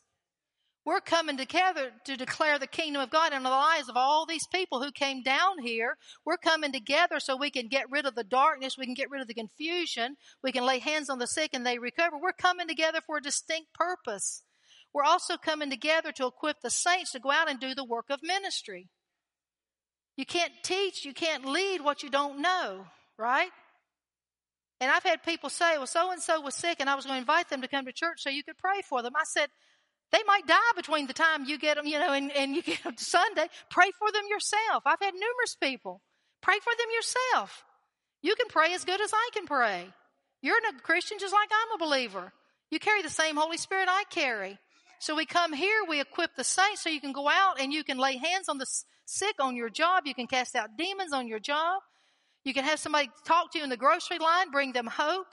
We're 0.84 1.00
coming 1.00 1.36
together 1.36 1.90
to 2.06 2.16
declare 2.16 2.58
the 2.58 2.66
kingdom 2.66 3.02
of 3.02 3.10
God 3.10 3.34
in 3.34 3.42
the 3.42 3.50
lives 3.50 3.90
of 3.90 3.96
all 3.96 4.24
these 4.24 4.46
people 4.46 4.82
who 4.82 4.90
came 4.90 5.22
down 5.22 5.58
here. 5.62 5.98
We're 6.24 6.38
coming 6.38 6.72
together 6.72 7.20
so 7.20 7.36
we 7.36 7.50
can 7.50 7.68
get 7.68 7.90
rid 7.90 8.06
of 8.06 8.14
the 8.14 8.24
darkness. 8.24 8.78
We 8.78 8.86
can 8.86 8.94
get 8.94 9.10
rid 9.10 9.20
of 9.20 9.28
the 9.28 9.34
confusion. 9.34 10.16
We 10.42 10.52
can 10.52 10.64
lay 10.64 10.78
hands 10.78 11.10
on 11.10 11.18
the 11.18 11.26
sick 11.26 11.50
and 11.52 11.66
they 11.66 11.78
recover. 11.78 12.16
We're 12.16 12.32
coming 12.32 12.66
together 12.66 13.00
for 13.06 13.18
a 13.18 13.22
distinct 13.22 13.74
purpose. 13.74 14.42
We're 14.94 15.04
also 15.04 15.36
coming 15.36 15.70
together 15.70 16.12
to 16.12 16.26
equip 16.26 16.62
the 16.62 16.70
saints 16.70 17.12
to 17.12 17.20
go 17.20 17.30
out 17.30 17.50
and 17.50 17.60
do 17.60 17.74
the 17.74 17.84
work 17.84 18.06
of 18.08 18.20
ministry. 18.22 18.88
You 20.16 20.24
can't 20.24 20.52
teach, 20.64 21.04
you 21.04 21.12
can't 21.12 21.44
lead 21.44 21.82
what 21.82 22.02
you 22.02 22.10
don't 22.10 22.40
know, 22.40 22.86
right? 23.18 23.50
And 24.80 24.90
I've 24.90 25.04
had 25.04 25.22
people 25.22 25.50
say, 25.50 25.76
well, 25.76 25.86
so 25.86 26.10
and 26.10 26.22
so 26.22 26.40
was 26.40 26.54
sick 26.54 26.78
and 26.80 26.88
I 26.88 26.94
was 26.94 27.04
going 27.04 27.16
to 27.16 27.20
invite 27.20 27.50
them 27.50 27.60
to 27.60 27.68
come 27.68 27.84
to 27.84 27.92
church 27.92 28.22
so 28.22 28.30
you 28.30 28.42
could 28.42 28.56
pray 28.56 28.80
for 28.88 29.02
them. 29.02 29.12
I 29.14 29.24
said, 29.24 29.50
they 30.12 30.22
might 30.26 30.46
die 30.46 30.72
between 30.76 31.06
the 31.06 31.12
time 31.12 31.44
you 31.44 31.58
get 31.58 31.76
them, 31.76 31.86
you 31.86 31.98
know, 31.98 32.12
and, 32.12 32.32
and 32.32 32.56
you 32.56 32.62
get 32.62 32.82
them 32.82 32.96
Sunday. 32.96 33.46
Pray 33.70 33.90
for 33.98 34.10
them 34.12 34.24
yourself. 34.28 34.82
I've 34.84 35.00
had 35.00 35.14
numerous 35.14 35.56
people. 35.60 36.00
Pray 36.42 36.56
for 36.62 36.72
them 36.76 36.88
yourself. 36.94 37.64
You 38.22 38.34
can 38.34 38.48
pray 38.48 38.74
as 38.74 38.84
good 38.84 39.00
as 39.00 39.12
I 39.12 39.30
can 39.32 39.46
pray. 39.46 39.86
You're 40.42 40.56
a 40.56 40.80
Christian 40.82 41.18
just 41.20 41.32
like 41.32 41.50
I'm 41.52 41.80
a 41.80 41.84
believer. 41.84 42.32
You 42.70 42.78
carry 42.78 43.02
the 43.02 43.10
same 43.10 43.36
Holy 43.36 43.56
Spirit 43.56 43.88
I 43.88 44.04
carry. 44.10 44.58
So 45.00 45.14
we 45.14 45.26
come 45.26 45.52
here, 45.52 45.82
we 45.88 46.00
equip 46.00 46.34
the 46.36 46.44
saints 46.44 46.82
so 46.82 46.90
you 46.90 47.00
can 47.00 47.12
go 47.12 47.28
out 47.28 47.60
and 47.60 47.72
you 47.72 47.84
can 47.84 47.98
lay 47.98 48.16
hands 48.16 48.48
on 48.48 48.58
the 48.58 48.66
sick 49.06 49.36
on 49.40 49.56
your 49.56 49.70
job. 49.70 50.04
You 50.06 50.14
can 50.14 50.26
cast 50.26 50.54
out 50.54 50.76
demons 50.76 51.12
on 51.12 51.26
your 51.26 51.38
job. 51.40 51.80
You 52.44 52.52
can 52.52 52.64
have 52.64 52.78
somebody 52.78 53.10
talk 53.24 53.52
to 53.52 53.58
you 53.58 53.64
in 53.64 53.70
the 53.70 53.76
grocery 53.76 54.18
line, 54.18 54.50
bring 54.50 54.72
them 54.72 54.86
hope. 54.86 55.26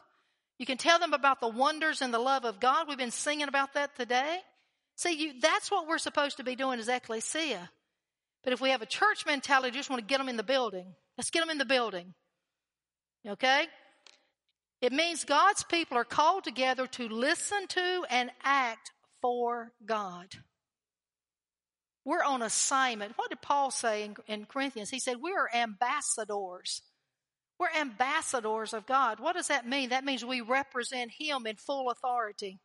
You 0.57 0.65
can 0.65 0.77
tell 0.77 0.99
them 0.99 1.13
about 1.13 1.39
the 1.39 1.47
wonders 1.47 2.01
and 2.01 2.13
the 2.13 2.19
love 2.19 2.45
of 2.45 2.59
God. 2.59 2.87
We've 2.87 2.97
been 2.97 3.11
singing 3.11 3.47
about 3.47 3.73
that 3.73 3.95
today. 3.95 4.39
See, 4.97 5.13
you, 5.13 5.39
that's 5.39 5.71
what 5.71 5.88
we're 5.88 5.99
supposed 5.99 6.38
to 6.38 6.43
be 6.43 6.55
doing 6.55 6.79
as 6.79 6.89
ecclesia. 6.89 7.69
But 8.43 8.53
if 8.53 8.62
we 8.62 8.71
have 8.71 8.81
a 8.81 8.88
church 8.88 9.25
mentality, 9.25 9.77
just 9.77 9.89
want 9.89 10.01
to 10.01 10.07
get 10.07 10.17
them 10.17 10.27
in 10.27 10.38
the 10.38 10.43
building. 10.43 10.95
Let's 11.17 11.29
get 11.29 11.41
them 11.41 11.51
in 11.51 11.60
the 11.60 11.65
building. 11.65 12.13
Okay? 13.27 13.67
It 14.81 14.91
means 14.91 15.23
God's 15.23 15.63
people 15.63 15.97
are 15.97 16.03
called 16.03 16.43
together 16.43 16.88
to 16.88 17.10
listen 17.10 17.67
to 17.67 18.05
and 18.10 18.31
act 18.43 18.91
for 19.21 19.71
God. 19.86 20.27
We're 22.03 22.23
on 22.23 22.41
assignment. 22.41 23.13
What 23.17 23.29
did 23.29 23.41
Paul 23.41 23.69
say 23.69 24.03
in, 24.03 24.15
in 24.27 24.45
Corinthians? 24.45 24.89
He 24.89 24.99
said, 24.99 25.17
We 25.21 25.33
are 25.33 25.49
ambassadors. 25.53 26.81
We're 27.60 27.81
ambassadors 27.81 28.73
of 28.73 28.86
God. 28.86 29.19
What 29.19 29.36
does 29.36 29.47
that 29.47 29.67
mean? 29.67 29.89
That 29.89 30.05
means 30.05 30.23
we 30.23 30.41
represent 30.41 31.12
Him 31.19 31.45
in 31.45 31.55
full 31.55 31.89
authority. 31.91 32.60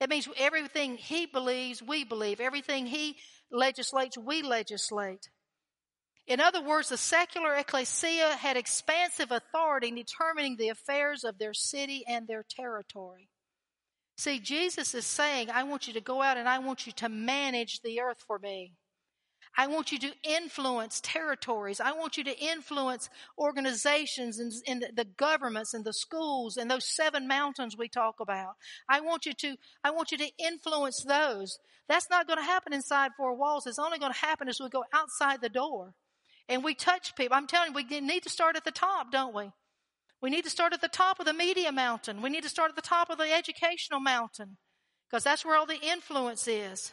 That 0.00 0.08
means 0.08 0.28
everything 0.38 0.96
he 0.96 1.26
believes, 1.26 1.82
we 1.82 2.04
believe. 2.04 2.40
Everything 2.40 2.86
he 2.86 3.18
legislates, 3.52 4.16
we 4.16 4.42
legislate. 4.42 5.28
In 6.26 6.40
other 6.40 6.62
words, 6.62 6.88
the 6.88 6.96
secular 6.96 7.54
ecclesia 7.54 8.36
had 8.36 8.56
expansive 8.56 9.30
authority 9.30 9.88
in 9.88 9.94
determining 9.96 10.56
the 10.56 10.68
affairs 10.68 11.24
of 11.24 11.38
their 11.38 11.52
city 11.52 12.04
and 12.08 12.26
their 12.26 12.44
territory. 12.48 13.28
See, 14.16 14.38
Jesus 14.38 14.94
is 14.94 15.06
saying, 15.06 15.50
I 15.50 15.64
want 15.64 15.86
you 15.86 15.94
to 15.94 16.00
go 16.00 16.22
out 16.22 16.36
and 16.36 16.48
I 16.48 16.58
want 16.58 16.86
you 16.86 16.92
to 16.92 17.08
manage 17.08 17.80
the 17.80 18.00
earth 18.00 18.22
for 18.26 18.38
me. 18.38 18.74
I 19.56 19.66
want 19.66 19.92
you 19.92 19.98
to 19.98 20.12
influence 20.22 21.00
territories. 21.02 21.80
I 21.80 21.92
want 21.92 22.16
you 22.16 22.24
to 22.24 22.38
influence 22.38 23.10
organizations 23.38 24.38
and, 24.38 24.86
the 24.94 25.06
governments 25.16 25.74
and 25.74 25.84
the 25.84 25.92
schools 25.92 26.56
and 26.56 26.70
those 26.70 26.86
seven 26.86 27.26
mountains 27.26 27.76
we 27.76 27.88
talk 27.88 28.16
about. 28.20 28.54
I 28.88 29.00
want 29.00 29.26
you 29.26 29.32
to, 29.34 29.56
I 29.84 29.90
want 29.90 30.12
you 30.12 30.18
to 30.18 30.30
influence 30.38 31.02
those. 31.02 31.58
That's 31.88 32.08
not 32.08 32.26
going 32.26 32.38
to 32.38 32.44
happen 32.44 32.72
inside 32.72 33.10
four 33.16 33.36
walls. 33.36 33.66
It's 33.66 33.78
only 33.78 33.98
going 33.98 34.12
to 34.12 34.18
happen 34.18 34.48
as 34.48 34.60
we 34.60 34.68
go 34.68 34.84
outside 34.94 35.40
the 35.40 35.48
door 35.48 35.94
and 36.48 36.64
we 36.64 36.74
touch 36.74 37.14
people. 37.16 37.36
I'm 37.36 37.46
telling 37.46 37.74
you, 37.74 37.74
we 37.74 38.00
need 38.00 38.22
to 38.22 38.30
start 38.30 38.56
at 38.56 38.64
the 38.64 38.70
top, 38.70 39.10
don't 39.10 39.34
we? 39.34 39.50
We 40.22 40.30
need 40.30 40.44
to 40.44 40.50
start 40.50 40.72
at 40.72 40.80
the 40.80 40.88
top 40.88 41.18
of 41.18 41.26
the 41.26 41.32
media 41.32 41.72
mountain. 41.72 42.22
We 42.22 42.30
need 42.30 42.42
to 42.42 42.48
start 42.48 42.70
at 42.70 42.76
the 42.76 42.82
top 42.82 43.10
of 43.10 43.18
the 43.18 43.32
educational 43.32 44.00
mountain 44.00 44.58
because 45.08 45.24
that's 45.24 45.44
where 45.44 45.56
all 45.56 45.66
the 45.66 45.80
influence 45.80 46.46
is. 46.46 46.92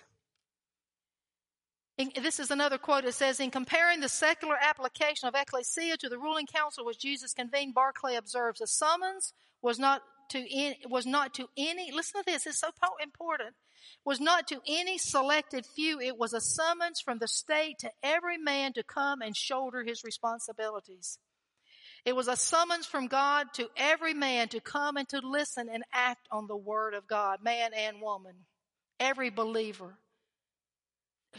This 1.98 2.40
is 2.40 2.52
another 2.52 2.78
quote. 2.78 3.06
It 3.06 3.16
says, 3.16 3.40
in 3.40 3.50
comparing 3.50 4.02
the 4.02 4.10
secular 4.10 4.56
application 4.56 5.28
of 5.28 5.34
ecclesia 5.34 5.98
to 5.98 6.10
the 6.10 6.20
ruling 6.20 6.46
council 6.46 6.86
which 6.86 7.00
Jesus 7.00 7.34
convened, 7.34 7.74
Barclay 7.74 8.16
observes, 8.16 8.60
the 8.60 8.68
summons 8.68 9.34
was 9.64 9.80
not 9.80 10.04
to 10.30 10.40
in, 10.40 10.76
was 10.90 11.08
not 11.08 11.34
to 11.36 11.48
any, 11.58 11.92
listen 11.92 12.22
to 12.22 12.32
this, 12.32 12.46
it's 12.46 12.60
so 12.60 12.70
important, 13.02 13.56
was 14.06 14.20
not 14.20 14.48
to 14.50 14.62
any 14.68 15.00
selected 15.00 15.66
few. 15.66 16.00
It 16.00 16.18
was 16.18 16.34
a 16.34 16.42
summons 16.42 17.02
from 17.02 17.18
the 17.18 17.28
state 17.28 17.80
to 17.80 17.92
every 18.04 18.38
man 18.38 18.74
to 18.74 18.84
come 18.84 19.22
and 19.22 19.36
shoulder 19.36 19.84
his 19.84 20.04
responsibilities. 20.04 21.18
It 22.06 22.16
was 22.16 22.28
a 22.28 22.36
summons 22.36 22.86
from 22.86 23.08
God 23.08 23.48
to 23.56 23.70
every 23.76 24.14
man 24.14 24.50
to 24.50 24.60
come 24.60 24.98
and 24.98 25.10
to 25.10 25.20
listen 25.20 25.68
and 25.72 25.84
act 25.92 26.28
on 26.32 26.48
the 26.48 26.56
word 26.56 26.94
of 26.94 27.08
God, 27.08 27.44
man 27.44 27.72
and 27.74 28.02
woman, 28.02 28.46
every 29.00 29.30
believer. 29.30 29.98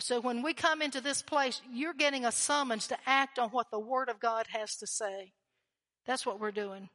So 0.01 0.21
when 0.21 0.43
we 0.43 0.55
come 0.55 0.83
into 0.83 1.01
this 1.01 1.23
place, 1.23 1.61
you're 1.73 1.95
getting 1.95 2.25
a 2.25 2.33
summons 2.33 2.87
to 2.89 2.99
act 3.07 3.39
on 3.39 3.51
what 3.51 3.71
the 3.71 3.81
Word 3.81 4.09
of 4.09 4.21
God 4.21 4.47
has 4.51 4.77
to 4.77 4.87
say. 4.87 5.33
That's 6.07 6.25
what 6.25 6.41
we're 6.41 6.53
doing. 6.53 6.89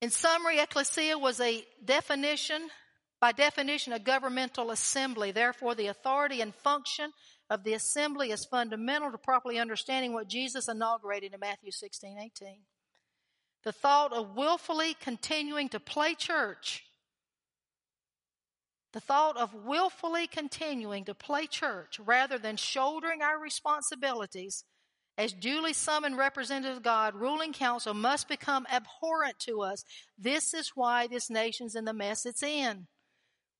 In 0.00 0.10
summary, 0.10 0.58
ecclesia 0.58 1.18
was 1.18 1.40
a 1.40 1.64
definition, 1.84 2.68
by 3.20 3.32
definition, 3.32 3.92
a 3.92 3.98
governmental 3.98 4.70
assembly. 4.70 5.32
Therefore, 5.32 5.74
the 5.74 5.88
authority 5.88 6.40
and 6.40 6.54
function 6.54 7.12
of 7.50 7.64
the 7.64 7.74
assembly 7.74 8.30
is 8.30 8.44
fundamental 8.44 9.10
to 9.10 9.18
properly 9.18 9.58
understanding 9.58 10.12
what 10.12 10.28
Jesus 10.28 10.68
inaugurated 10.68 11.34
in 11.34 11.40
Matthew 11.40 11.72
16, 11.72 12.18
18. 12.18 12.58
The 13.64 13.72
thought 13.72 14.12
of 14.12 14.36
willfully 14.36 14.94
continuing 15.00 15.68
to 15.70 15.80
play 15.80 16.14
church 16.14 16.84
the 18.92 19.00
thought 19.00 19.36
of 19.36 19.54
willfully 19.54 20.26
continuing 20.26 21.04
to 21.04 21.14
play 21.14 21.46
church 21.46 22.00
rather 22.04 22.38
than 22.38 22.56
shouldering 22.56 23.22
our 23.22 23.38
responsibilities 23.38 24.64
as 25.18 25.32
duly 25.32 25.72
summoned 25.72 26.16
representatives 26.16 26.76
of 26.76 26.84
God, 26.84 27.16
ruling 27.16 27.52
council 27.52 27.92
must 27.92 28.28
become 28.28 28.66
abhorrent 28.72 29.38
to 29.40 29.62
us. 29.62 29.84
This 30.16 30.54
is 30.54 30.72
why 30.76 31.08
this 31.08 31.28
nation's 31.28 31.74
in 31.74 31.84
the 31.84 31.92
mess 31.92 32.24
it's 32.24 32.42
in. 32.42 32.86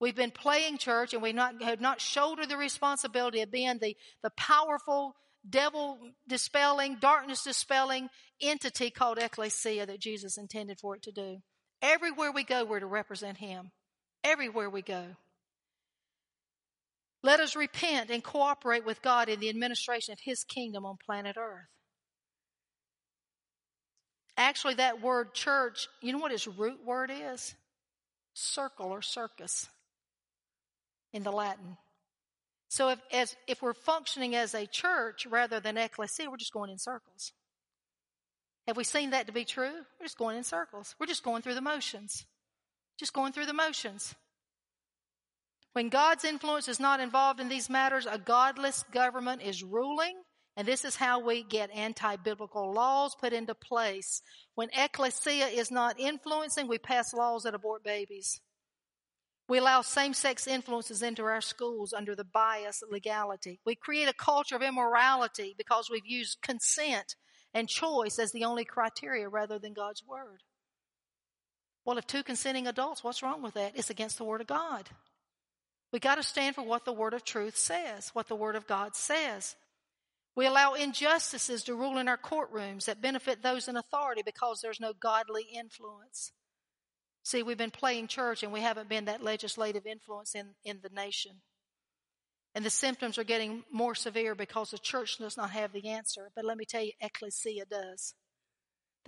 We've 0.00 0.14
been 0.14 0.30
playing 0.30 0.78
church 0.78 1.12
and 1.12 1.22
we 1.22 1.32
not, 1.32 1.60
have 1.62 1.80
not 1.80 2.00
shouldered 2.00 2.48
the 2.48 2.56
responsibility 2.56 3.40
of 3.40 3.50
being 3.50 3.78
the, 3.80 3.96
the 4.22 4.30
powerful 4.30 5.16
devil 5.48 5.98
dispelling, 6.28 6.98
darkness 7.00 7.42
dispelling 7.42 8.08
entity 8.40 8.90
called 8.90 9.18
ecclesia 9.18 9.84
that 9.86 10.00
Jesus 10.00 10.38
intended 10.38 10.78
for 10.78 10.94
it 10.94 11.02
to 11.02 11.12
do. 11.12 11.38
Everywhere 11.82 12.30
we 12.30 12.44
go, 12.44 12.64
we're 12.64 12.80
to 12.80 12.86
represent 12.86 13.38
Him. 13.38 13.72
Everywhere 14.24 14.70
we 14.70 14.82
go. 14.82 15.04
Let 17.22 17.40
us 17.40 17.56
repent 17.56 18.10
and 18.10 18.22
cooperate 18.22 18.86
with 18.86 19.02
God 19.02 19.28
in 19.28 19.40
the 19.40 19.48
administration 19.48 20.12
of 20.12 20.20
His 20.20 20.44
kingdom 20.44 20.86
on 20.86 20.96
planet 21.04 21.36
Earth. 21.36 21.66
Actually, 24.36 24.74
that 24.74 25.02
word 25.02 25.34
church, 25.34 25.88
you 26.00 26.12
know 26.12 26.18
what 26.18 26.30
its 26.30 26.46
root 26.46 26.78
word 26.86 27.10
is? 27.12 27.54
Circle 28.34 28.86
or 28.86 29.02
circus 29.02 29.68
in 31.12 31.24
the 31.24 31.32
Latin. 31.32 31.76
So 32.68 32.90
if, 32.90 33.00
as, 33.12 33.34
if 33.48 33.62
we're 33.62 33.74
functioning 33.74 34.36
as 34.36 34.54
a 34.54 34.66
church 34.66 35.26
rather 35.26 35.58
than 35.58 35.76
ecclesia, 35.76 36.30
we're 36.30 36.36
just 36.36 36.52
going 36.52 36.70
in 36.70 36.78
circles. 36.78 37.32
Have 38.68 38.76
we 38.76 38.84
seen 38.84 39.10
that 39.10 39.26
to 39.26 39.32
be 39.32 39.44
true? 39.44 39.72
We're 39.98 40.04
just 40.04 40.18
going 40.18 40.36
in 40.36 40.44
circles. 40.44 40.94
We're 41.00 41.06
just 41.06 41.24
going 41.24 41.42
through 41.42 41.54
the 41.54 41.60
motions. 41.62 42.26
Just 42.98 43.12
going 43.12 43.32
through 43.32 43.46
the 43.46 43.52
motions. 43.52 44.14
When 45.72 45.88
God's 45.88 46.24
influence 46.24 46.66
is 46.66 46.80
not 46.80 46.98
involved 46.98 47.38
in 47.38 47.48
these 47.48 47.70
matters, 47.70 48.06
a 48.06 48.18
godless 48.18 48.84
government 48.92 49.42
is 49.42 49.62
ruling, 49.62 50.16
and 50.56 50.66
this 50.66 50.84
is 50.84 50.96
how 50.96 51.20
we 51.20 51.44
get 51.44 51.70
anti-biblical 51.70 52.72
laws 52.72 53.14
put 53.14 53.32
into 53.32 53.54
place. 53.54 54.20
When 54.56 54.70
ecclesia 54.76 55.46
is 55.46 55.70
not 55.70 56.00
influencing, 56.00 56.66
we 56.66 56.78
pass 56.78 57.14
laws 57.14 57.44
that 57.44 57.54
abort 57.54 57.84
babies. 57.84 58.40
We 59.48 59.58
allow 59.58 59.82
same-sex 59.82 60.48
influences 60.48 61.00
into 61.00 61.22
our 61.22 61.40
schools 61.40 61.92
under 61.92 62.16
the 62.16 62.24
bias 62.24 62.82
of 62.82 62.90
legality. 62.90 63.60
We 63.64 63.76
create 63.76 64.08
a 64.08 64.12
culture 64.12 64.56
of 64.56 64.62
immorality 64.62 65.54
because 65.56 65.88
we've 65.88 66.04
used 66.04 66.42
consent 66.42 67.14
and 67.54 67.68
choice 67.68 68.18
as 68.18 68.32
the 68.32 68.44
only 68.44 68.64
criteria 68.64 69.28
rather 69.28 69.58
than 69.60 69.72
God's 69.72 70.02
word. 70.04 70.42
Well, 71.88 71.96
if 71.96 72.06
two 72.06 72.22
consenting 72.22 72.66
adults, 72.66 73.02
what's 73.02 73.22
wrong 73.22 73.40
with 73.40 73.54
that? 73.54 73.72
It's 73.74 73.88
against 73.88 74.18
the 74.18 74.24
word 74.24 74.42
of 74.42 74.46
God. 74.46 74.86
We 75.90 75.98
got 75.98 76.16
to 76.16 76.22
stand 76.22 76.54
for 76.54 76.60
what 76.60 76.84
the 76.84 76.92
word 76.92 77.14
of 77.14 77.24
truth 77.24 77.56
says, 77.56 78.10
what 78.12 78.28
the 78.28 78.36
word 78.36 78.56
of 78.56 78.66
God 78.66 78.94
says. 78.94 79.56
We 80.36 80.44
allow 80.44 80.74
injustices 80.74 81.64
to 81.64 81.74
rule 81.74 81.96
in 81.96 82.06
our 82.06 82.18
courtrooms 82.18 82.84
that 82.84 83.00
benefit 83.00 83.42
those 83.42 83.68
in 83.68 83.76
authority 83.78 84.20
because 84.22 84.60
there's 84.60 84.80
no 84.80 84.92
godly 84.92 85.44
influence. 85.44 86.32
See, 87.24 87.42
we've 87.42 87.56
been 87.56 87.70
playing 87.70 88.08
church 88.08 88.42
and 88.42 88.52
we 88.52 88.60
haven't 88.60 88.90
been 88.90 89.06
that 89.06 89.24
legislative 89.24 89.86
influence 89.86 90.34
in, 90.34 90.48
in 90.66 90.80
the 90.82 90.90
nation. 90.90 91.40
And 92.54 92.66
the 92.66 92.70
symptoms 92.70 93.16
are 93.16 93.24
getting 93.24 93.64
more 93.72 93.94
severe 93.94 94.34
because 94.34 94.72
the 94.72 94.78
church 94.78 95.16
does 95.16 95.38
not 95.38 95.52
have 95.52 95.72
the 95.72 95.88
answer. 95.88 96.28
But 96.36 96.44
let 96.44 96.58
me 96.58 96.66
tell 96.66 96.82
you, 96.82 96.92
ecclesia 97.00 97.64
does. 97.64 98.12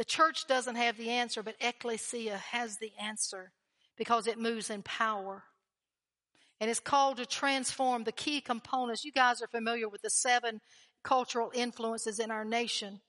The 0.00 0.04
church 0.06 0.46
doesn't 0.46 0.76
have 0.76 0.96
the 0.96 1.10
answer, 1.10 1.42
but 1.42 1.56
ecclesia 1.60 2.38
has 2.38 2.78
the 2.78 2.90
answer 2.98 3.52
because 3.98 4.26
it 4.26 4.38
moves 4.38 4.70
in 4.70 4.82
power 4.82 5.44
and 6.58 6.70
it's 6.70 6.80
called 6.80 7.18
to 7.18 7.26
transform 7.26 8.04
the 8.04 8.12
key 8.12 8.40
components. 8.40 9.04
You 9.04 9.12
guys 9.12 9.42
are 9.42 9.46
familiar 9.48 9.90
with 9.90 10.00
the 10.00 10.08
seven 10.08 10.62
cultural 11.04 11.52
influences 11.54 12.18
in 12.18 12.30
our 12.30 12.46
nation. 12.46 13.02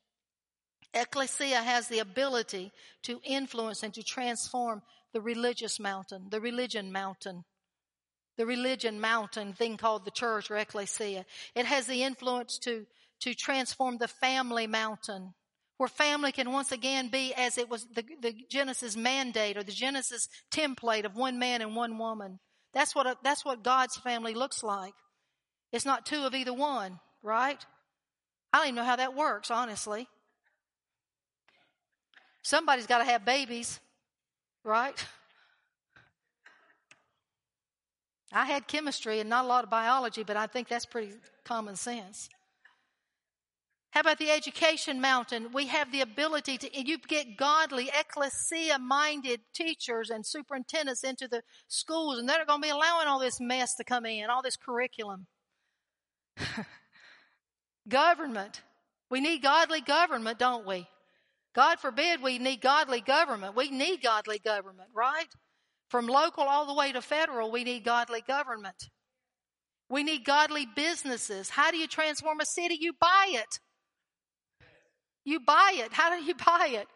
Ecclesia 0.94 1.64
has 1.64 1.88
the 1.88 2.00
ability 2.00 2.74
to 3.04 3.22
influence 3.24 3.84
and 3.84 3.94
to 3.94 4.04
transform 4.04 4.82
the 5.14 5.22
religious 5.22 5.80
mountain, 5.80 6.28
the 6.30 6.42
religion 6.42 6.92
mountain, 6.92 7.46
the 8.36 8.46
religion 8.46 9.00
mountain 9.00 9.54
thing 9.54 9.78
called 9.78 10.04
the 10.04 10.12
church 10.12 10.52
or 10.52 10.58
ecclesia. 10.58 11.26
It 11.56 11.66
has 11.66 11.86
the 11.86 12.04
influence 12.04 12.58
to, 12.60 12.86
to 13.22 13.34
transform 13.34 13.98
the 13.98 14.10
family 14.10 14.68
mountain, 14.68 15.34
where 15.82 15.88
family 15.88 16.32
can 16.32 16.52
once 16.52 16.72
again 16.72 17.08
be 17.08 17.34
as 17.34 17.58
it 17.58 17.68
was 17.68 17.88
the, 17.96 18.04
the 18.22 18.36
Genesis 18.52 18.96
mandate 18.96 19.58
or 19.58 19.64
the 19.64 19.72
Genesis 19.72 20.28
template 20.54 21.06
of 21.06 21.16
one 21.16 21.40
man 21.40 21.60
and 21.60 21.76
one 21.76 21.98
woman. 21.98 22.38
That's 22.72 22.94
what, 22.94 23.08
a, 23.08 23.16
that's 23.24 23.44
what 23.44 23.64
God's 23.64 23.98
family 23.98 24.36
looks 24.36 24.62
like. 24.62 24.94
It's 25.72 25.84
not 25.84 26.06
two 26.06 26.20
of 26.20 26.36
either 26.36 26.54
one, 26.54 27.00
right? 27.24 27.66
I 28.54 28.60
don't 28.60 28.68
even 28.68 28.76
know 28.76 28.84
how 28.84 28.98
that 28.98 29.16
works, 29.16 29.50
honestly. 29.50 30.08
Somebody's 32.44 32.86
got 32.86 33.00
to 33.00 33.06
have 33.06 33.26
babies, 33.26 33.80
right? 34.64 35.04
I 38.32 38.46
had 38.46 38.68
chemistry 38.68 39.20
and 39.20 39.32
not 39.32 39.46
a 39.46 39.48
lot 39.48 39.64
of 39.64 39.72
biology, 39.72 40.22
but 40.22 40.38
I 40.38 40.46
think 40.46 40.68
that's 40.68 40.86
pretty 40.86 41.14
common 41.44 41.76
sense. 41.76 42.30
How 43.92 44.00
about 44.00 44.20
the 44.20 44.32
education 44.32 45.02
mountain? 45.02 45.52
We 45.52 45.68
have 45.68 45.92
the 45.92 46.00
ability 46.00 46.58
to, 46.60 46.82
you 46.82 46.98
get 46.98 47.36
godly, 47.38 47.90
ecclesia 47.98 48.80
minded 48.80 49.42
teachers 49.54 50.10
and 50.10 50.26
superintendents 50.26 51.04
into 51.04 51.28
the 51.28 51.42
schools, 51.68 52.18
and 52.18 52.28
they're 52.28 52.46
going 52.46 52.62
to 52.62 52.68
be 52.68 52.72
allowing 52.72 53.08
all 53.08 53.20
this 53.20 53.42
mess 53.42 53.76
to 53.76 53.84
come 53.84 54.06
in, 54.06 54.30
all 54.30 54.42
this 54.42 54.56
curriculum. 54.56 55.28
government. 57.90 58.62
We 59.10 59.20
need 59.20 59.42
godly 59.42 59.82
government, 59.82 60.40
don't 60.40 60.66
we? 60.66 60.88
God 61.54 61.80
forbid 61.80 62.24
we 62.24 62.40
need 62.40 62.62
godly 62.62 63.02
government. 63.02 63.58
We 63.58 63.70
need 63.70 64.02
godly 64.02 64.40
government, 64.40 64.90
right? 64.96 65.28
From 65.90 66.08
local 66.08 66.46
all 66.46 66.66
the 66.66 66.74
way 66.74 66.94
to 66.94 67.02
federal, 67.02 67.52
we 67.52 67.66
need 67.66 67.84
godly 67.84 68.22
government. 68.26 68.90
We 69.90 70.04
need 70.04 70.24
godly 70.24 70.66
businesses. 70.66 71.50
How 71.50 71.72
do 71.72 71.78
you 71.78 71.88
transform 71.88 72.40
a 72.40 72.46
city? 72.46 72.78
You 72.80 72.94
buy 72.94 73.26
it. 73.32 73.60
You 75.24 75.40
buy 75.40 75.74
it. 75.76 75.94
How 75.94 76.16
do 76.16 76.24
you 76.24 76.36
buy 76.46 76.70
it? 76.72 76.88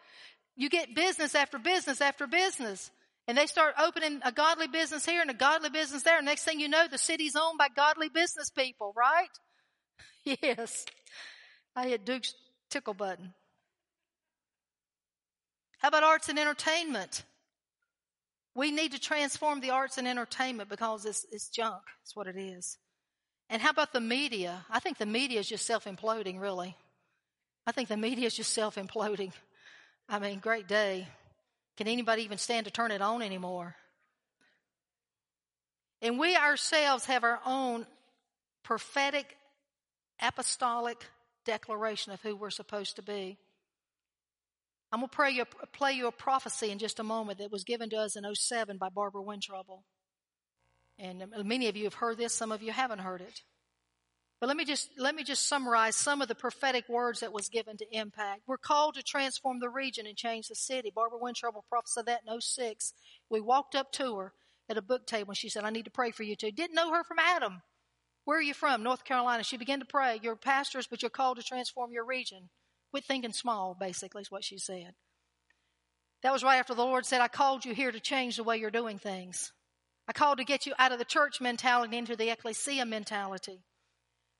You 0.55 0.69
get 0.69 0.95
business 0.95 1.35
after 1.35 1.59
business 1.59 2.01
after 2.01 2.27
business. 2.27 2.91
And 3.27 3.37
they 3.37 3.47
start 3.47 3.73
opening 3.79 4.21
a 4.23 4.31
godly 4.31 4.67
business 4.67 5.05
here 5.05 5.21
and 5.21 5.31
a 5.31 5.33
godly 5.33 5.69
business 5.69 6.03
there. 6.03 6.21
Next 6.21 6.43
thing 6.43 6.59
you 6.59 6.69
know, 6.69 6.87
the 6.87 6.97
city's 6.97 7.35
owned 7.35 7.57
by 7.57 7.69
godly 7.75 8.09
business 8.09 8.49
people, 8.49 8.93
right? 8.95 9.29
Yes. 10.41 10.87
I 11.75 11.87
hit 11.87 12.03
Duke's 12.03 12.33
tickle 12.71 12.95
button. 12.95 13.35
How 15.77 15.89
about 15.89 16.01
arts 16.01 16.29
and 16.29 16.39
entertainment? 16.39 17.23
We 18.55 18.71
need 18.71 18.93
to 18.93 18.99
transform 18.99 19.59
the 19.59 19.69
arts 19.69 19.99
and 19.99 20.07
entertainment 20.07 20.67
because 20.67 21.05
it's, 21.05 21.27
it's 21.31 21.49
junk. 21.49 21.83
It's 22.01 22.15
what 22.15 22.25
it 22.25 22.37
is. 22.37 22.79
And 23.49 23.61
how 23.61 23.69
about 23.69 23.93
the 23.93 24.01
media? 24.01 24.65
I 24.69 24.79
think 24.79 24.97
the 24.97 25.05
media 25.05 25.39
is 25.39 25.47
just 25.47 25.67
self 25.67 25.85
imploding, 25.85 26.39
really. 26.39 26.75
I 27.67 27.71
think 27.71 27.89
the 27.89 27.97
media 27.97 28.27
is 28.27 28.35
just 28.35 28.53
self 28.53 28.75
imploding. 28.75 29.31
I 30.07 30.19
mean, 30.19 30.39
great 30.39 30.67
day. 30.67 31.07
Can 31.77 31.87
anybody 31.87 32.23
even 32.23 32.37
stand 32.37 32.65
to 32.65 32.71
turn 32.71 32.91
it 32.91 33.01
on 33.01 33.21
anymore? 33.21 33.75
And 36.01 36.19
we 36.19 36.35
ourselves 36.35 37.05
have 37.05 37.23
our 37.23 37.39
own 37.45 37.87
prophetic, 38.63 39.37
apostolic 40.21 41.03
declaration 41.45 42.13
of 42.13 42.21
who 42.21 42.35
we're 42.35 42.49
supposed 42.49 42.97
to 42.97 43.01
be. 43.01 43.37
I'm 44.91 44.99
going 44.99 45.09
to 45.09 45.15
pray 45.15 45.31
you, 45.31 45.45
play 45.73 45.93
you 45.93 46.07
a 46.07 46.11
prophecy 46.11 46.71
in 46.71 46.79
just 46.79 46.99
a 46.99 47.03
moment 47.03 47.39
that 47.39 47.51
was 47.51 47.63
given 47.63 47.89
to 47.89 47.97
us 47.97 48.15
in 48.15 48.23
07 48.33 48.77
by 48.77 48.89
Barbara 48.89 49.23
Wentroble. 49.23 49.81
And 50.97 51.25
many 51.43 51.67
of 51.67 51.75
you 51.75 51.85
have 51.85 51.95
heard 51.95 52.17
this, 52.17 52.33
some 52.33 52.51
of 52.51 52.61
you 52.61 52.71
haven't 52.71 52.99
heard 52.99 53.21
it. 53.21 53.41
But 54.39 54.47
let 54.47 54.57
me 54.57 54.65
just, 54.65 54.89
let 54.97 55.15
me 55.15 55.23
just 55.23 55.47
summarize 55.47 55.95
some 55.95 56.21
of 56.21 56.27
the 56.27 56.35
prophetic 56.35 56.89
words 56.89 57.21
that 57.21 57.31
was 57.31 57.47
given 57.47 57.77
to 57.77 57.97
Impact. 57.97 58.41
We're 58.47 58.57
called 58.57 58.95
to 58.95 59.03
transform 59.03 59.59
the 59.59 59.69
region 59.69 60.05
and 60.05 60.17
change 60.17 60.49
the 60.49 60.55
city. 60.55 60.91
Barbara 60.93 61.19
Wentroble 61.19 61.63
prophesied 61.69 62.07
that 62.07 62.21
in 62.27 62.41
06. 62.41 62.93
We 63.29 63.39
walked 63.39 63.75
up 63.75 63.91
to 63.93 64.17
her 64.17 64.33
at 64.69 64.77
a 64.77 64.81
book 64.81 65.07
table 65.07 65.31
and 65.31 65.37
she 65.37 65.49
said, 65.49 65.63
I 65.63 65.69
need 65.69 65.85
to 65.85 65.91
pray 65.91 66.11
for 66.11 66.23
you 66.23 66.35
too. 66.35 66.51
Didn't 66.51 66.75
know 66.75 66.93
her 66.93 67.03
from 67.03 67.19
Adam. 67.19 67.61
Where 68.25 68.37
are 68.37 68.41
you 68.41 68.53
from? 68.53 68.83
North 68.83 69.05
Carolina. 69.05 69.43
She 69.43 69.57
began 69.57 69.79
to 69.79 69.85
pray. 69.85 70.19
You're 70.21 70.35
pastors, 70.35 70.87
but 70.87 71.01
you're 71.01 71.09
called 71.09 71.37
to 71.37 71.43
transform 71.43 71.93
your 71.93 72.05
region. 72.05 72.49
Quit 72.91 73.05
thinking 73.05 73.33
small, 73.33 73.75
basically, 73.79 74.21
is 74.21 74.31
what 74.31 74.43
she 74.43 74.57
said. 74.57 74.93
That 76.23 76.33
was 76.33 76.43
right 76.43 76.57
after 76.57 76.73
the 76.73 76.83
Lord 76.83 77.05
said, 77.05 77.21
I 77.21 77.27
called 77.27 77.65
you 77.65 77.75
here 77.75 77.91
to 77.91 77.99
change 77.99 78.37
the 78.37 78.43
way 78.43 78.57
you're 78.57 78.71
doing 78.71 78.97
things. 78.97 79.53
I 80.07 80.13
called 80.13 80.39
to 80.39 80.43
get 80.43 80.65
you 80.65 80.73
out 80.79 80.91
of 80.91 80.97
the 80.97 81.05
church 81.05 81.39
mentality 81.39 81.97
into 81.97 82.15
the 82.15 82.29
ecclesia 82.29 82.85
mentality. 82.85 83.63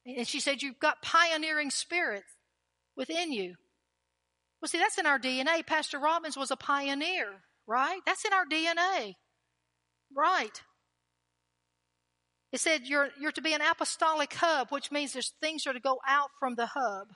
And 0.06 0.28
she 0.28 0.40
said, 0.40 0.62
You've 0.62 0.80
got 0.80 1.02
pioneering 1.02 1.72
spirit 1.72 2.24
within 2.96 3.32
you. 3.32 3.56
Well, 4.62 4.70
see, 4.70 4.78
that's 4.78 4.98
in 4.98 5.06
our 5.06 5.20
DNA. 5.20 5.66
Pastor 5.66 6.00
Robbins 6.00 6.38
was 6.38 6.52
a 6.52 6.56
pioneer, 6.56 7.28
right? 7.68 8.00
That's 8.06 8.26
in 8.26 8.34
our 8.34 8.46
DNA. 8.46 9.14
Right. 10.16 10.62
It 12.52 12.60
said 12.62 12.84
you're, 12.86 13.10
you're 13.20 13.34
to 13.34 13.42
be 13.42 13.54
an 13.54 13.62
apostolic 13.62 14.34
hub, 14.34 14.70
which 14.70 14.92
means 14.92 15.12
there's 15.12 15.34
things 15.42 15.68
are 15.68 15.74
to 15.74 15.80
go 15.80 16.00
out 16.08 16.30
from 16.40 16.56
the 16.56 16.68
hub. 16.68 17.08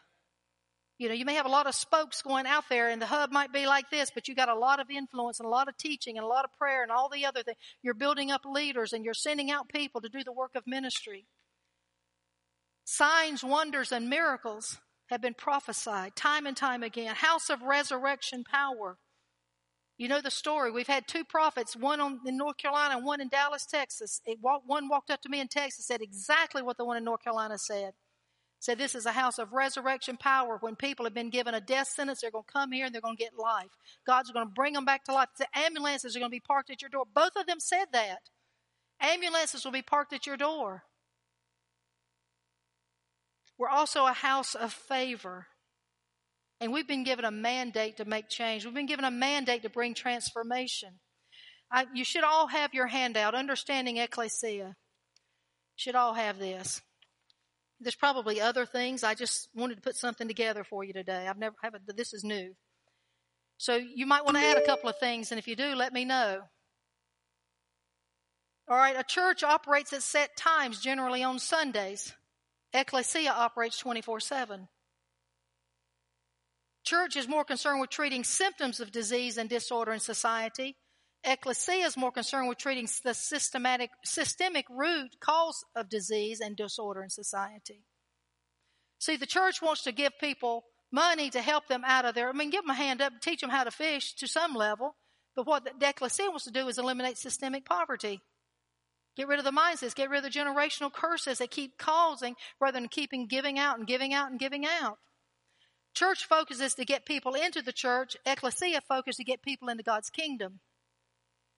You 0.97 1.07
know, 1.07 1.15
you 1.15 1.23
may 1.23 1.35
have 1.35 1.45
a 1.45 1.49
lot 1.49 1.65
of 1.65 1.75
spokes 1.75 2.21
going 2.21 2.45
out 2.45 2.65
there 2.69 2.89
and 2.89 3.01
the 3.01 3.05
hub 3.05 3.31
might 3.31 3.53
be 3.53 3.65
like 3.65 3.89
this, 3.89 4.11
but 4.13 4.27
you 4.27 4.35
got 4.35 4.49
a 4.49 4.59
lot 4.59 4.81
of 4.81 4.89
influence 4.89 5.39
and 5.39 5.47
a 5.47 5.49
lot 5.49 5.69
of 5.69 5.77
teaching 5.77 6.17
and 6.17 6.25
a 6.25 6.27
lot 6.27 6.43
of 6.43 6.51
prayer 6.57 6.83
and 6.83 6.91
all 6.91 7.07
the 7.07 7.25
other 7.25 7.41
things. 7.41 7.57
You're 7.81 7.93
building 7.93 8.31
up 8.31 8.41
leaders 8.43 8.91
and 8.91 9.05
you're 9.05 9.13
sending 9.13 9.49
out 9.49 9.69
people 9.69 10.01
to 10.01 10.09
do 10.09 10.25
the 10.25 10.33
work 10.33 10.55
of 10.55 10.67
ministry. 10.67 11.25
Signs, 12.91 13.43
wonders, 13.43 13.91
and 13.91 14.09
miracles 14.09 14.79
have 15.11 15.21
been 15.21 15.35
prophesied 15.35 16.15
time 16.15 16.47
and 16.47 16.57
time 16.57 16.81
again. 16.81 17.13
House 17.13 17.51
of 17.51 17.61
resurrection 17.61 18.43
power. 18.43 18.97
You 19.99 20.07
know 20.07 20.21
the 20.21 20.31
story. 20.31 20.71
We've 20.71 20.87
had 20.87 21.07
two 21.07 21.23
prophets, 21.23 21.75
one 21.75 22.01
on, 22.01 22.19
in 22.25 22.35
North 22.35 22.57
Carolina 22.57 22.95
and 22.97 23.05
one 23.05 23.21
in 23.21 23.29
Dallas, 23.29 23.67
Texas. 23.67 24.21
Walked, 24.41 24.67
one 24.67 24.89
walked 24.89 25.11
up 25.11 25.21
to 25.21 25.29
me 25.29 25.39
in 25.39 25.47
Texas, 25.47 25.85
said 25.85 26.01
exactly 26.01 26.63
what 26.63 26.77
the 26.77 26.83
one 26.83 26.97
in 26.97 27.03
North 27.03 27.23
Carolina 27.23 27.59
said. 27.59 27.91
Said 28.59 28.79
this 28.79 28.95
is 28.95 29.05
a 29.05 29.11
house 29.11 29.37
of 29.37 29.53
resurrection 29.53 30.17
power. 30.17 30.57
When 30.59 30.75
people 30.75 31.05
have 31.05 31.13
been 31.13 31.29
given 31.29 31.53
a 31.53 31.61
death 31.61 31.89
sentence, 31.89 32.21
they're 32.21 32.31
going 32.31 32.45
to 32.47 32.51
come 32.51 32.71
here 32.71 32.87
and 32.87 32.93
they're 32.93 33.01
going 33.01 33.17
to 33.17 33.23
get 33.23 33.37
life. 33.37 33.69
God's 34.07 34.31
going 34.31 34.47
to 34.47 34.51
bring 34.51 34.73
them 34.73 34.85
back 34.85 35.03
to 35.03 35.13
life. 35.13 35.29
The 35.37 35.45
ambulances 35.53 36.15
are 36.15 36.19
going 36.19 36.31
to 36.31 36.35
be 36.35 36.39
parked 36.39 36.71
at 36.71 36.81
your 36.81 36.89
door. 36.89 37.05
Both 37.13 37.33
of 37.35 37.45
them 37.45 37.59
said 37.59 37.85
that. 37.93 38.31
Ambulances 38.99 39.63
will 39.63 39.73
be 39.73 39.83
parked 39.83 40.11
at 40.11 40.25
your 40.25 40.37
door. 40.37 40.85
We're 43.59 43.69
also 43.69 44.05
a 44.05 44.13
house 44.13 44.55
of 44.55 44.73
favor. 44.73 45.47
And 46.61 46.71
we've 46.71 46.87
been 46.87 47.03
given 47.03 47.25
a 47.25 47.31
mandate 47.31 47.97
to 47.97 48.05
make 48.05 48.29
change. 48.29 48.65
We've 48.65 48.73
been 48.73 48.85
given 48.85 49.05
a 49.05 49.11
mandate 49.11 49.63
to 49.63 49.69
bring 49.69 49.93
transformation. 49.93 50.99
I, 51.71 51.85
you 51.93 52.03
should 52.03 52.23
all 52.23 52.47
have 52.47 52.73
your 52.73 52.87
handout, 52.87 53.35
Understanding 53.35 53.97
Ecclesia. 53.97 54.75
Should 55.75 55.95
all 55.95 56.13
have 56.13 56.39
this. 56.39 56.81
There's 57.81 57.95
probably 57.95 58.41
other 58.41 58.65
things. 58.65 59.03
I 59.03 59.13
just 59.13 59.49
wanted 59.53 59.75
to 59.75 59.81
put 59.81 59.95
something 59.95 60.27
together 60.27 60.63
for 60.63 60.83
you 60.83 60.93
today. 60.93 61.27
I've 61.27 61.37
never 61.37 61.55
haven't. 61.61 61.83
This 61.95 62.13
is 62.13 62.23
new. 62.23 62.53
So 63.57 63.75
you 63.75 64.05
might 64.05 64.25
want 64.25 64.37
to 64.37 64.43
add 64.43 64.57
a 64.57 64.65
couple 64.65 64.89
of 64.89 64.97
things, 64.99 65.31
and 65.31 65.39
if 65.39 65.47
you 65.47 65.55
do, 65.55 65.75
let 65.75 65.93
me 65.93 66.05
know. 66.05 66.39
All 68.69 68.77
right, 68.77 68.95
a 68.97 69.03
church 69.03 69.43
operates 69.43 69.93
at 69.93 70.01
set 70.01 70.37
times, 70.37 70.79
generally 70.81 71.23
on 71.23 71.39
Sundays. 71.39 72.13
Ecclesia 72.73 73.31
operates 73.31 73.77
24 73.79 74.19
7. 74.19 74.67
Church 76.83 77.15
is 77.15 77.27
more 77.27 77.43
concerned 77.43 77.81
with 77.81 77.89
treating 77.89 78.23
symptoms 78.23 78.79
of 78.79 78.91
disease 78.91 79.37
and 79.37 79.49
disorder 79.49 79.91
in 79.91 79.99
society. 79.99 80.75
Ecclesia 81.23 81.85
is 81.85 81.97
more 81.97 82.11
concerned 82.11 82.47
with 82.47 82.57
treating 82.57 82.87
the 83.03 83.13
systematic, 83.13 83.89
systemic 84.05 84.65
root 84.69 85.19
cause 85.19 85.65
of 85.75 85.89
disease 85.89 86.39
and 86.39 86.55
disorder 86.55 87.03
in 87.03 87.09
society. 87.09 87.83
See, 88.99 89.17
the 89.17 89.25
church 89.25 89.61
wants 89.61 89.83
to 89.83 89.91
give 89.91 90.13
people 90.19 90.65
money 90.91 91.29
to 91.29 91.41
help 91.41 91.67
them 91.67 91.83
out 91.85 92.05
of 92.05 92.15
there. 92.15 92.29
I 92.29 92.33
mean, 92.33 92.49
give 92.49 92.63
them 92.63 92.71
a 92.71 92.75
hand 92.75 93.01
up, 93.01 93.13
teach 93.21 93.41
them 93.41 93.49
how 93.49 93.65
to 93.65 93.71
fish 93.71 94.13
to 94.15 94.27
some 94.27 94.53
level. 94.53 94.95
But 95.35 95.45
what 95.45 95.79
the 95.79 95.89
ecclesia 95.89 96.29
wants 96.29 96.45
to 96.45 96.51
do 96.51 96.67
is 96.67 96.77
eliminate 96.77 97.17
systemic 97.17 97.65
poverty. 97.65 98.21
Get 99.19 99.27
rid 99.27 99.39
of 99.39 99.43
the 99.43 99.51
mindsets. 99.51 99.93
Get 99.93 100.09
rid 100.09 100.23
of 100.23 100.31
the 100.31 100.39
generational 100.39 100.93
curses 100.93 101.39
that 101.39 101.51
keep 101.51 101.77
causing 101.77 102.37
rather 102.61 102.79
than 102.79 102.87
keeping 102.87 103.27
giving 103.27 103.59
out 103.59 103.77
and 103.77 103.85
giving 103.85 104.13
out 104.13 104.31
and 104.31 104.39
giving 104.39 104.65
out. 104.65 104.97
Church 105.93 106.23
focuses 106.23 106.73
to 106.75 106.85
get 106.85 107.05
people 107.05 107.33
into 107.33 107.61
the 107.61 107.73
church. 107.73 108.15
Ecclesia 108.25 108.79
focuses 108.87 109.17
to 109.17 109.25
get 109.25 109.41
people 109.41 109.67
into 109.67 109.83
God's 109.83 110.09
kingdom. 110.09 110.61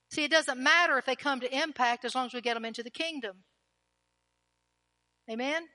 See, 0.10 0.24
it 0.24 0.32
doesn't 0.32 0.58
matter 0.58 0.98
if 0.98 1.06
they 1.06 1.16
come 1.16 1.40
to 1.42 1.56
impact 1.56 2.04
as 2.04 2.16
long 2.16 2.26
as 2.26 2.34
we 2.34 2.42
get 2.42 2.56
them 2.56 2.66
into 2.66 2.82
the 2.82 2.90
kingdom. 2.90 3.44
Amen? 5.30 5.68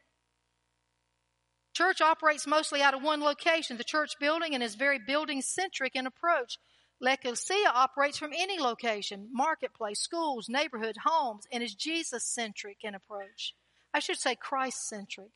Church 1.72 2.00
operates 2.00 2.48
mostly 2.48 2.82
out 2.82 2.94
of 2.94 3.02
one 3.04 3.20
location, 3.20 3.76
the 3.76 3.84
church 3.84 4.14
building, 4.18 4.54
and 4.54 4.62
is 4.62 4.74
very 4.74 4.98
building 4.98 5.40
centric 5.40 5.94
in 5.94 6.04
approach. 6.04 6.58
Ecclesia 7.02 7.70
operates 7.74 8.16
from 8.16 8.32
any 8.34 8.58
location, 8.58 9.28
marketplace, 9.32 10.00
schools, 10.00 10.48
neighborhood, 10.48 10.96
homes, 11.04 11.46
and 11.52 11.62
is 11.62 11.74
Jesus 11.74 12.24
centric 12.24 12.78
in 12.82 12.94
approach. 12.94 13.54
I 13.92 13.98
should 13.98 14.16
say 14.16 14.34
Christ 14.34 14.88
centric. 14.88 15.32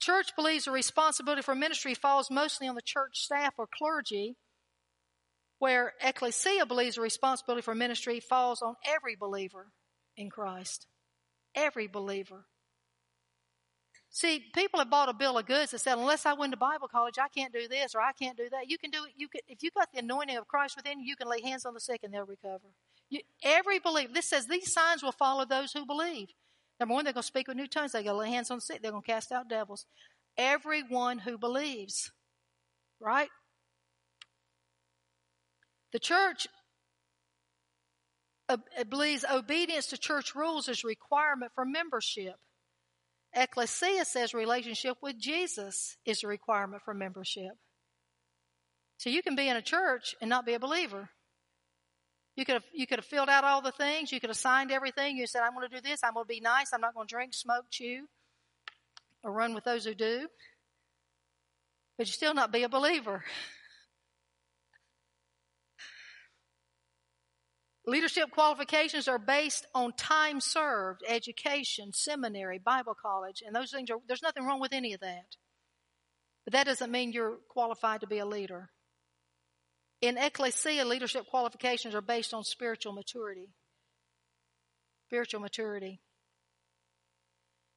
Church 0.00 0.34
believes 0.36 0.64
the 0.64 0.70
responsibility 0.70 1.42
for 1.42 1.54
ministry 1.54 1.94
falls 1.94 2.30
mostly 2.30 2.68
on 2.68 2.74
the 2.74 2.82
church 2.82 3.18
staff 3.20 3.54
or 3.56 3.68
clergy, 3.72 4.36
where 5.58 5.94
ecclesia 6.02 6.66
believes 6.66 6.96
the 6.96 7.02
responsibility 7.02 7.62
for 7.62 7.74
ministry 7.74 8.18
falls 8.18 8.62
on 8.62 8.74
every 8.84 9.14
believer 9.14 9.68
in 10.16 10.28
Christ. 10.28 10.86
Every 11.54 11.86
believer. 11.86 12.46
See, 14.14 14.44
people 14.54 14.78
have 14.78 14.90
bought 14.90 15.08
a 15.08 15.14
bill 15.14 15.38
of 15.38 15.46
goods 15.46 15.70
that 15.70 15.78
said, 15.78 15.96
unless 15.96 16.26
I 16.26 16.34
went 16.34 16.52
to 16.52 16.58
Bible 16.58 16.86
college, 16.86 17.18
I 17.18 17.28
can't 17.28 17.50
do 17.50 17.66
this 17.66 17.94
or 17.94 18.02
I 18.02 18.12
can't 18.12 18.36
do 18.36 18.46
that. 18.50 18.68
You 18.68 18.76
can 18.76 18.90
do 18.90 19.04
it. 19.04 19.12
You 19.16 19.26
can, 19.26 19.40
if 19.48 19.62
you've 19.62 19.72
got 19.72 19.90
the 19.90 20.00
anointing 20.00 20.36
of 20.36 20.46
Christ 20.46 20.76
within 20.76 21.00
you, 21.00 21.06
you 21.06 21.16
can 21.16 21.30
lay 21.30 21.40
hands 21.40 21.64
on 21.64 21.72
the 21.72 21.80
sick 21.80 22.00
and 22.02 22.12
they'll 22.12 22.26
recover. 22.26 22.74
You, 23.08 23.20
every 23.42 23.78
believer, 23.78 24.12
this 24.12 24.28
says 24.28 24.46
these 24.46 24.70
signs 24.70 25.02
will 25.02 25.12
follow 25.12 25.46
those 25.46 25.72
who 25.72 25.86
believe. 25.86 26.28
Number 26.78 26.94
one, 26.94 27.04
they're 27.04 27.14
going 27.14 27.22
to 27.22 27.26
speak 27.26 27.48
with 27.48 27.56
new 27.56 27.66
tongues. 27.66 27.92
They're 27.92 28.02
going 28.02 28.14
to 28.14 28.18
lay 28.18 28.30
hands 28.30 28.50
on 28.50 28.58
the 28.58 28.60
sick. 28.60 28.82
They're 28.82 28.90
going 28.90 29.02
to 29.02 29.10
cast 29.10 29.32
out 29.32 29.48
devils. 29.48 29.86
Everyone 30.36 31.20
who 31.20 31.38
believes, 31.38 32.12
right? 33.00 33.30
The 35.92 35.98
church 35.98 36.48
believes 38.90 39.24
obedience 39.32 39.86
to 39.86 39.96
church 39.96 40.34
rules 40.34 40.68
is 40.68 40.84
requirement 40.84 41.52
for 41.54 41.64
membership. 41.64 42.36
Ecclesia 43.34 44.04
says 44.04 44.34
relationship 44.34 44.96
with 45.02 45.18
Jesus 45.18 45.96
is 46.04 46.22
a 46.22 46.28
requirement 46.28 46.82
for 46.84 46.92
membership. 46.92 47.52
So 48.98 49.10
you 49.10 49.22
can 49.22 49.34
be 49.34 49.48
in 49.48 49.56
a 49.56 49.62
church 49.62 50.14
and 50.20 50.28
not 50.28 50.46
be 50.46 50.54
a 50.54 50.60
believer. 50.60 51.08
You 52.36 52.44
could 52.44 52.54
have, 52.54 52.64
you 52.72 52.86
could 52.86 52.98
have 52.98 53.04
filled 53.04 53.28
out 53.28 53.44
all 53.44 53.60
the 53.60 53.72
things. 53.72 54.12
You 54.12 54.20
could 54.20 54.30
have 54.30 54.36
signed 54.36 54.70
everything. 54.70 55.16
You 55.16 55.26
said, 55.26 55.42
I'm 55.42 55.54
going 55.54 55.68
to 55.68 55.74
do 55.74 55.82
this. 55.82 56.00
I'm 56.02 56.14
going 56.14 56.24
to 56.24 56.28
be 56.28 56.40
nice. 56.40 56.72
I'm 56.72 56.80
not 56.80 56.94
going 56.94 57.06
to 57.06 57.14
drink, 57.14 57.34
smoke, 57.34 57.64
chew, 57.70 58.06
or 59.22 59.32
run 59.32 59.54
with 59.54 59.64
those 59.64 59.84
who 59.84 59.94
do. 59.94 60.28
But 61.98 62.06
you 62.06 62.12
still 62.12 62.34
not 62.34 62.52
be 62.52 62.62
a 62.62 62.68
believer. 62.68 63.24
Leadership 67.84 68.30
qualifications 68.30 69.08
are 69.08 69.18
based 69.18 69.66
on 69.74 69.92
time 69.94 70.40
served, 70.40 71.02
education, 71.08 71.92
seminary, 71.92 72.58
Bible 72.58 72.94
college, 72.94 73.42
and 73.44 73.54
those 73.54 73.72
things 73.72 73.90
are, 73.90 73.98
there's 74.06 74.22
nothing 74.22 74.44
wrong 74.44 74.60
with 74.60 74.72
any 74.72 74.92
of 74.92 75.00
that. 75.00 75.36
But 76.44 76.52
that 76.52 76.66
doesn't 76.66 76.92
mean 76.92 77.12
you're 77.12 77.38
qualified 77.48 78.00
to 78.00 78.06
be 78.06 78.18
a 78.18 78.26
leader. 78.26 78.70
In 80.00 80.16
ecclesia, 80.16 80.84
leadership 80.84 81.26
qualifications 81.26 81.94
are 81.94 82.00
based 82.00 82.32
on 82.34 82.44
spiritual 82.44 82.92
maturity. 82.92 83.50
Spiritual 85.06 85.40
maturity. 85.40 86.00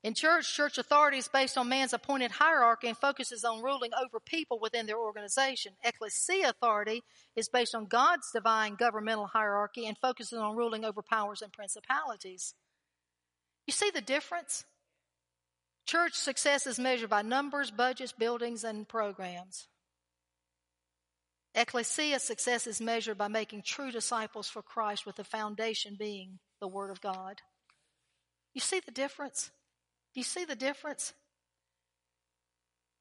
In 0.06 0.14
church, 0.14 0.54
church 0.54 0.78
authority 0.78 1.18
is 1.18 1.28
based 1.28 1.58
on 1.58 1.68
man's 1.68 1.92
appointed 1.92 2.30
hierarchy 2.30 2.90
and 2.90 2.96
focuses 2.96 3.44
on 3.44 3.64
ruling 3.64 3.90
over 4.00 4.20
people 4.20 4.60
within 4.60 4.86
their 4.86 5.00
organization. 5.00 5.72
Ecclesia 5.84 6.48
authority 6.50 7.02
is 7.36 7.50
based 7.50 7.74
on 7.74 7.88
God's 7.88 8.30
divine 8.32 8.76
governmental 8.76 9.26
hierarchy 9.26 9.88
and 9.88 9.98
focuses 9.98 10.38
on 10.38 10.56
ruling 10.56 10.86
over 10.86 11.02
powers 11.02 11.42
and 11.42 11.52
principalities. 11.52 12.54
You 13.66 13.74
see 13.74 13.90
the 13.90 14.00
difference? 14.00 14.66
Church 15.88 16.14
success 16.14 16.68
is 16.68 16.78
measured 16.78 17.10
by 17.10 17.24
numbers, 17.24 17.72
budgets, 17.72 18.12
buildings, 18.12 18.64
and 18.64 18.88
programs. 18.88 19.68
Ecclesia 21.56 22.20
success 22.20 22.68
is 22.68 22.80
measured 22.80 23.18
by 23.18 23.28
making 23.28 23.64
true 23.64 23.90
disciples 23.90 24.48
for 24.48 24.62
Christ 24.62 25.08
with 25.08 25.16
the 25.16 25.24
foundation 25.24 25.96
being 25.98 26.38
the 26.62 26.68
Word 26.68 26.92
of 26.92 27.02
God. 27.02 27.42
You 28.54 28.62
see 28.62 28.82
the 28.86 28.92
difference? 28.92 29.50
Do 30.16 30.22
you 30.22 30.24
see 30.24 30.46
the 30.46 30.56
difference? 30.56 31.14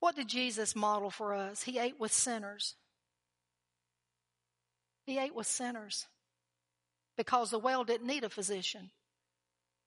What 0.00 0.16
did 0.16 0.28
Jesus 0.28 0.74
model 0.74 1.10
for 1.10 1.32
us? 1.32 1.62
He 1.62 1.78
ate 1.78 1.98
with 2.00 2.12
sinners. 2.12 2.74
He 5.06 5.18
ate 5.18 5.34
with 5.34 5.46
sinners 5.46 6.06
because 7.16 7.50
the 7.50 7.58
well 7.60 7.84
didn't 7.84 8.08
need 8.08 8.24
a 8.24 8.28
physician. 8.28 8.90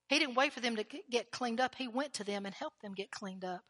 He 0.08 0.20
didn't 0.20 0.36
wait 0.36 0.54
for 0.54 0.62
them 0.62 0.78
to 0.78 0.86
get 1.12 1.32
cleaned 1.32 1.60
up. 1.60 1.76
He 1.76 1.90
went 1.90 2.14
to 2.14 2.24
them 2.24 2.46
and 2.46 2.56
helped 2.56 2.82
them 2.82 2.94
get 2.94 3.12
cleaned 3.12 3.44
up. 3.44 3.62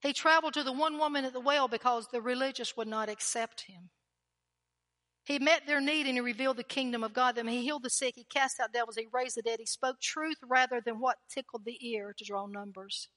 He 0.00 0.14
traveled 0.14 0.54
to 0.54 0.62
the 0.62 0.72
one 0.72 0.96
woman 0.96 1.26
at 1.26 1.34
the 1.34 1.40
well 1.40 1.68
because 1.68 2.08
the 2.08 2.22
religious 2.22 2.78
would 2.78 2.88
not 2.88 3.10
accept 3.10 3.62
him. 3.62 3.90
He 5.24 5.38
met 5.38 5.66
their 5.66 5.80
need 5.80 6.06
and 6.06 6.16
he 6.16 6.20
revealed 6.20 6.56
the 6.56 6.64
kingdom 6.64 7.04
of 7.04 7.14
God. 7.14 7.36
Them. 7.36 7.46
He 7.46 7.62
healed 7.62 7.84
the 7.84 7.90
sick. 7.90 8.14
He 8.16 8.24
cast 8.24 8.58
out 8.58 8.72
devils. 8.72 8.96
He 8.96 9.06
raised 9.12 9.36
the 9.36 9.42
dead. 9.42 9.60
He 9.60 9.66
spoke 9.66 10.00
truth 10.00 10.38
rather 10.48 10.80
than 10.84 11.00
what 11.00 11.18
tickled 11.32 11.64
the 11.64 11.78
ear 11.80 12.12
to 12.16 12.24
draw 12.24 12.46
numbers. 12.46 13.08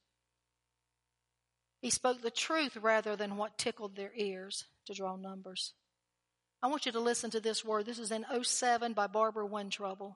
He 1.82 1.90
spoke 1.90 2.22
the 2.22 2.32
truth 2.32 2.78
rather 2.78 3.16
than 3.16 3.38
what 3.38 3.58
tickled 3.58 3.96
their 3.96 4.12
ears 4.16 4.66
to 4.86 4.94
draw 4.94 5.16
numbers. 5.16 5.74
I 6.62 6.68
want 6.68 6.86
you 6.86 6.92
to 6.92 7.00
listen 7.00 7.30
to 7.32 7.40
this 7.40 7.66
word. 7.66 7.86
This 7.86 8.00
is 8.00 8.12
in 8.12 8.26
07 8.42 8.94
by 8.94 9.08
Barbara 9.08 9.48
Wentroble. 9.48 10.16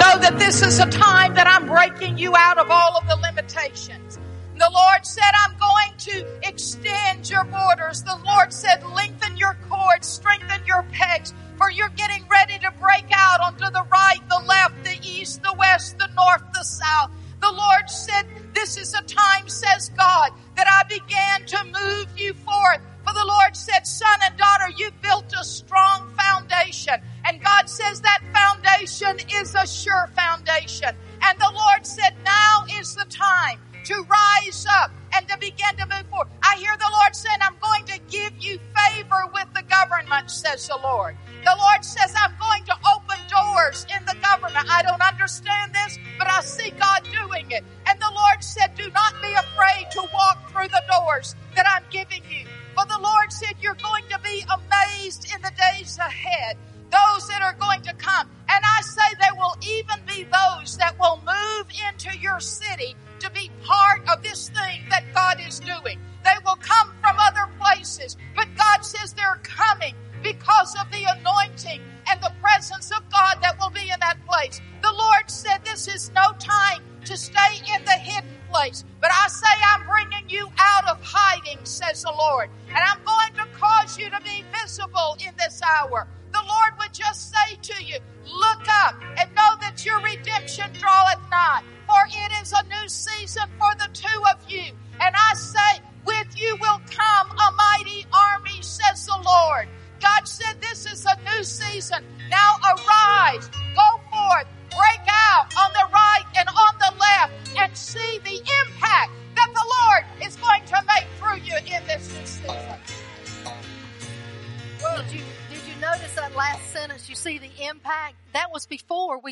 Know 0.00 0.18
that 0.18 0.36
this 0.38 0.62
is 0.62 0.78
a 0.78 0.86
time 0.90 1.34
that 1.34 1.46
I'm 1.46 1.66
breaking 1.66 2.16
you 2.16 2.34
out 2.36 2.56
of 2.56 2.70
all 2.70 2.96
of 2.96 3.06
the 3.06 3.16
limitations. 3.16 4.18
The 4.58 4.70
Lord 4.74 5.06
said, 5.06 5.30
I'm 5.44 5.56
going 5.56 5.96
to 5.98 6.48
extend 6.48 7.30
your 7.30 7.44
borders. 7.44 8.02
The 8.02 8.18
Lord 8.26 8.52
said, 8.52 8.82
lengthen 8.92 9.36
your 9.36 9.56
cords, 9.70 10.08
strengthen 10.08 10.66
your 10.66 10.82
pegs, 10.90 11.32
for 11.56 11.70
you're 11.70 11.90
getting 11.90 12.26
ready 12.28 12.58
to 12.58 12.72
break 12.80 13.06
out 13.12 13.40
onto 13.40 13.70
the 13.72 13.86
right, 13.90 14.18
the 14.28 14.42
left, 14.48 14.82
the 14.82 14.98
east, 15.08 15.44
the 15.44 15.54
west, 15.56 15.98
the 15.98 16.08
north, 16.16 16.42
the 16.54 16.64
south. 16.64 17.12
The 17.40 17.52
Lord 17.52 17.88
said, 17.88 18.26
This 18.52 18.76
is 18.76 18.94
a 18.94 19.02
time, 19.04 19.48
says 19.48 19.92
God, 19.96 20.32
that 20.56 20.66
I 20.66 20.82
began 20.88 21.46
to 21.46 21.64
move 21.80 22.18
you 22.18 22.34
forth. 22.34 22.80
For 23.06 23.14
the 23.14 23.24
Lord 23.26 23.56
said, 23.56 23.86
Son 23.86 24.18
and 24.24 24.36
daughter, 24.36 24.72
you 24.76 24.90
built 25.00 25.32
a 25.38 25.44
strong 25.44 26.10
foundation. 26.18 26.94
And 27.24 27.40
God 27.40 27.70
says 27.70 28.00
that 28.00 28.22
foundation 28.34 29.18
is 29.40 29.54
a 29.54 29.68
sure 29.68 30.10
foundation. 30.16 30.90
And 31.22 31.38
the 31.38 31.52
Lord 31.54 31.86
said, 31.86 32.16
Now 32.24 32.64
is 32.80 32.96
the 32.96 33.06
time 33.08 33.60
to 33.88 34.04
rise 34.04 34.66
up 34.68 34.92
and 35.16 35.26
to 35.28 35.38
begin 35.38 35.72
to 35.80 35.86
move 35.88 36.04
forward. 36.12 36.28
I 36.44 36.56
hear 36.60 36.76
the 36.76 36.92
Lord 36.92 37.16
saying, 37.16 37.38
I'm 37.40 37.56
going 37.56 37.84
to 37.86 37.98
give 38.12 38.32
you 38.38 38.60
favor 38.76 39.22
with 39.32 39.48
the 39.56 39.64
government, 39.64 40.30
says 40.30 40.68
the 40.68 40.76
Lord. 40.82 41.16
The 41.42 41.56
Lord 41.56 41.82
says, 41.82 42.12
I'm 42.20 42.36
going 42.38 42.64
to 42.68 42.76
open 42.92 43.16
doors 43.32 43.86
in 43.88 44.04
the 44.04 44.14
government. 44.20 44.68
I 44.68 44.82
don't 44.82 45.00
understand 45.00 45.72
this, 45.72 45.98
but 46.18 46.28
I 46.28 46.42
see 46.42 46.68
God 46.76 47.00
doing 47.08 47.50
it. 47.50 47.64
And 47.88 47.98
the 47.98 48.12
Lord 48.12 48.44
said, 48.44 48.74
Do 48.76 48.90
not 48.92 49.14
be 49.22 49.32
afraid 49.32 49.90
to 49.92 50.04
walk 50.12 50.36
through 50.52 50.68
the 50.68 50.84
doors 50.92 51.34
that 51.56 51.64
I'm 51.64 51.84
giving 51.88 52.22
you. 52.28 52.44
For 52.76 52.84
the 52.84 53.00
Lord 53.00 53.32
said, 53.32 53.56
You're 53.62 53.80
going 53.80 54.04
to 54.10 54.20
be 54.20 54.44
amazed 54.52 55.32
in 55.34 55.40
the 55.40 55.52
days 55.56 55.96
ahead. 55.96 56.58
Those 56.90 57.28
that 57.28 57.42
are 57.42 57.54
going 57.54 57.82
to 57.82 57.94
come. 57.94 58.28
And 58.48 58.64
I 58.64 58.80
say 58.82 59.02
there 59.20 59.34
will 59.36 59.56
even 59.62 60.00
be 60.06 60.24
those 60.24 60.76
that 60.78 60.98
will 60.98 61.20
move 61.26 61.66
into 61.88 62.18
your 62.18 62.40
city 62.40 62.96
to 63.20 63.30
be 63.32 63.50
part 63.64 64.08
of 64.08 64.22
this 64.22 64.48
thing 64.48 64.80
that 64.90 65.04
God 65.14 65.38
is 65.46 65.60
doing. 65.60 65.98
They 66.24 66.36
will 66.44 66.56
come 66.56 66.92
from 67.02 67.16
other 67.18 67.50
places, 67.60 68.16
but 68.34 68.46
God 68.56 68.84
says 68.84 69.12
they're 69.12 69.40
coming 69.42 69.94
because 70.22 70.74
of 70.80 70.90
the 70.90 71.04
anointing 71.18 71.80
and 72.10 72.20
the 72.22 72.32
presence 72.42 72.90
of 72.90 73.08
God 73.10 73.38
that 73.42 73.58
will 73.60 73.70
be 73.70 73.90
in 73.90 74.00
that 74.00 74.18
place. 74.26 74.60
The 74.82 74.92
Lord 74.92 75.30
said 75.30 75.58
this 75.64 75.88
is 75.88 76.10
no 76.14 76.32
time 76.38 76.82
to 77.04 77.16
stay 77.16 77.60
in 77.74 77.84
the 77.84 77.92
hidden 77.92 78.30
place, 78.50 78.84
but 79.00 79.10
I 79.12 79.28
say 79.28 79.46
I'm 79.74 79.86
bringing 79.86 80.28
you 80.28 80.48
out 80.58 80.88
of 80.88 81.00
hiding, 81.02 81.58
says 81.64 82.02
the 82.02 82.12
Lord, 82.16 82.50
and 82.68 82.78
I'm 82.78 82.98
going 83.04 83.34
to 83.34 83.58
cause 83.58 83.98
you 83.98 84.10
to 84.10 84.20
be 84.22 84.44
visible 84.52 85.16
in 85.26 85.34
this 85.38 85.60
hour. 85.62 86.06
The 86.32 86.44
Lord 86.46 86.72
would 86.78 86.92
just 86.92 87.32
say 87.32 87.56
to 87.60 87.84
you, 87.84 87.98
look 88.24 88.66
up 88.84 88.96
and 89.18 89.34
know 89.34 89.56
that 89.60 89.84
your 89.84 90.00
redemption 90.00 90.66
draweth 90.72 91.20
nigh, 91.30 91.62
for 91.86 92.02
it 92.08 92.32
is 92.42 92.52
a 92.52 92.62
new 92.64 92.88
season 92.88 93.44
for 93.58 93.74
the 93.78 93.88
two 93.92 94.20
of 94.30 94.38
you. 94.50 94.72
And 95.00 95.14
I 95.16 95.34
say, 95.34 95.67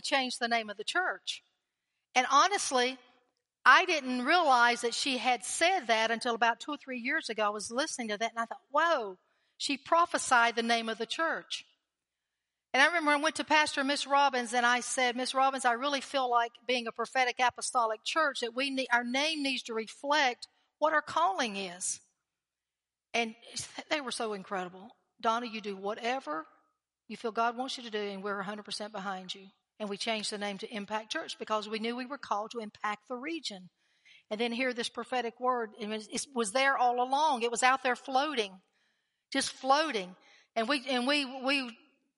changed 0.06 0.38
the 0.40 0.48
name 0.48 0.70
of 0.70 0.76
the 0.76 0.84
church. 0.84 1.42
And 2.14 2.26
honestly, 2.30 2.98
I 3.64 3.84
didn't 3.84 4.24
realize 4.24 4.82
that 4.82 4.94
she 4.94 5.18
had 5.18 5.44
said 5.44 5.88
that 5.88 6.10
until 6.10 6.34
about 6.34 6.60
two 6.60 6.72
or 6.72 6.76
three 6.76 7.00
years 7.00 7.28
ago. 7.28 7.44
I 7.44 7.50
was 7.50 7.70
listening 7.70 8.08
to 8.08 8.18
that 8.18 8.30
and 8.30 8.38
I 8.38 8.44
thought, 8.46 8.60
whoa, 8.70 9.18
she 9.58 9.76
prophesied 9.76 10.56
the 10.56 10.62
name 10.62 10.88
of 10.88 10.98
the 10.98 11.06
church. 11.06 11.64
And 12.72 12.82
I 12.82 12.86
remember 12.86 13.10
I 13.10 13.16
went 13.16 13.36
to 13.36 13.44
Pastor 13.44 13.82
Miss 13.82 14.06
Robbins 14.06 14.52
and 14.52 14.64
I 14.64 14.80
said, 14.80 15.16
Miss 15.16 15.34
Robbins, 15.34 15.64
I 15.64 15.72
really 15.72 16.00
feel 16.00 16.30
like 16.30 16.52
being 16.66 16.86
a 16.86 16.92
prophetic 16.92 17.36
apostolic 17.40 18.00
church 18.04 18.40
that 18.40 18.54
we 18.54 18.70
need, 18.70 18.88
our 18.92 19.04
name 19.04 19.42
needs 19.42 19.62
to 19.64 19.74
reflect 19.74 20.46
what 20.78 20.92
our 20.92 21.02
calling 21.02 21.56
is. 21.56 22.00
And 23.14 23.34
they 23.90 24.00
were 24.00 24.10
so 24.10 24.34
incredible. 24.34 24.90
Donna, 25.20 25.46
you 25.46 25.60
do 25.60 25.74
whatever 25.74 26.46
you 27.08 27.16
feel 27.16 27.32
God 27.32 27.56
wants 27.56 27.78
you 27.78 27.84
to 27.84 27.90
do 27.90 27.98
and 27.98 28.22
we're 28.22 28.42
100% 28.42 28.92
behind 28.92 29.34
you. 29.34 29.46
And 29.78 29.88
we 29.88 29.96
changed 29.96 30.32
the 30.32 30.38
name 30.38 30.58
to 30.58 30.74
Impact 30.74 31.10
Church 31.10 31.38
because 31.38 31.68
we 31.68 31.78
knew 31.78 31.96
we 31.96 32.06
were 32.06 32.18
called 32.18 32.52
to 32.52 32.60
impact 32.60 33.08
the 33.08 33.16
region. 33.16 33.68
And 34.30 34.40
then 34.40 34.50
hear 34.52 34.72
this 34.72 34.88
prophetic 34.88 35.38
word. 35.38 35.70
It 35.78 36.26
was 36.34 36.52
there 36.52 36.76
all 36.76 37.02
along. 37.02 37.42
It 37.42 37.50
was 37.50 37.62
out 37.62 37.82
there 37.82 37.94
floating, 37.94 38.52
just 39.32 39.52
floating. 39.52 40.16
And 40.56 40.68
we, 40.68 40.84
and 40.88 41.06
we, 41.06 41.24
we, 41.44 41.70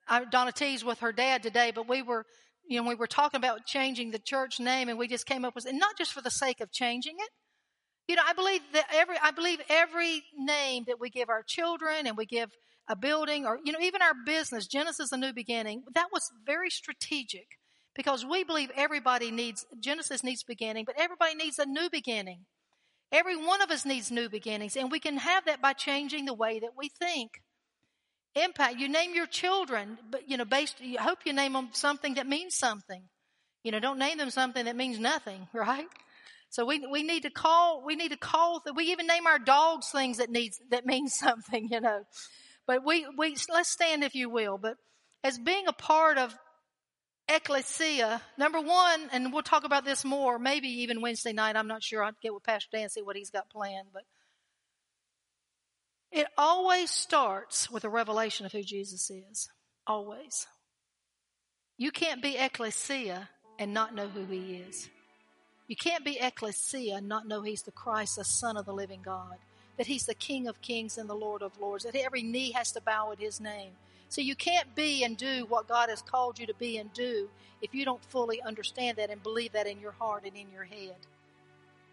I, 0.09 0.25
Donna 0.25 0.53
teased 0.53 0.85
with 0.85 1.01
her 1.01 1.13
dad 1.13 1.43
today, 1.43 1.73
but 1.75 1.89
we 1.89 2.03
were, 2.03 2.25
you 2.67 2.81
know, 2.81 2.89
we 2.89 2.95
were 2.95 3.07
talking 3.07 3.39
about 3.39 3.67
changing 3.67 4.11
the 4.11 4.19
church 4.19 4.59
name 4.61 4.89
and 4.89 4.99
we 4.99 5.09
just 5.09 5.27
came 5.27 5.45
up 5.45 5.55
with, 5.55 5.67
and 5.67 5.79
not 5.79 5.99
just 5.99 6.13
for 6.13 6.23
the 6.23 6.31
sake 6.31 6.61
of 6.61 6.71
changing 6.71 7.17
it. 7.19 7.31
You 8.07 8.17
know, 8.17 8.23
I 8.27 8.33
believe 8.33 8.63
that 8.73 8.87
every, 8.95 9.17
I 9.23 9.33
believe 9.33 9.61
every 9.69 10.23
name 10.35 10.85
that 10.87 10.99
we 10.99 11.11
give 11.11 11.29
our 11.29 11.43
children 11.43 12.07
and 12.07 12.17
we 12.17 12.25
give 12.25 12.51
a 12.89 12.97
building 12.97 13.47
or, 13.47 13.59
you 13.64 13.72
know, 13.72 13.80
even 13.80 14.03
our 14.03 14.14
business, 14.24 14.66
Genesis, 14.66 15.12
a 15.12 15.16
new 15.16 15.32
beginning, 15.32 15.82
that 15.95 16.09
was 16.12 16.30
very 16.47 16.70
strategic 16.70 17.47
because 17.95 18.24
we 18.24 18.45
believe 18.45 18.70
everybody 18.76 19.30
needs, 19.30 19.66
Genesis 19.80 20.24
needs 20.24 20.43
beginning, 20.43 20.84
but 20.84 20.99
everybody 20.99 21.34
needs 21.34 21.59
a 21.59 21.66
new 21.66 21.89
beginning. 21.91 22.47
Every 23.11 23.36
one 23.36 23.62
of 23.62 23.70
us 23.70 23.84
needs 23.84 24.11
new 24.11 24.28
beginnings 24.28 24.76
and 24.76 24.91
we 24.91 25.01
can 25.01 25.16
have 25.18 25.45
that 25.47 25.61
by 25.61 25.72
changing 25.72 26.24
the 26.24 26.34
way 26.34 26.61
that 26.61 26.70
we 26.76 26.89
think. 26.89 27.30
Impact, 28.34 28.78
you 28.78 28.89
name 28.89 29.14
your 29.14 29.26
children, 29.26 29.99
but, 30.11 30.28
you 30.28 30.36
know, 30.36 30.45
based, 30.45 30.76
I 30.80 31.03
hope 31.03 31.20
you 31.24 31.32
name 31.32 31.55
them 31.55 31.70
something 31.72 32.14
that 32.14 32.26
means 32.26 32.57
something. 32.57 33.03
You 33.64 33.72
know, 33.72 33.80
don't 33.80 33.99
name 33.99 34.18
them 34.18 34.30
something 34.30 34.66
that 34.66 34.76
means 34.76 34.99
nothing, 34.99 35.49
right? 35.55 35.89
So 36.51 36.64
we, 36.64 36.86
we 36.86 37.03
need 37.03 37.24
to 37.24 37.30
call, 37.30 37.82
we 37.84 37.97
need 37.97 38.11
to 38.11 38.16
call, 38.16 38.62
we 38.74 38.84
even 38.84 39.07
name 39.07 39.26
our 39.26 39.39
dogs 39.39 39.89
things 39.89 40.18
that 40.18 40.30
needs, 40.30 40.59
that 40.70 40.86
means 40.86 41.14
something, 41.18 41.68
you 41.70 41.80
know. 41.80 42.05
But 42.69 42.85
we, 42.85 43.07
we, 43.16 43.35
let's 43.49 43.71
stand 43.71 44.05
if 44.05 44.14
you 44.14 44.29
will. 44.29 44.59
But 44.59 44.77
as 45.25 45.39
being 45.39 45.66
a 45.66 45.73
part 45.73 46.19
of 46.19 46.37
ecclesia, 47.27 48.21
number 48.37 48.61
one, 48.61 49.09
and 49.11 49.33
we'll 49.33 49.43
talk 49.43 49.64
about 49.64 49.87
this 49.87 50.05
more, 50.05 50.39
maybe 50.39 50.69
even 50.83 51.01
Wednesday 51.01 51.33
night. 51.33 51.57
I'm 51.57 51.66
not 51.66 51.83
sure. 51.83 52.05
I'll 52.05 52.12
get 52.23 52.35
with 52.35 52.45
Pastor 52.45 52.69
Dan, 52.71 52.91
see 52.91 53.01
what 53.01 53.16
he's 53.16 53.31
got 53.31 53.49
planned. 53.49 53.89
But 53.93 54.03
it 56.12 56.27
always 56.37 56.91
starts 56.91 57.71
with 57.71 57.85
a 57.85 57.89
revelation 57.89 58.45
of 58.45 58.53
who 58.53 58.62
Jesus 58.62 59.11
is. 59.11 59.49
Always. 59.87 60.47
You 61.79 61.91
can't 61.91 62.21
be 62.21 62.37
ecclesia 62.37 63.31
and 63.59 63.73
not 63.73 63.95
know 63.95 64.09
who 64.09 64.27
he 64.27 64.57
is. 64.57 64.91
You 65.69 65.77
can't 65.77 66.05
be 66.05 66.19
ecclesia 66.21 66.97
and 66.97 67.09
not 67.09 67.27
know 67.27 67.41
he's 67.41 67.62
the 67.62 67.73
Christ, 67.73 68.16
the 68.16 68.25
Son 68.25 68.59
of 68.59 68.66
the 68.66 68.75
living 68.75 69.01
God 69.03 69.39
that 69.79 69.87
he's 69.87 70.05
the 70.05 70.14
King 70.14 70.47
of 70.47 70.61
kings 70.61 70.99
and 70.99 71.09
the 71.09 71.14
Lord 71.14 71.41
of 71.41 71.59
lords, 71.59 71.85
that 71.85 71.97
every 71.97 72.22
knee 72.22 72.53
has 72.53 72.72
to 72.72 72.81
bow 72.81 73.12
at 73.12 73.18
his 73.18 73.41
name. 73.41 73.70
So 74.11 74.20
you 74.20 74.35
can't 74.35 74.74
be 74.74 75.05
and 75.05 75.16
do 75.16 75.47
what 75.49 75.68
God 75.68 75.89
has 75.89 76.03
called 76.03 76.39
you 76.39 76.47
to 76.47 76.55
be 76.55 76.79
and 76.79 76.93
do 76.93 77.29
if 77.62 77.74
you 77.74 77.85
don't 77.85 78.05
fully 78.05 78.43
understand 78.43 78.99
that 78.99 79.11
and 79.11 79.22
believe 79.22 79.53
that 79.53 79.66
in 79.66 79.81
your 79.81 79.93
heart 79.93 80.24
and 80.26 80.37
in 80.37 80.47
your 80.53 80.64
head. 80.64 80.97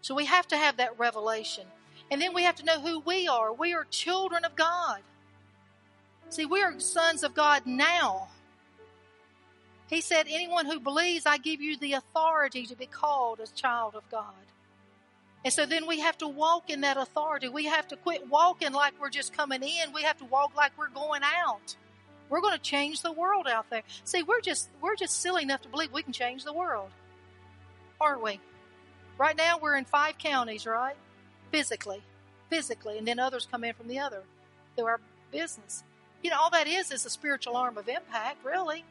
So 0.02 0.14
we 0.14 0.26
have 0.26 0.46
to 0.48 0.56
have 0.56 0.76
that 0.78 0.98
revelation. 0.98 1.64
And 2.10 2.20
then 2.20 2.34
we 2.34 2.42
have 2.42 2.56
to 2.56 2.64
know 2.64 2.80
who 2.80 3.00
we 3.00 3.28
are. 3.28 3.52
We 3.52 3.74
are 3.74 3.84
children 3.84 4.44
of 4.44 4.54
God. 4.56 5.00
See, 6.28 6.46
we 6.46 6.62
are 6.62 6.78
sons 6.80 7.22
of 7.22 7.34
God 7.34 7.66
now. 7.66 8.28
He 9.88 10.00
said, 10.00 10.26
Anyone 10.28 10.66
who 10.66 10.80
believes, 10.80 11.26
I 11.26 11.38
give 11.38 11.60
you 11.60 11.76
the 11.76 11.94
authority 11.94 12.66
to 12.66 12.76
be 12.76 12.86
called 12.86 13.40
a 13.40 13.46
child 13.46 13.94
of 13.94 14.08
God. 14.10 14.45
And 15.46 15.52
so 15.52 15.64
then 15.64 15.86
we 15.86 16.00
have 16.00 16.18
to 16.18 16.26
walk 16.26 16.70
in 16.70 16.80
that 16.80 16.96
authority. 16.96 17.48
We 17.48 17.66
have 17.66 17.86
to 17.88 17.96
quit 17.96 18.28
walking 18.28 18.72
like 18.72 19.00
we're 19.00 19.10
just 19.10 19.32
coming 19.32 19.62
in. 19.62 19.92
We 19.94 20.02
have 20.02 20.18
to 20.18 20.24
walk 20.24 20.56
like 20.56 20.76
we're 20.76 20.88
going 20.88 21.22
out. 21.22 21.76
We're 22.28 22.40
going 22.40 22.56
to 22.56 22.60
change 22.60 23.00
the 23.00 23.12
world 23.12 23.46
out 23.46 23.70
there. 23.70 23.84
See, 24.02 24.24
we're 24.24 24.40
just 24.40 24.68
we're 24.80 24.96
just 24.96 25.22
silly 25.22 25.44
enough 25.44 25.62
to 25.62 25.68
believe 25.68 25.92
we 25.92 26.02
can 26.02 26.12
change 26.12 26.42
the 26.42 26.52
world. 26.52 26.88
Aren't 28.00 28.24
we? 28.24 28.40
Right 29.18 29.36
now 29.36 29.60
we're 29.62 29.76
in 29.76 29.84
five 29.84 30.18
counties, 30.18 30.66
right? 30.66 30.96
Physically. 31.52 32.02
Physically. 32.50 32.98
And 32.98 33.06
then 33.06 33.20
others 33.20 33.46
come 33.48 33.62
in 33.62 33.74
from 33.74 33.86
the 33.86 34.00
other 34.00 34.24
through 34.74 34.86
our 34.86 35.00
business. 35.30 35.84
You 36.24 36.30
know, 36.30 36.40
all 36.40 36.50
that 36.50 36.66
is 36.66 36.90
is 36.90 37.06
a 37.06 37.10
spiritual 37.10 37.56
arm 37.56 37.78
of 37.78 37.88
impact, 37.88 38.44
really. 38.44 38.84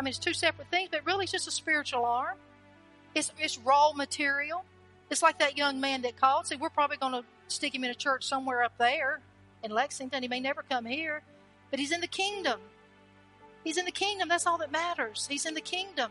I 0.00 0.02
mean, 0.02 0.08
it's 0.08 0.18
two 0.18 0.32
separate 0.32 0.68
things, 0.68 0.88
but 0.90 1.04
really 1.04 1.24
it's 1.24 1.32
just 1.32 1.48
a 1.48 1.50
spiritual 1.50 2.06
arm. 2.06 2.38
It's, 3.14 3.30
it's 3.38 3.58
raw 3.58 3.92
material. 3.92 4.64
It's 5.12 5.22
like 5.22 5.38
that 5.40 5.58
young 5.58 5.78
man 5.78 6.00
that 6.02 6.16
called. 6.16 6.46
See, 6.46 6.56
we're 6.56 6.70
probably 6.70 6.96
going 6.96 7.12
to 7.12 7.22
stick 7.48 7.74
him 7.74 7.84
in 7.84 7.90
a 7.90 7.94
church 7.94 8.24
somewhere 8.24 8.62
up 8.62 8.72
there 8.78 9.20
in 9.62 9.70
Lexington. 9.70 10.22
He 10.22 10.28
may 10.28 10.40
never 10.40 10.62
come 10.62 10.86
here, 10.86 11.20
but 11.70 11.78
he's 11.78 11.92
in 11.92 12.00
the 12.00 12.06
kingdom. 12.06 12.58
He's 13.62 13.76
in 13.76 13.84
the 13.84 13.92
kingdom. 13.92 14.30
That's 14.30 14.46
all 14.46 14.56
that 14.56 14.72
matters. 14.72 15.26
He's 15.30 15.44
in 15.44 15.52
the 15.52 15.60
kingdom. 15.60 16.10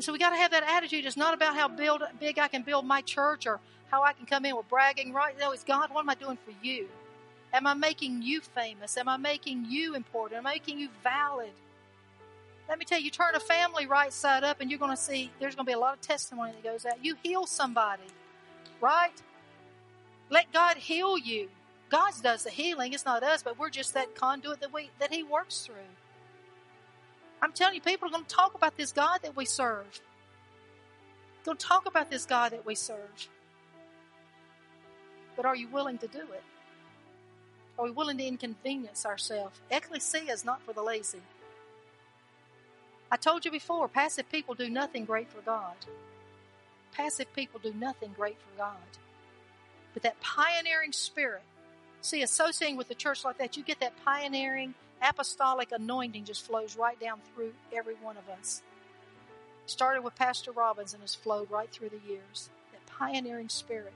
so 0.00 0.12
we 0.12 0.18
got 0.18 0.30
to 0.30 0.36
have 0.36 0.50
that 0.50 0.64
attitude. 0.64 1.06
It's 1.06 1.16
not 1.16 1.34
about 1.34 1.54
how 1.54 1.68
build, 1.68 2.02
big 2.18 2.40
I 2.40 2.48
can 2.48 2.62
build 2.62 2.84
my 2.84 3.00
church 3.00 3.46
or 3.46 3.60
how 3.92 4.02
I 4.02 4.12
can 4.12 4.26
come 4.26 4.44
in 4.44 4.56
with 4.56 4.68
bragging 4.68 5.12
right. 5.12 5.38
No, 5.38 5.52
it's 5.52 5.62
God, 5.62 5.90
what 5.92 6.00
am 6.00 6.10
I 6.10 6.16
doing 6.16 6.38
for 6.44 6.52
you? 6.66 6.88
Am 7.52 7.64
I 7.68 7.74
making 7.74 8.22
you 8.22 8.40
famous? 8.40 8.96
Am 8.96 9.08
I 9.08 9.18
making 9.18 9.66
you 9.66 9.94
important? 9.94 10.40
Am 10.40 10.48
I 10.48 10.54
making 10.54 10.80
you 10.80 10.88
valid? 11.04 11.52
Let 12.68 12.78
me 12.78 12.84
tell 12.84 13.00
you, 13.00 13.10
turn 13.10 13.34
a 13.34 13.40
family 13.40 13.86
right 13.86 14.12
side 14.12 14.42
up 14.42 14.60
and 14.60 14.70
you're 14.70 14.78
going 14.80 14.90
to 14.90 14.96
see 14.96 15.30
there's 15.38 15.54
going 15.54 15.66
to 15.66 15.70
be 15.70 15.74
a 15.74 15.78
lot 15.78 15.94
of 15.94 16.00
testimony 16.00 16.52
that 16.52 16.64
goes 16.64 16.84
out. 16.84 17.04
You 17.04 17.16
heal 17.22 17.46
somebody, 17.46 18.02
right? 18.80 19.12
Let 20.30 20.52
God 20.52 20.76
heal 20.76 21.16
you. 21.16 21.48
God 21.88 22.12
does 22.22 22.42
the 22.42 22.50
healing. 22.50 22.92
It's 22.92 23.04
not 23.04 23.22
us, 23.22 23.42
but 23.44 23.58
we're 23.58 23.70
just 23.70 23.94
that 23.94 24.16
conduit 24.16 24.60
that 24.60 24.72
we, 24.72 24.90
that 24.98 25.12
he 25.12 25.22
works 25.22 25.60
through. 25.60 25.74
I'm 27.40 27.52
telling 27.52 27.76
you, 27.76 27.80
people 27.80 28.08
are 28.08 28.10
going 28.10 28.24
to 28.24 28.34
talk 28.34 28.54
about 28.54 28.76
this 28.76 28.90
God 28.92 29.20
that 29.22 29.36
we 29.36 29.44
serve. 29.44 30.00
To 31.44 31.54
talk 31.54 31.86
about 31.86 32.10
this 32.10 32.26
God 32.26 32.52
that 32.52 32.66
we 32.66 32.74
serve. 32.74 33.28
But 35.36 35.44
are 35.44 35.54
you 35.54 35.68
willing 35.68 35.98
to 35.98 36.08
do 36.08 36.18
it? 36.18 36.42
Are 37.78 37.84
we 37.84 37.90
willing 37.92 38.18
to 38.18 38.24
inconvenience 38.24 39.06
ourselves? 39.06 39.60
Ecclesia 39.70 40.32
is 40.32 40.44
not 40.44 40.62
for 40.62 40.72
the 40.72 40.82
lazy. 40.82 41.20
I 43.10 43.16
told 43.16 43.44
you 43.44 43.50
before, 43.50 43.88
passive 43.88 44.30
people 44.30 44.54
do 44.54 44.68
nothing 44.68 45.04
great 45.04 45.30
for 45.30 45.40
God. 45.40 45.74
Passive 46.92 47.32
people 47.34 47.60
do 47.62 47.72
nothing 47.74 48.12
great 48.16 48.36
for 48.38 48.58
God. 48.58 48.76
But 49.94 50.02
that 50.02 50.20
pioneering 50.20 50.92
spirit, 50.92 51.42
see, 52.02 52.22
associating 52.22 52.76
with 52.76 52.88
the 52.88 52.94
church 52.94 53.24
like 53.24 53.38
that, 53.38 53.56
you 53.56 53.62
get 53.62 53.80
that 53.80 53.92
pioneering 54.04 54.74
apostolic 55.02 55.72
anointing 55.72 56.24
just 56.24 56.44
flows 56.44 56.76
right 56.76 56.98
down 56.98 57.20
through 57.34 57.52
every 57.72 57.94
one 57.94 58.16
of 58.16 58.28
us. 58.38 58.62
Started 59.66 60.02
with 60.02 60.14
Pastor 60.14 60.52
Robbins 60.52 60.94
and 60.94 61.02
has 61.02 61.14
flowed 61.14 61.50
right 61.50 61.70
through 61.70 61.90
the 61.90 62.08
years. 62.08 62.50
That 62.72 62.86
pioneering 62.86 63.48
spirit 63.48 63.94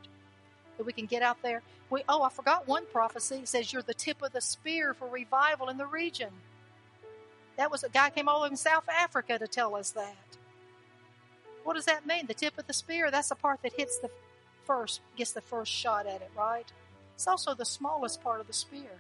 that 0.77 0.87
we 0.87 0.93
can 0.93 1.07
get 1.07 1.23
out 1.23 1.43
there. 1.43 1.63
We, 1.91 2.03
oh, 2.09 2.23
I 2.23 2.31
forgot 2.31 2.67
one 2.67 2.87
prophecy. 2.93 3.37
It 3.37 3.49
says 3.49 3.73
you're 3.73 3.83
the 3.83 3.95
tip 3.95 4.23
of 4.23 4.33
the 4.33 4.41
spear 4.41 4.95
for 4.95 5.09
revival 5.09 5.69
in 5.69 5.77
the 5.77 5.87
region. 5.87 6.31
That 7.61 7.71
was 7.71 7.85
a 7.85 7.91
guy 7.91 8.09
came 8.09 8.27
all 8.27 8.39
the 8.39 8.45
way 8.45 8.49
from 8.49 8.57
South 8.57 8.89
Africa 8.89 9.39
to 9.39 9.47
tell 9.47 9.77
us 9.77 9.91
that. 9.91 10.17
What 11.63 11.75
does 11.75 11.85
that 11.85 12.07
mean? 12.07 12.25
The 12.27 12.33
tip 12.33 12.57
of 12.57 12.67
the 12.67 12.73
spear, 12.73 13.11
that's 13.11 13.29
the 13.29 13.35
part 13.35 13.61
that 13.65 13.75
hits 13.75 13.99
the 13.99 14.09
first, 14.65 15.03
gets 15.15 15.33
the 15.33 15.43
first 15.43 15.71
shot 15.71 16.07
at 16.07 16.23
it, 16.23 16.31
right? 16.35 16.65
It's 17.15 17.29
also 17.29 17.53
the 17.53 17.67
smallest 17.67 18.23
part 18.23 18.41
of 18.41 18.47
the 18.47 18.55
spear. 18.55 18.91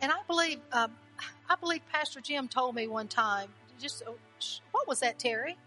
And 0.00 0.10
I 0.10 0.16
believe, 0.26 0.60
um, 0.72 0.92
I 1.50 1.56
believe 1.56 1.82
Pastor 1.92 2.22
Jim 2.22 2.48
told 2.48 2.74
me 2.74 2.86
one 2.86 3.06
time, 3.06 3.50
just, 3.78 4.02
oh, 4.06 4.14
what 4.70 4.88
was 4.88 5.00
that, 5.00 5.18
Terry? 5.18 5.58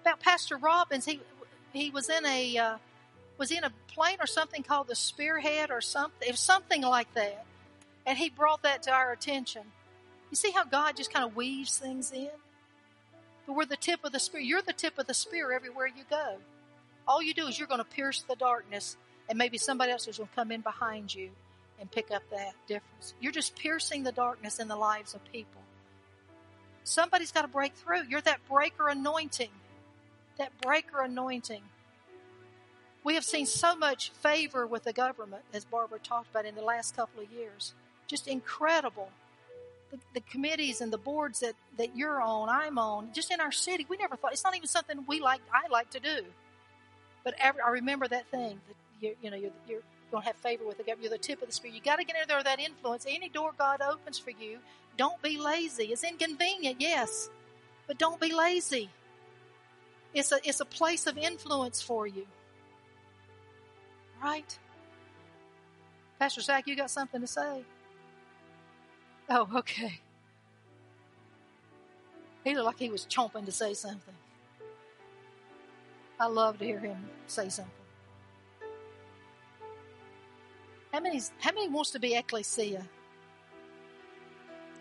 About 0.00 0.20
Pastor 0.20 0.56
Robbins. 0.56 1.04
He, 1.04 1.20
he 1.74 1.90
was 1.90 2.08
in 2.08 2.24
a, 2.24 2.56
uh, 2.56 2.76
was 3.36 3.50
in 3.50 3.64
a 3.64 3.72
plane 3.88 4.16
or 4.18 4.26
something 4.26 4.62
called 4.62 4.88
the 4.88 4.94
Spearhead 4.94 5.70
or 5.70 5.82
something. 5.82 6.32
Something 6.32 6.80
like 6.80 7.12
that. 7.12 7.44
And 8.06 8.16
he 8.16 8.30
brought 8.30 8.62
that 8.62 8.84
to 8.84 8.92
our 8.92 9.12
attention. 9.12 9.64
You 10.34 10.36
see 10.36 10.50
how 10.50 10.64
God 10.64 10.96
just 10.96 11.12
kind 11.12 11.24
of 11.24 11.36
weaves 11.36 11.78
things 11.78 12.10
in? 12.10 12.28
But 13.46 13.54
we're 13.54 13.66
the 13.66 13.76
tip 13.76 14.00
of 14.02 14.10
the 14.10 14.18
spear. 14.18 14.40
You're 14.40 14.62
the 14.62 14.72
tip 14.72 14.98
of 14.98 15.06
the 15.06 15.14
spear 15.14 15.52
everywhere 15.52 15.86
you 15.86 16.02
go. 16.10 16.38
All 17.06 17.22
you 17.22 17.34
do 17.34 17.46
is 17.46 17.56
you're 17.56 17.68
going 17.68 17.78
to 17.78 17.84
pierce 17.84 18.22
the 18.22 18.34
darkness, 18.34 18.96
and 19.28 19.38
maybe 19.38 19.58
somebody 19.58 19.92
else 19.92 20.08
is 20.08 20.16
going 20.18 20.28
to 20.28 20.34
come 20.34 20.50
in 20.50 20.60
behind 20.60 21.14
you 21.14 21.30
and 21.78 21.88
pick 21.88 22.10
up 22.10 22.24
that 22.32 22.54
difference. 22.66 23.14
You're 23.20 23.30
just 23.30 23.54
piercing 23.54 24.02
the 24.02 24.10
darkness 24.10 24.58
in 24.58 24.66
the 24.66 24.74
lives 24.74 25.14
of 25.14 25.24
people. 25.30 25.62
Somebody's 26.82 27.30
got 27.30 27.42
to 27.42 27.48
break 27.48 27.74
through. 27.74 28.02
You're 28.08 28.20
that 28.22 28.40
breaker 28.50 28.88
anointing. 28.88 29.52
That 30.38 30.50
breaker 30.60 31.00
anointing. 31.00 31.62
We 33.04 33.14
have 33.14 33.24
seen 33.24 33.46
so 33.46 33.76
much 33.76 34.10
favor 34.10 34.66
with 34.66 34.82
the 34.82 34.92
government, 34.92 35.44
as 35.52 35.64
Barbara 35.64 36.00
talked 36.00 36.32
about 36.32 36.44
in 36.44 36.56
the 36.56 36.62
last 36.62 36.96
couple 36.96 37.22
of 37.22 37.30
years. 37.30 37.72
Just 38.08 38.26
incredible. 38.26 39.10
The, 40.14 40.20
committees 40.20 40.80
and 40.80 40.92
the 40.92 40.98
boards 40.98 41.40
that, 41.40 41.54
that 41.78 41.96
you're 41.96 42.20
on, 42.20 42.48
I'm 42.48 42.78
on, 42.78 43.10
just 43.12 43.30
in 43.30 43.40
our 43.40 43.52
city, 43.52 43.86
we 43.88 43.96
never 43.96 44.16
thought, 44.16 44.32
it's 44.32 44.44
not 44.44 44.56
even 44.56 44.68
something 44.68 45.04
we 45.06 45.20
like, 45.20 45.40
I 45.52 45.70
like 45.70 45.90
to 45.90 46.00
do. 46.00 46.24
But 47.24 47.34
every, 47.38 47.60
I 47.62 47.70
remember 47.70 48.08
that 48.08 48.30
thing 48.30 48.60
that 48.68 48.76
you, 49.00 49.16
you 49.22 49.30
know, 49.30 49.36
you're, 49.36 49.52
you're 49.68 49.82
going 50.10 50.22
to 50.22 50.26
have 50.26 50.36
favor 50.36 50.64
with 50.66 50.78
the 50.78 50.84
government. 50.84 51.04
You're 51.10 51.18
the 51.18 51.22
tip 51.22 51.42
of 51.42 51.48
the 51.48 51.54
spear. 51.54 51.72
You 51.72 51.80
got 51.80 51.96
to 51.96 52.04
get 52.04 52.16
in 52.16 52.28
there 52.28 52.38
with 52.38 52.46
that 52.46 52.60
influence. 52.60 53.06
Any 53.08 53.28
door 53.28 53.52
God 53.56 53.80
opens 53.80 54.18
for 54.18 54.30
you, 54.30 54.58
don't 54.96 55.20
be 55.22 55.38
lazy. 55.38 55.84
It's 55.84 56.04
inconvenient, 56.04 56.80
yes, 56.80 57.30
but 57.86 57.98
don't 57.98 58.20
be 58.20 58.32
lazy. 58.34 58.90
It's 60.12 60.32
a, 60.32 60.38
it's 60.44 60.60
a 60.60 60.64
place 60.64 61.06
of 61.06 61.18
influence 61.18 61.82
for 61.82 62.06
you 62.06 62.26
right? 64.24 64.58
Pastor 66.18 66.40
Zach, 66.40 66.66
you 66.66 66.76
got 66.76 66.90
something 66.90 67.20
to 67.20 67.26
say? 67.26 67.64
Oh, 69.30 69.48
okay. 69.56 70.00
He 72.44 72.54
looked 72.54 72.66
like 72.66 72.78
he 72.78 72.90
was 72.90 73.06
chomping 73.06 73.46
to 73.46 73.52
say 73.52 73.74
something. 73.74 74.14
I 76.20 76.26
love 76.26 76.58
to 76.58 76.64
hear 76.64 76.78
him 76.78 76.96
say 77.26 77.48
something. 77.48 77.72
How 80.92 81.00
many, 81.00 81.20
how 81.40 81.52
many 81.52 81.68
wants 81.68 81.90
to 81.92 81.98
be 82.00 82.14
ecclesia? 82.14 82.82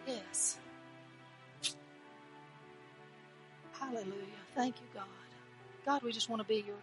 Yes. 0.08 0.58
Hallelujah. 3.74 4.14
Thank 4.56 4.76
you, 4.78 4.88
God. 4.94 5.06
God, 5.86 6.04
we 6.04 6.12
just 6.12 6.30
want 6.30 6.42
to 6.42 6.48
be 6.48 6.64
your 6.68 6.76